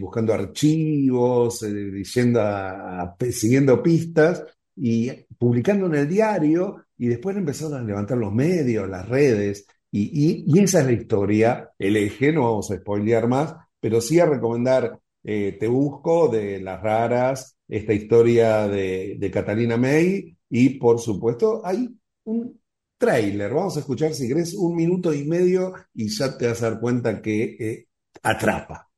buscando 0.00 0.34
archivos, 0.34 1.60
diciendo 1.92 2.40
a- 2.40 3.02
a- 3.02 3.16
siguiendo 3.30 3.82
pistas 3.82 4.42
y 4.76 5.10
publicando 5.38 5.86
en 5.86 5.94
el 5.96 6.08
diario 6.08 6.84
y 6.98 7.08
después 7.08 7.36
empezaron 7.36 7.74
a 7.80 7.82
levantar 7.84 8.18
los 8.18 8.32
medios, 8.32 8.88
las 8.88 9.08
redes 9.08 9.66
y, 9.90 10.02
y- 10.12 10.44
y 10.46 10.60
esa 10.62 10.80
es 10.80 10.86
la 10.86 10.92
historia, 10.92 11.70
el 11.78 11.96
eje, 11.96 12.32
no 12.32 12.42
vamos 12.44 12.70
a 12.70 12.76
spoilear 12.76 13.28
más, 13.28 13.54
pero 13.80 14.00
sí 14.00 14.20
a 14.20 14.26
recomendar 14.26 14.98
eh, 15.24 15.56
Te 15.58 15.68
Busco 15.68 16.28
de 16.28 16.60
Las 16.60 16.82
Raras, 16.82 17.56
esta 17.68 17.92
historia 17.92 18.68
de, 18.68 19.16
de 19.18 19.30
Catalina 19.30 19.76
May 19.76 20.36
y 20.50 20.70
por 20.78 21.00
supuesto 21.00 21.62
hay 21.64 21.88
un 22.24 22.60
tráiler, 22.98 23.52
vamos 23.52 23.76
a 23.76 23.80
escuchar 23.80 24.14
si 24.14 24.28
querés 24.28 24.54
un 24.54 24.74
minuto 24.76 25.12
y 25.12 25.24
medio 25.24 25.74
y 25.94 26.08
ya 26.08 26.36
te 26.38 26.46
vas 26.46 26.62
a 26.62 26.70
dar 26.70 26.80
cuenta 26.80 27.20
que 27.20 27.56
eh, 27.58 27.86
atrapa. 28.22 28.88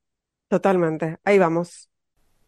Totalmente. 0.48 1.18
Ahí 1.24 1.38
vamos. 1.38 1.88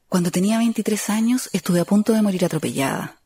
Cuando 0.08 0.30
tenía 0.30 0.58
23 0.58 1.10
años 1.10 1.50
estuve 1.52 1.80
a 1.80 1.84
punto 1.86 2.12
de 2.12 2.22
morir 2.22 2.44
atropellada. 2.44 3.19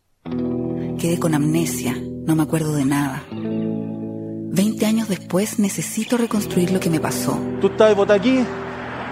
Quedé 1.04 1.18
con 1.18 1.34
amnesia, 1.34 1.94
no 2.24 2.34
me 2.34 2.44
acuerdo 2.44 2.72
de 2.76 2.86
nada. 2.86 3.22
20 3.30 4.86
años 4.86 5.06
después 5.06 5.58
necesito 5.58 6.16
reconstruir 6.16 6.70
lo 6.70 6.80
que 6.80 6.88
me 6.88 6.98
pasó. 6.98 7.38
Tú 7.60 7.66
estás 7.66 7.94
botada 7.94 8.18
aquí, 8.18 8.42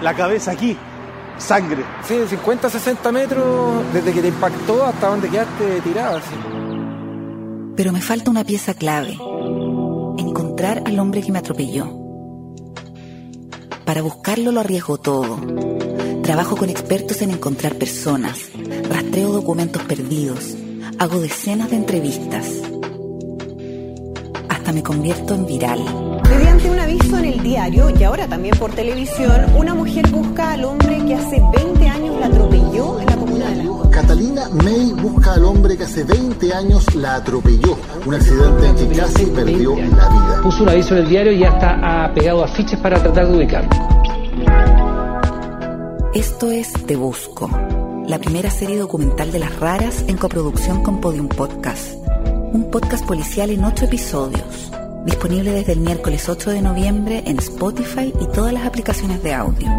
la 0.01 0.15
cabeza 0.15 0.49
aquí, 0.49 0.75
sangre. 1.37 1.83
Sí, 2.03 2.15
de 2.15 2.27
50 2.27 2.65
a 2.65 2.71
60 2.71 3.11
metros 3.11 3.93
desde 3.93 4.11
que 4.11 4.21
te 4.23 4.29
impactó 4.29 4.83
hasta 4.83 5.09
donde 5.09 5.29
quedaste 5.29 5.81
tirada. 5.81 6.17
así. 6.17 6.35
Pero 7.75 7.91
me 7.91 8.01
falta 8.01 8.31
una 8.31 8.43
pieza 8.43 8.73
clave. 8.73 9.15
Encontrar 10.17 10.81
al 10.87 10.97
hombre 10.97 11.21
que 11.21 11.31
me 11.31 11.37
atropelló. 11.37 11.95
Para 13.85 14.01
buscarlo 14.01 14.51
lo 14.51 14.61
arriesgo 14.61 14.97
todo. 14.97 15.37
Trabajo 16.23 16.57
con 16.57 16.71
expertos 16.71 17.21
en 17.21 17.29
encontrar 17.29 17.75
personas, 17.75 18.49
rastreo 18.89 19.31
documentos 19.31 19.83
perdidos, 19.83 20.55
hago 20.99 21.19
decenas 21.19 21.69
de 21.69 21.75
entrevistas. 21.75 22.61
Hasta 24.49 24.71
me 24.71 24.83
convierto 24.83 25.35
en 25.35 25.45
viral. 25.45 25.79
Mediante 26.29 26.69
un 26.69 26.79
aviso 26.79 27.17
en 27.17 27.25
el 27.25 27.43
diario 27.43 27.89
y 27.89 28.03
ahora 28.03 28.27
también 28.27 28.57
por 28.57 28.71
televisión, 28.73 29.45
una 29.55 29.73
mujer 29.73 30.07
busca 30.09 30.53
al 30.53 30.65
hombre 30.65 31.03
que 31.05 31.15
hace 31.15 31.41
20 31.55 31.89
años 31.89 32.19
la 32.19 32.27
atropelló 32.27 32.99
en 32.99 33.05
la 33.05 33.15
comuna 33.15 33.49
de 33.49 33.63
La 33.63 33.89
Catalina 33.91 34.49
May 34.49 34.93
busca 34.93 35.33
al 35.33 35.45
hombre 35.45 35.77
que 35.77 35.83
hace 35.83 36.03
20 36.03 36.53
años 36.53 36.95
la 36.95 37.15
atropelló. 37.15 37.77
Un 38.05 38.15
accidente 38.15 38.67
en 38.67 38.75
que 38.75 38.97
casi 38.97 39.25
perdió 39.27 39.75
la 39.75 40.09
vida. 40.09 40.39
Puso 40.41 40.63
un 40.63 40.69
aviso 40.69 40.95
en 40.95 41.03
el 41.03 41.09
diario 41.09 41.31
y 41.31 41.39
ya 41.39 41.49
está 41.49 41.79
ah, 41.81 42.11
pegado 42.13 42.43
afiches 42.43 42.79
para 42.79 43.01
tratar 43.01 43.27
de 43.27 43.37
ubicarlo. 43.37 43.69
Esto 46.13 46.51
es 46.51 46.71
Te 46.85 46.95
Busco, 46.95 47.49
la 48.07 48.19
primera 48.19 48.49
serie 48.49 48.77
documental 48.77 49.31
de 49.31 49.39
las 49.39 49.59
raras 49.59 50.03
en 50.07 50.17
coproducción 50.17 50.83
con 50.83 50.99
Podium 50.99 51.29
Podcast. 51.29 51.93
Un 52.51 52.69
podcast 52.69 53.05
policial 53.05 53.49
en 53.49 53.63
ocho 53.63 53.85
episodios, 53.85 54.71
disponible 55.05 55.51
desde 55.51 55.73
el 55.73 55.79
miércoles 55.79 56.27
8 56.27 56.51
de 56.51 56.61
noviembre 56.61 57.23
en 57.25 57.39
Spotify 57.39 58.13
y 58.19 58.27
todas 58.27 58.53
las 58.53 58.65
aplicaciones 58.65 59.23
de 59.23 59.33
audio. 59.33 59.69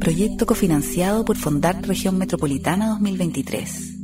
Proyecto 0.00 0.46
cofinanciado 0.46 1.24
por 1.24 1.36
Fondar 1.36 1.82
Región 1.86 2.18
Metropolitana 2.18 2.88
2023. 2.88 3.94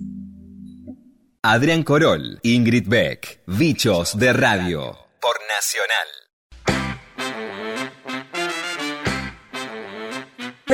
Adrián 1.42 1.82
Corol, 1.82 2.40
Ingrid 2.42 2.88
Beck, 2.88 3.42
Bichos 3.46 4.18
de 4.18 4.32
Radio, 4.32 4.96
por 5.20 5.36
Nacional. 5.54 6.23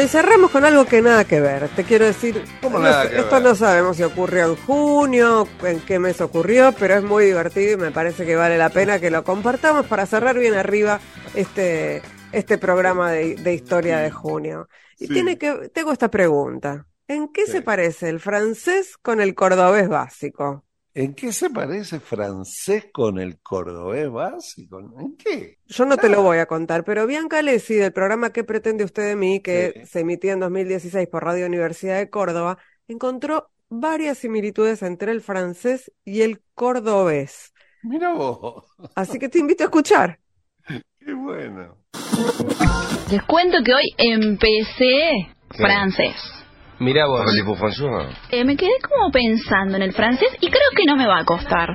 Y 0.02 0.08
cerramos 0.08 0.50
con 0.50 0.64
algo 0.64 0.84
que 0.86 1.02
nada 1.02 1.24
que 1.26 1.40
ver. 1.40 1.68
Te 1.70 1.84
quiero 1.84 2.06
decir, 2.06 2.42
¿Cómo 2.60 2.78
no 2.78 2.80
nada 2.80 3.08
sé, 3.08 3.10
que 3.10 3.20
esto 3.20 3.38
ver? 3.38 3.40
no 3.40 3.54
sabemos 3.54 3.96
si 3.96 4.02
ocurrió 4.02 4.46
en 4.46 4.56
junio, 4.56 5.46
en 5.62 5.80
qué 5.80 5.98
mes 5.98 6.20
ocurrió, 6.20 6.72
pero 6.78 6.94
es 6.94 7.02
muy 7.02 7.26
divertido 7.26 7.74
y 7.74 7.76
me 7.76 7.90
parece 7.90 8.24
que 8.24 8.36
vale 8.36 8.56
la 8.56 8.70
pena 8.70 8.98
que 9.00 9.10
lo 9.10 9.24
compartamos 9.24 9.86
para 9.86 10.06
cerrar 10.06 10.38
bien 10.38 10.54
arriba 10.54 11.00
este, 11.34 12.02
este 12.32 12.56
programa 12.58 13.10
de, 13.12 13.34
de 13.36 13.54
historia 13.54 13.98
de 13.98 14.10
junio. 14.10 14.68
Y 14.98 15.08
Sí. 15.08 15.08
tiene 15.08 15.36
que, 15.38 15.70
tengo 15.74 15.92
esta 15.92 16.10
pregunta. 16.10 16.86
¿En 17.08 17.28
qué 17.32 17.46
se 17.46 17.60
parece 17.62 18.08
el 18.08 18.20
francés 18.20 18.96
con 18.96 19.20
el 19.20 19.34
cordobés 19.34 19.88
básico? 19.88 20.64
¿En 20.92 21.14
qué 21.14 21.32
se 21.32 21.50
parece 21.50 22.00
francés 22.00 22.86
con 22.92 23.20
el 23.20 23.40
cordobés 23.40 24.10
básico? 24.10 24.80
¿En 24.80 25.16
qué? 25.16 25.58
Yo 25.66 25.84
no 25.84 25.96
te 25.96 26.08
lo 26.08 26.22
voy 26.22 26.38
a 26.38 26.46
contar, 26.46 26.84
pero 26.84 27.06
Bianca 27.06 27.42
Lessi, 27.42 27.74
del 27.74 27.92
programa 27.92 28.32
¿Qué 28.32 28.42
pretende 28.42 28.82
usted 28.82 29.06
de 29.06 29.14
mí?, 29.14 29.40
que 29.40 29.84
se 29.86 30.00
emitía 30.00 30.32
en 30.32 30.40
2016 30.40 31.06
por 31.08 31.24
Radio 31.24 31.46
Universidad 31.46 31.98
de 31.98 32.10
Córdoba, 32.10 32.58
encontró 32.88 33.50
varias 33.68 34.18
similitudes 34.18 34.82
entre 34.82 35.12
el 35.12 35.20
francés 35.20 35.92
y 36.04 36.22
el 36.22 36.42
cordobés. 36.54 37.54
Mira 37.84 38.12
vos, 38.12 38.64
Así 38.96 39.18
que 39.18 39.28
te 39.28 39.38
invito 39.38 39.62
a 39.62 39.66
escuchar. 39.66 40.18
qué 40.66 41.14
bueno. 41.14 41.76
Les 43.10 43.22
cuento 43.22 43.58
que 43.64 43.74
hoy 43.74 43.94
empecé 43.96 45.34
francés. 45.56 46.39
Mira 46.80 47.06
vos. 47.06 47.26
Eh, 48.30 48.42
me 48.42 48.56
quedé 48.56 48.72
como 48.88 49.10
pensando 49.10 49.76
en 49.76 49.82
el 49.82 49.92
francés 49.92 50.28
y 50.40 50.48
creo 50.48 50.70
que 50.74 50.84
no 50.86 50.96
me 50.96 51.06
va 51.06 51.20
a 51.20 51.24
costar. 51.24 51.68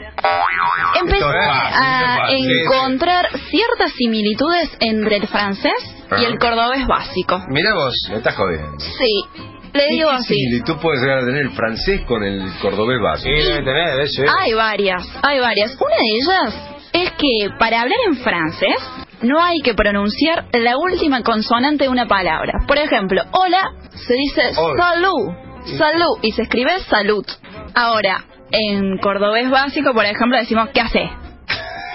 Empecé 0.99 1.24
a 1.24 2.28
encontrar 2.32 3.28
ciertas 3.51 3.91
similitudes 3.93 4.76
entre 4.80 5.18
el 5.18 5.28
francés 5.28 5.74
y 6.20 6.26
el 6.26 6.39
cordobés 6.39 6.88
básico. 6.88 7.39
Mira 7.49 7.76
vos. 7.76 7.93
Me 8.10 8.18
estás 8.18 8.36
jodiendo. 8.36 8.80
Sí, 8.80 9.45
le 9.74 9.89
digo 9.89 10.10
así. 10.10 10.34
Y 10.38 10.62
tú 10.62 10.80
puedes 10.80 10.99
llegar 11.01 11.20
a 11.20 11.26
tener 11.26 11.41
el 11.41 11.51
francés 11.51 12.01
con 12.08 12.24
el 12.24 12.41
cordobés 12.60 12.99
básico. 12.99 13.30
Sí, 13.30 13.43
debe 13.43 13.64
tener, 13.64 14.30
Hay 14.39 14.53
varias, 14.53 15.08
hay 15.22 15.39
varias. 15.39 15.76
Una 15.80 15.95
de 15.95 16.10
ellas 16.16 16.76
es 16.93 17.12
que 17.12 17.49
para 17.60 17.82
hablar 17.82 17.99
en 18.08 18.18
francés 18.18 19.05
no 19.22 19.43
hay 19.43 19.59
que 19.61 19.74
pronunciar 19.74 20.45
la 20.53 20.78
última 20.78 21.22
consonante 21.24 21.86
de 21.86 21.89
una 21.89 22.07
palabra. 22.07 22.53
Por 22.68 22.78
ejemplo, 22.78 23.22
hola 23.32 23.72
se 23.89 24.13
dice 24.13 24.53
salud, 24.53 25.32
salud 25.78 26.20
y 26.22 26.32
se 26.32 26.43
escribe 26.43 26.80
salud. 26.89 27.26
Ahora, 27.74 28.24
en 28.51 28.97
cordobés 28.99 29.49
básico, 29.49 29.93
por 29.93 30.05
ejemplo, 30.05 30.38
decimos 30.38 30.70
¿qué 30.74 30.82
hace? 30.82 31.09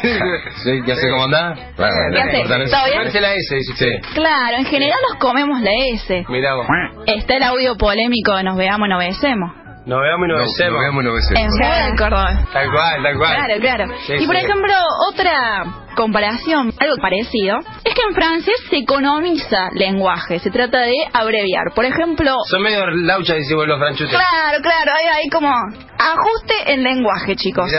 Sí, 0.64 0.80
¿qué 0.84 0.92
hace 0.92 1.10
cómo 1.10 1.24
andás? 1.24 1.58
¿Qué 1.76 2.20
hace? 2.20 2.40
¿Está 2.40 2.86
bien? 2.86 3.22
La 3.22 3.34
S, 3.34 3.54
dice 3.54 3.72
usted. 3.72 4.14
Claro, 4.14 4.56
en 4.56 4.64
general 4.64 4.98
nos 5.10 5.18
comemos 5.18 5.60
la 5.60 5.70
S. 5.92 6.24
Mira 6.28 6.54
vos. 6.54 6.66
Está 7.06 7.36
el 7.36 7.42
audio 7.42 7.76
polémico 7.76 8.34
de 8.34 8.44
nos 8.44 8.56
veamos 8.56 8.86
y 8.86 8.90
nos 8.90 8.98
besemos. 8.98 9.50
Nos 9.86 10.00
veamos 10.00 10.26
y 10.26 10.32
nos 10.32 10.40
besemos. 10.40 10.72
Nos 10.72 10.80
veamos 10.80 11.02
y 11.02 11.06
nos 11.06 11.14
besemos. 11.14 11.42
En 11.42 11.88
del 11.88 11.98
cordobés. 11.98 12.52
Tal 12.52 12.70
cual, 12.70 13.02
tal 13.02 13.18
cual. 13.18 13.34
Claro, 13.34 13.60
claro. 13.60 13.84
Sí, 14.06 14.14
y 14.20 14.26
por 14.26 14.36
sí. 14.36 14.44
ejemplo, 14.44 14.74
otra 15.10 15.64
comparación, 15.97 16.72
algo 16.78 16.97
parecido, 17.01 17.59
es 17.84 17.95
que 17.95 18.03
en 18.09 18.14
francés 18.14 18.55
se 18.68 18.76
economiza 18.78 19.68
lenguaje, 19.74 20.38
se 20.38 20.51
trata 20.51 20.80
de 20.80 20.95
abreviar. 21.12 21.72
Por 21.74 21.84
ejemplo, 21.84 22.34
Son 22.49 22.62
medio 22.62 22.84
lauchas, 22.86 23.36
decimos 23.36 23.66
los 23.66 23.78
franchutes. 23.78 24.11
claro, 24.16 24.62
claro, 24.62 24.93
hay, 24.99 25.07
hay 25.07 25.28
como 25.30 25.49
ajuste 25.51 26.72
en 26.72 26.82
lenguaje, 26.82 27.36
chicos. 27.36 27.70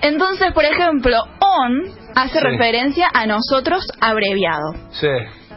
Entonces, 0.00 0.52
por 0.52 0.64
ejemplo, 0.64 1.18
on 1.40 1.82
hace 2.14 2.38
Sí. 2.38 2.44
referencia 2.44 3.08
a 3.12 3.26
nosotros 3.26 3.84
abreviado. 4.00 4.72
Sí. 4.90 5.08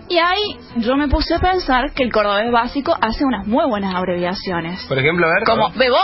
Y 0.10 0.18
ahí 0.18 0.58
yo 0.78 0.96
me 0.98 1.08
puse 1.08 1.36
a 1.36 1.40
pensar 1.40 1.94
que 1.94 2.04
el 2.04 2.12
cordobés 2.12 2.52
básico 2.52 2.94
hace 3.00 3.24
unas 3.24 3.48
muy 3.48 3.66
buenas 3.70 3.96
abreviaciones. 3.96 4.84
Por 4.88 4.98
ejemplo, 5.00 5.26
a 5.28 5.30
ver. 5.34 5.44
Como 5.46 5.72
bebo, 5.72 5.98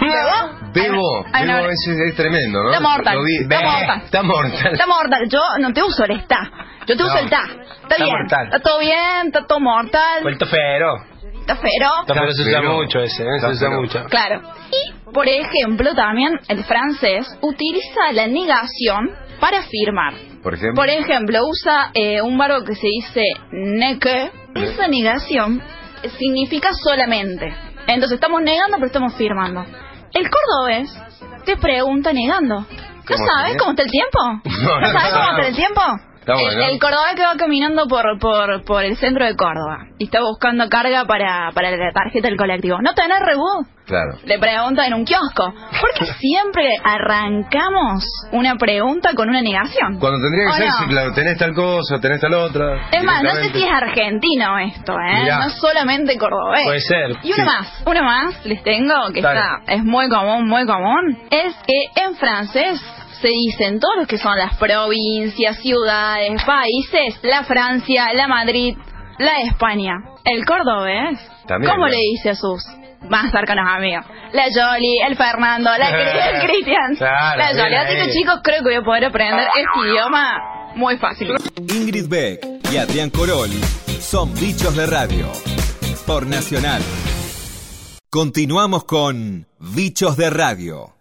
bebo, 0.00 0.70
Bebo. 0.72 1.24
Bebo 1.32 1.68
es, 1.68 1.88
es 1.88 2.14
tremendo, 2.16 2.62
¿no? 2.62 2.70
Está 2.70 2.80
mortal, 2.80 3.18
vi. 3.24 3.36
está 3.42 3.60
mortal. 3.62 4.02
Está 4.04 4.22
mortal. 4.22 4.72
Está 4.72 4.86
mortal. 4.86 5.28
Yo 5.28 5.40
no 5.60 5.72
te 5.72 5.82
uso 5.82 6.04
el 6.04 6.12
está. 6.20 6.50
Yo 6.86 6.96
te 6.96 7.02
uso 7.02 7.14
No. 7.14 7.20
el 7.20 7.30
ta. 7.30 7.42
Está, 7.42 7.62
Está 7.82 7.96
bien. 8.04 8.08
mortal. 8.16 8.46
Está 8.46 8.58
todo 8.60 8.78
bien, 8.78 9.26
está 9.26 9.46
todo 9.46 9.60
mortal. 9.60 10.24
O 10.24 10.28
el 10.28 10.38
tofero. 10.38 10.96
Está 11.40 11.56
fero. 11.56 11.90
Pero 12.08 12.32
se 12.32 12.42
usa 12.42 12.62
mucho 12.62 12.98
ese, 13.00 13.22
¿eh? 13.22 13.38
Se 13.40 13.46
usa 13.48 13.70
mucho. 13.70 14.04
Claro. 14.06 14.42
Y, 14.72 15.10
por 15.12 15.28
ejemplo, 15.28 15.94
también 15.94 16.38
el 16.48 16.64
francés 16.64 17.26
utiliza 17.40 18.12
la 18.12 18.26
negación 18.26 19.10
para 19.38 19.58
afirmar. 19.60 20.14
Por 20.42 20.54
ejemplo. 20.54 20.74
Por 20.74 20.88
ejemplo, 20.88 21.38
usa 21.46 21.90
eh, 21.94 22.20
un 22.20 22.36
verbo 22.36 22.64
que 22.64 22.74
se 22.74 22.86
dice 22.88 23.22
ne 23.52 23.98
que. 23.98 24.30
Esa 24.56 24.88
negación 24.88 25.62
significa 26.18 26.70
solamente. 26.72 27.54
Entonces 27.86 28.16
estamos 28.16 28.42
negando, 28.42 28.76
pero 28.76 28.86
estamos 28.86 29.14
firmando. 29.14 29.64
El 30.12 30.28
cordobés 30.30 30.90
te 31.44 31.56
pregunta 31.56 32.12
negando. 32.12 32.60
¿No 32.60 32.66
¿Cómo 33.06 33.26
sabes 33.26 33.56
cómo 33.56 33.70
está 33.70 33.82
el 33.82 33.90
tiempo? 33.90 34.18
No, 34.62 34.80
¿No 34.80 34.80
no, 34.80 34.92
sabes 34.92 35.12
cómo 35.12 35.30
está 35.30 35.48
el 35.48 35.56
tiempo? 35.56 35.80
Está 36.26 36.32
El- 36.40 36.44
bueno. 36.44 36.62
El, 36.72 36.78
cordobés 36.80 37.14
que 37.14 37.22
va 37.22 37.36
caminando 37.36 37.86
por, 37.86 38.18
por, 38.18 38.64
por 38.64 38.82
el 38.82 38.96
centro 38.96 39.24
de 39.24 39.36
Córdoba 39.36 39.86
y 39.98 40.04
está 40.06 40.20
buscando 40.22 40.68
carga 40.68 41.04
para, 41.04 41.52
para 41.54 41.70
la 41.70 41.92
tarjeta 41.92 42.26
del 42.26 42.36
colectivo. 42.36 42.78
¿No 42.82 42.94
tenés 42.94 43.20
rebú? 43.20 43.46
Claro. 43.86 44.18
Le 44.24 44.36
pregunta 44.40 44.84
en 44.88 44.94
un 44.94 45.04
kiosco. 45.04 45.52
¿Por 45.52 45.90
qué 45.96 46.06
siempre 46.18 46.66
arrancamos 46.82 48.04
una 48.32 48.56
pregunta 48.56 49.14
con 49.14 49.28
una 49.28 49.40
negación? 49.42 49.98
Cuando 50.00 50.18
tendría 50.18 50.44
que 50.46 50.50
¿O 50.50 50.54
ser, 50.54 50.66
no? 50.66 50.78
sí, 50.78 50.84
claro, 50.88 51.12
tenés 51.14 51.38
tal 51.38 51.54
cosa, 51.54 52.00
tenés 52.00 52.20
tal 52.20 52.34
otra. 52.34 52.88
Es 52.90 53.04
más, 53.04 53.22
no 53.22 53.30
sé 53.36 53.52
si 53.52 53.62
es 53.62 53.70
argentino 53.72 54.58
esto, 54.58 54.92
¿eh? 54.94 55.22
Mirá. 55.22 55.38
No 55.38 55.50
solamente 55.50 56.18
cordobés. 56.18 56.64
Puede 56.64 56.80
ser, 56.80 57.10
Y 57.22 57.32
una 57.32 57.36
sí. 57.36 57.42
más, 57.44 57.82
una 57.86 58.02
más 58.02 58.44
les 58.46 58.62
tengo, 58.64 58.94
que 59.14 59.22
Dale. 59.22 59.38
está, 59.38 59.72
es 59.72 59.84
muy 59.84 60.08
común, 60.08 60.48
muy 60.48 60.66
común, 60.66 61.18
es 61.30 61.54
que 61.66 62.02
en 62.04 62.16
francés 62.16 62.80
se 63.20 63.28
dicen 63.28 63.80
todos 63.80 63.94
los 63.98 64.06
que 64.08 64.18
son 64.18 64.36
las 64.36 64.56
provincias, 64.56 65.58
ciudades, 65.60 66.42
países, 66.44 67.18
la 67.22 67.44
Francia, 67.44 68.08
la 68.14 68.28
Madrid, 68.28 68.76
la 69.18 69.40
España. 69.42 69.92
El 70.24 70.44
cordobés, 70.44 71.18
También, 71.46 71.70
¿cómo 71.72 71.86
¿no? 71.86 71.90
le 71.92 71.98
dice 71.98 72.30
a 72.30 72.34
sus 72.34 72.62
más 73.08 73.30
cercanos 73.30 73.64
amigos? 73.68 74.04
La 74.32 74.44
Jolie, 74.52 75.06
el 75.06 75.16
Fernando, 75.16 75.70
la 75.78 75.88
el 76.30 76.46
Cristian, 76.46 76.96
Claro, 76.96 77.38
la 77.38 77.48
Jolie. 77.48 77.68
bien 77.68 77.80
Así 77.86 77.96
que 77.96 78.12
chicos, 78.12 78.40
creo 78.42 78.58
que 78.58 78.64
voy 78.64 78.74
a 78.74 78.82
poder 78.82 79.04
aprender 79.06 79.46
este 79.54 79.88
idioma 79.88 80.72
muy 80.74 80.96
fácil. 80.98 81.28
Ingrid 81.68 82.08
Beck 82.08 82.40
y 82.72 82.76
Adrián 82.76 83.10
Corol 83.10 83.50
son 84.00 84.34
bichos 84.34 84.76
de 84.76 84.86
radio. 84.86 85.30
Por 86.06 86.26
Nacional. 86.26 86.82
Continuamos 88.10 88.84
con 88.84 89.46
Bichos 89.58 90.16
de 90.16 90.30
Radio. 90.30 90.95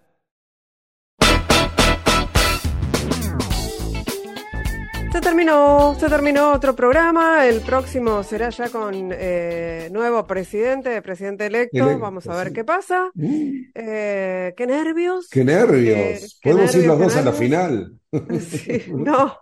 Se 5.16 5.22
terminó, 5.22 5.96
se 5.98 6.10
terminó 6.10 6.52
otro 6.52 6.76
programa. 6.76 7.48
El 7.48 7.62
próximo 7.62 8.22
será 8.22 8.50
ya 8.50 8.68
con 8.68 9.12
eh, 9.14 9.88
nuevo 9.90 10.28
presidente, 10.28 11.02
presidente 11.02 11.46
electo. 11.46 11.78
Electo, 11.78 12.00
Vamos 12.00 12.28
a 12.28 12.36
ver 12.36 12.50
sí. 12.50 12.54
qué 12.54 12.66
pasa. 12.66 13.12
Mm. 13.14 13.50
Eh, 13.76 14.54
qué 14.58 14.68
nervios. 14.68 15.30
¡Qué 15.30 15.46
nervios! 15.46 15.98
Eh, 15.98 16.20
qué 16.42 16.52
Podemos 16.52 16.76
ir 16.76 16.82
nervios, 16.82 17.00
los 17.00 17.08
dos 17.08 17.16
a 17.16 17.22
la 17.22 17.32
final. 17.32 17.94
Sí, 18.42 18.84
no. 18.94 19.38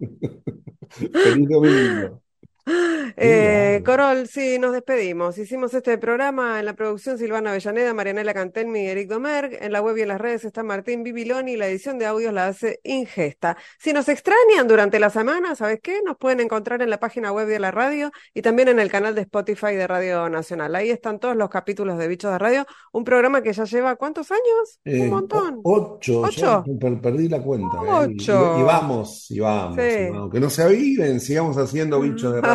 Feliz 0.89 1.49
domingo. 1.49 2.22
Eh, 3.15 3.81
Corol, 3.85 4.27
sí, 4.27 4.57
nos 4.57 4.73
despedimos. 4.73 5.37
Hicimos 5.37 5.73
este 5.73 5.97
programa 5.99 6.59
en 6.59 6.65
la 6.65 6.73
producción 6.73 7.17
Silvana 7.17 7.51
Avellaneda, 7.51 7.93
Marianela 7.93 8.33
Cantelmi 8.33 8.81
y 8.81 8.87
Eric 8.87 9.07
Domerg. 9.09 9.57
En 9.61 9.71
la 9.71 9.81
web 9.81 9.97
y 9.97 10.01
en 10.01 10.07
las 10.07 10.19
redes 10.19 10.45
está 10.45 10.63
Martín 10.63 11.03
Bibiloni 11.03 11.53
y 11.53 11.57
la 11.57 11.67
edición 11.67 11.99
de 11.99 12.05
audios 12.07 12.33
la 12.33 12.47
hace 12.47 12.79
Ingesta. 12.83 13.55
Si 13.77 13.93
nos 13.93 14.09
extrañan 14.09 14.67
durante 14.67 14.99
la 14.99 15.09
semana, 15.11 15.55
¿sabes 15.55 15.79
qué? 15.83 15.99
Nos 16.03 16.17
pueden 16.17 16.39
encontrar 16.39 16.81
en 16.81 16.89
la 16.89 16.99
página 16.99 17.31
web 17.31 17.47
de 17.47 17.59
la 17.59 17.69
radio 17.71 18.11
y 18.33 18.41
también 18.41 18.67
en 18.69 18.79
el 18.79 18.89
canal 18.89 19.13
de 19.13 19.21
Spotify 19.21 19.75
de 19.75 19.85
Radio 19.85 20.27
Nacional. 20.29 20.73
Ahí 20.75 20.89
están 20.89 21.19
todos 21.19 21.35
los 21.35 21.49
capítulos 21.49 21.97
de 21.99 22.07
Bichos 22.07 22.31
de 22.31 22.39
Radio, 22.39 22.65
un 22.93 23.03
programa 23.03 23.43
que 23.43 23.53
ya 23.53 23.65
lleva 23.65 23.95
¿cuántos 23.95 24.31
años? 24.31 24.79
Eh, 24.85 25.01
Un 25.01 25.09
montón. 25.09 25.59
Ocho, 25.63 26.21
¿Ocho? 26.21 26.63
ya 26.65 27.01
perdí 27.01 27.27
la 27.29 27.41
cuenta. 27.41 27.77
eh, 27.77 28.15
Ocho. 28.15 28.55
Y, 28.57 28.61
y 28.61 28.63
vamos, 28.63 29.27
y 29.29 29.39
vamos, 29.39 29.75
Sí. 29.77 29.97
y 29.99 30.09
vamos. 30.09 30.31
Que 30.31 30.39
no 30.39 30.49
se 30.49 30.63
aviven, 30.63 31.19
sigamos 31.19 31.57
haciendo 31.57 31.99
bichos 31.99 32.33
de 32.33 32.41
radio. 32.41 32.52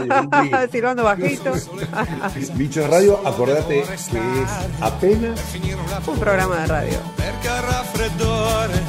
Silbando 0.71 1.03
bajito. 1.05 1.53
Bichos 2.55 2.75
de 2.85 2.89
radio, 2.89 3.21
acordate 3.27 3.85
que 4.11 4.43
es 4.43 4.51
apenas 4.81 5.41
un 6.07 6.19
programa 6.21 6.57
de 6.57 6.67
radio. 6.67 6.99
Perché 7.17 7.49
al 7.49 7.63
raffreddore 7.63 8.83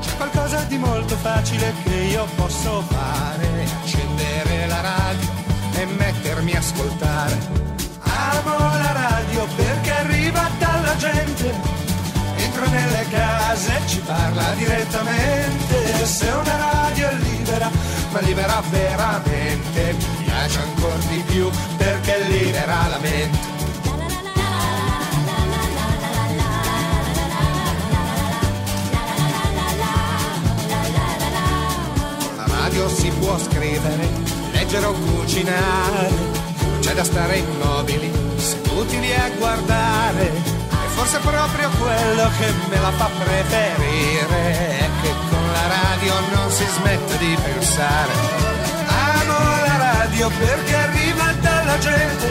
c'è 0.00 0.16
qualcosa 0.16 0.60
di 0.68 0.78
molto 0.78 1.16
facile 1.16 1.72
che 1.84 1.94
io 1.94 2.26
posso 2.36 2.82
fare. 2.88 3.46
Accendere 3.82 4.66
la 4.68 4.80
radio 4.80 5.28
e 5.74 5.86
mettermi 5.86 6.52
a 6.54 6.58
ascoltare. 6.58 7.36
Amo 8.00 8.58
la 8.58 8.92
radio 8.92 9.46
perché 9.56 9.90
arriva 9.92 10.48
dalla 10.58 10.96
gente. 10.96 11.54
Entra 12.36 12.66
nelle 12.66 13.06
case 13.10 13.72
e 13.76 13.88
ci 13.88 14.00
parla 14.00 14.44
direttamente. 14.56 16.04
Se 16.06 16.28
una 16.28 16.56
radio 16.56 17.08
è 17.08 17.14
libera, 17.14 17.70
ma 18.12 18.20
libera 18.20 18.62
veramente, 18.70 19.96
piace 20.46 20.60
ancora 20.60 20.96
di 21.08 21.22
più 21.26 21.50
perché 21.76 22.22
libera 22.28 22.86
la 22.88 22.98
mente. 22.98 23.38
Con 32.26 32.36
la 32.36 32.46
radio 32.46 32.88
si 32.88 33.10
può 33.18 33.36
scrivere, 33.38 34.08
leggere 34.52 34.86
o 34.86 34.92
cucinare, 34.92 36.10
non 36.60 36.78
c'è 36.80 36.94
da 36.94 37.04
stare 37.04 37.38
immobili, 37.38 38.12
seduti 38.36 39.00
lì 39.00 39.12
a 39.12 39.28
guardare. 39.38 40.54
Forse 40.94 41.18
proprio 41.18 41.68
quello 41.70 42.30
che 42.38 42.52
me 42.70 42.80
la 42.80 42.92
fa 42.92 43.10
preferire 43.18 44.78
è 44.78 44.88
che 45.02 45.12
con 45.28 45.52
la 45.52 45.66
radio 45.66 46.14
non 46.34 46.50
si 46.50 46.64
smette 46.64 47.18
di 47.18 47.36
pensare. 47.42 48.55
Radio 50.06 50.30
perché 50.38 50.76
arriva 50.76 51.32
dalla 51.40 51.78
gente, 51.78 52.26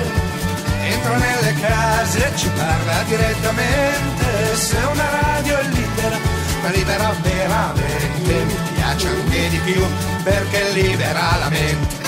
entra 0.81 1.17
nelle 1.17 1.53
case 1.59 2.25
e 2.25 2.37
ci 2.37 2.49
parla 2.55 3.03
direttamente. 3.03 4.55
Se 4.55 4.77
una 4.77 5.09
radio 5.21 5.57
è 5.57 5.63
libera, 5.63 6.17
ma 6.61 6.69
libera 6.69 7.13
veramente, 7.21 8.43
mi 8.45 8.55
piace 8.75 9.07
anche 9.09 9.49
di 9.49 9.57
più 9.57 9.85
perché 10.23 10.71
libera 10.71 11.35
la 11.37 11.49
mente. 11.49 12.04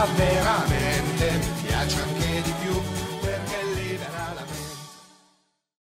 avverrà 0.00 0.67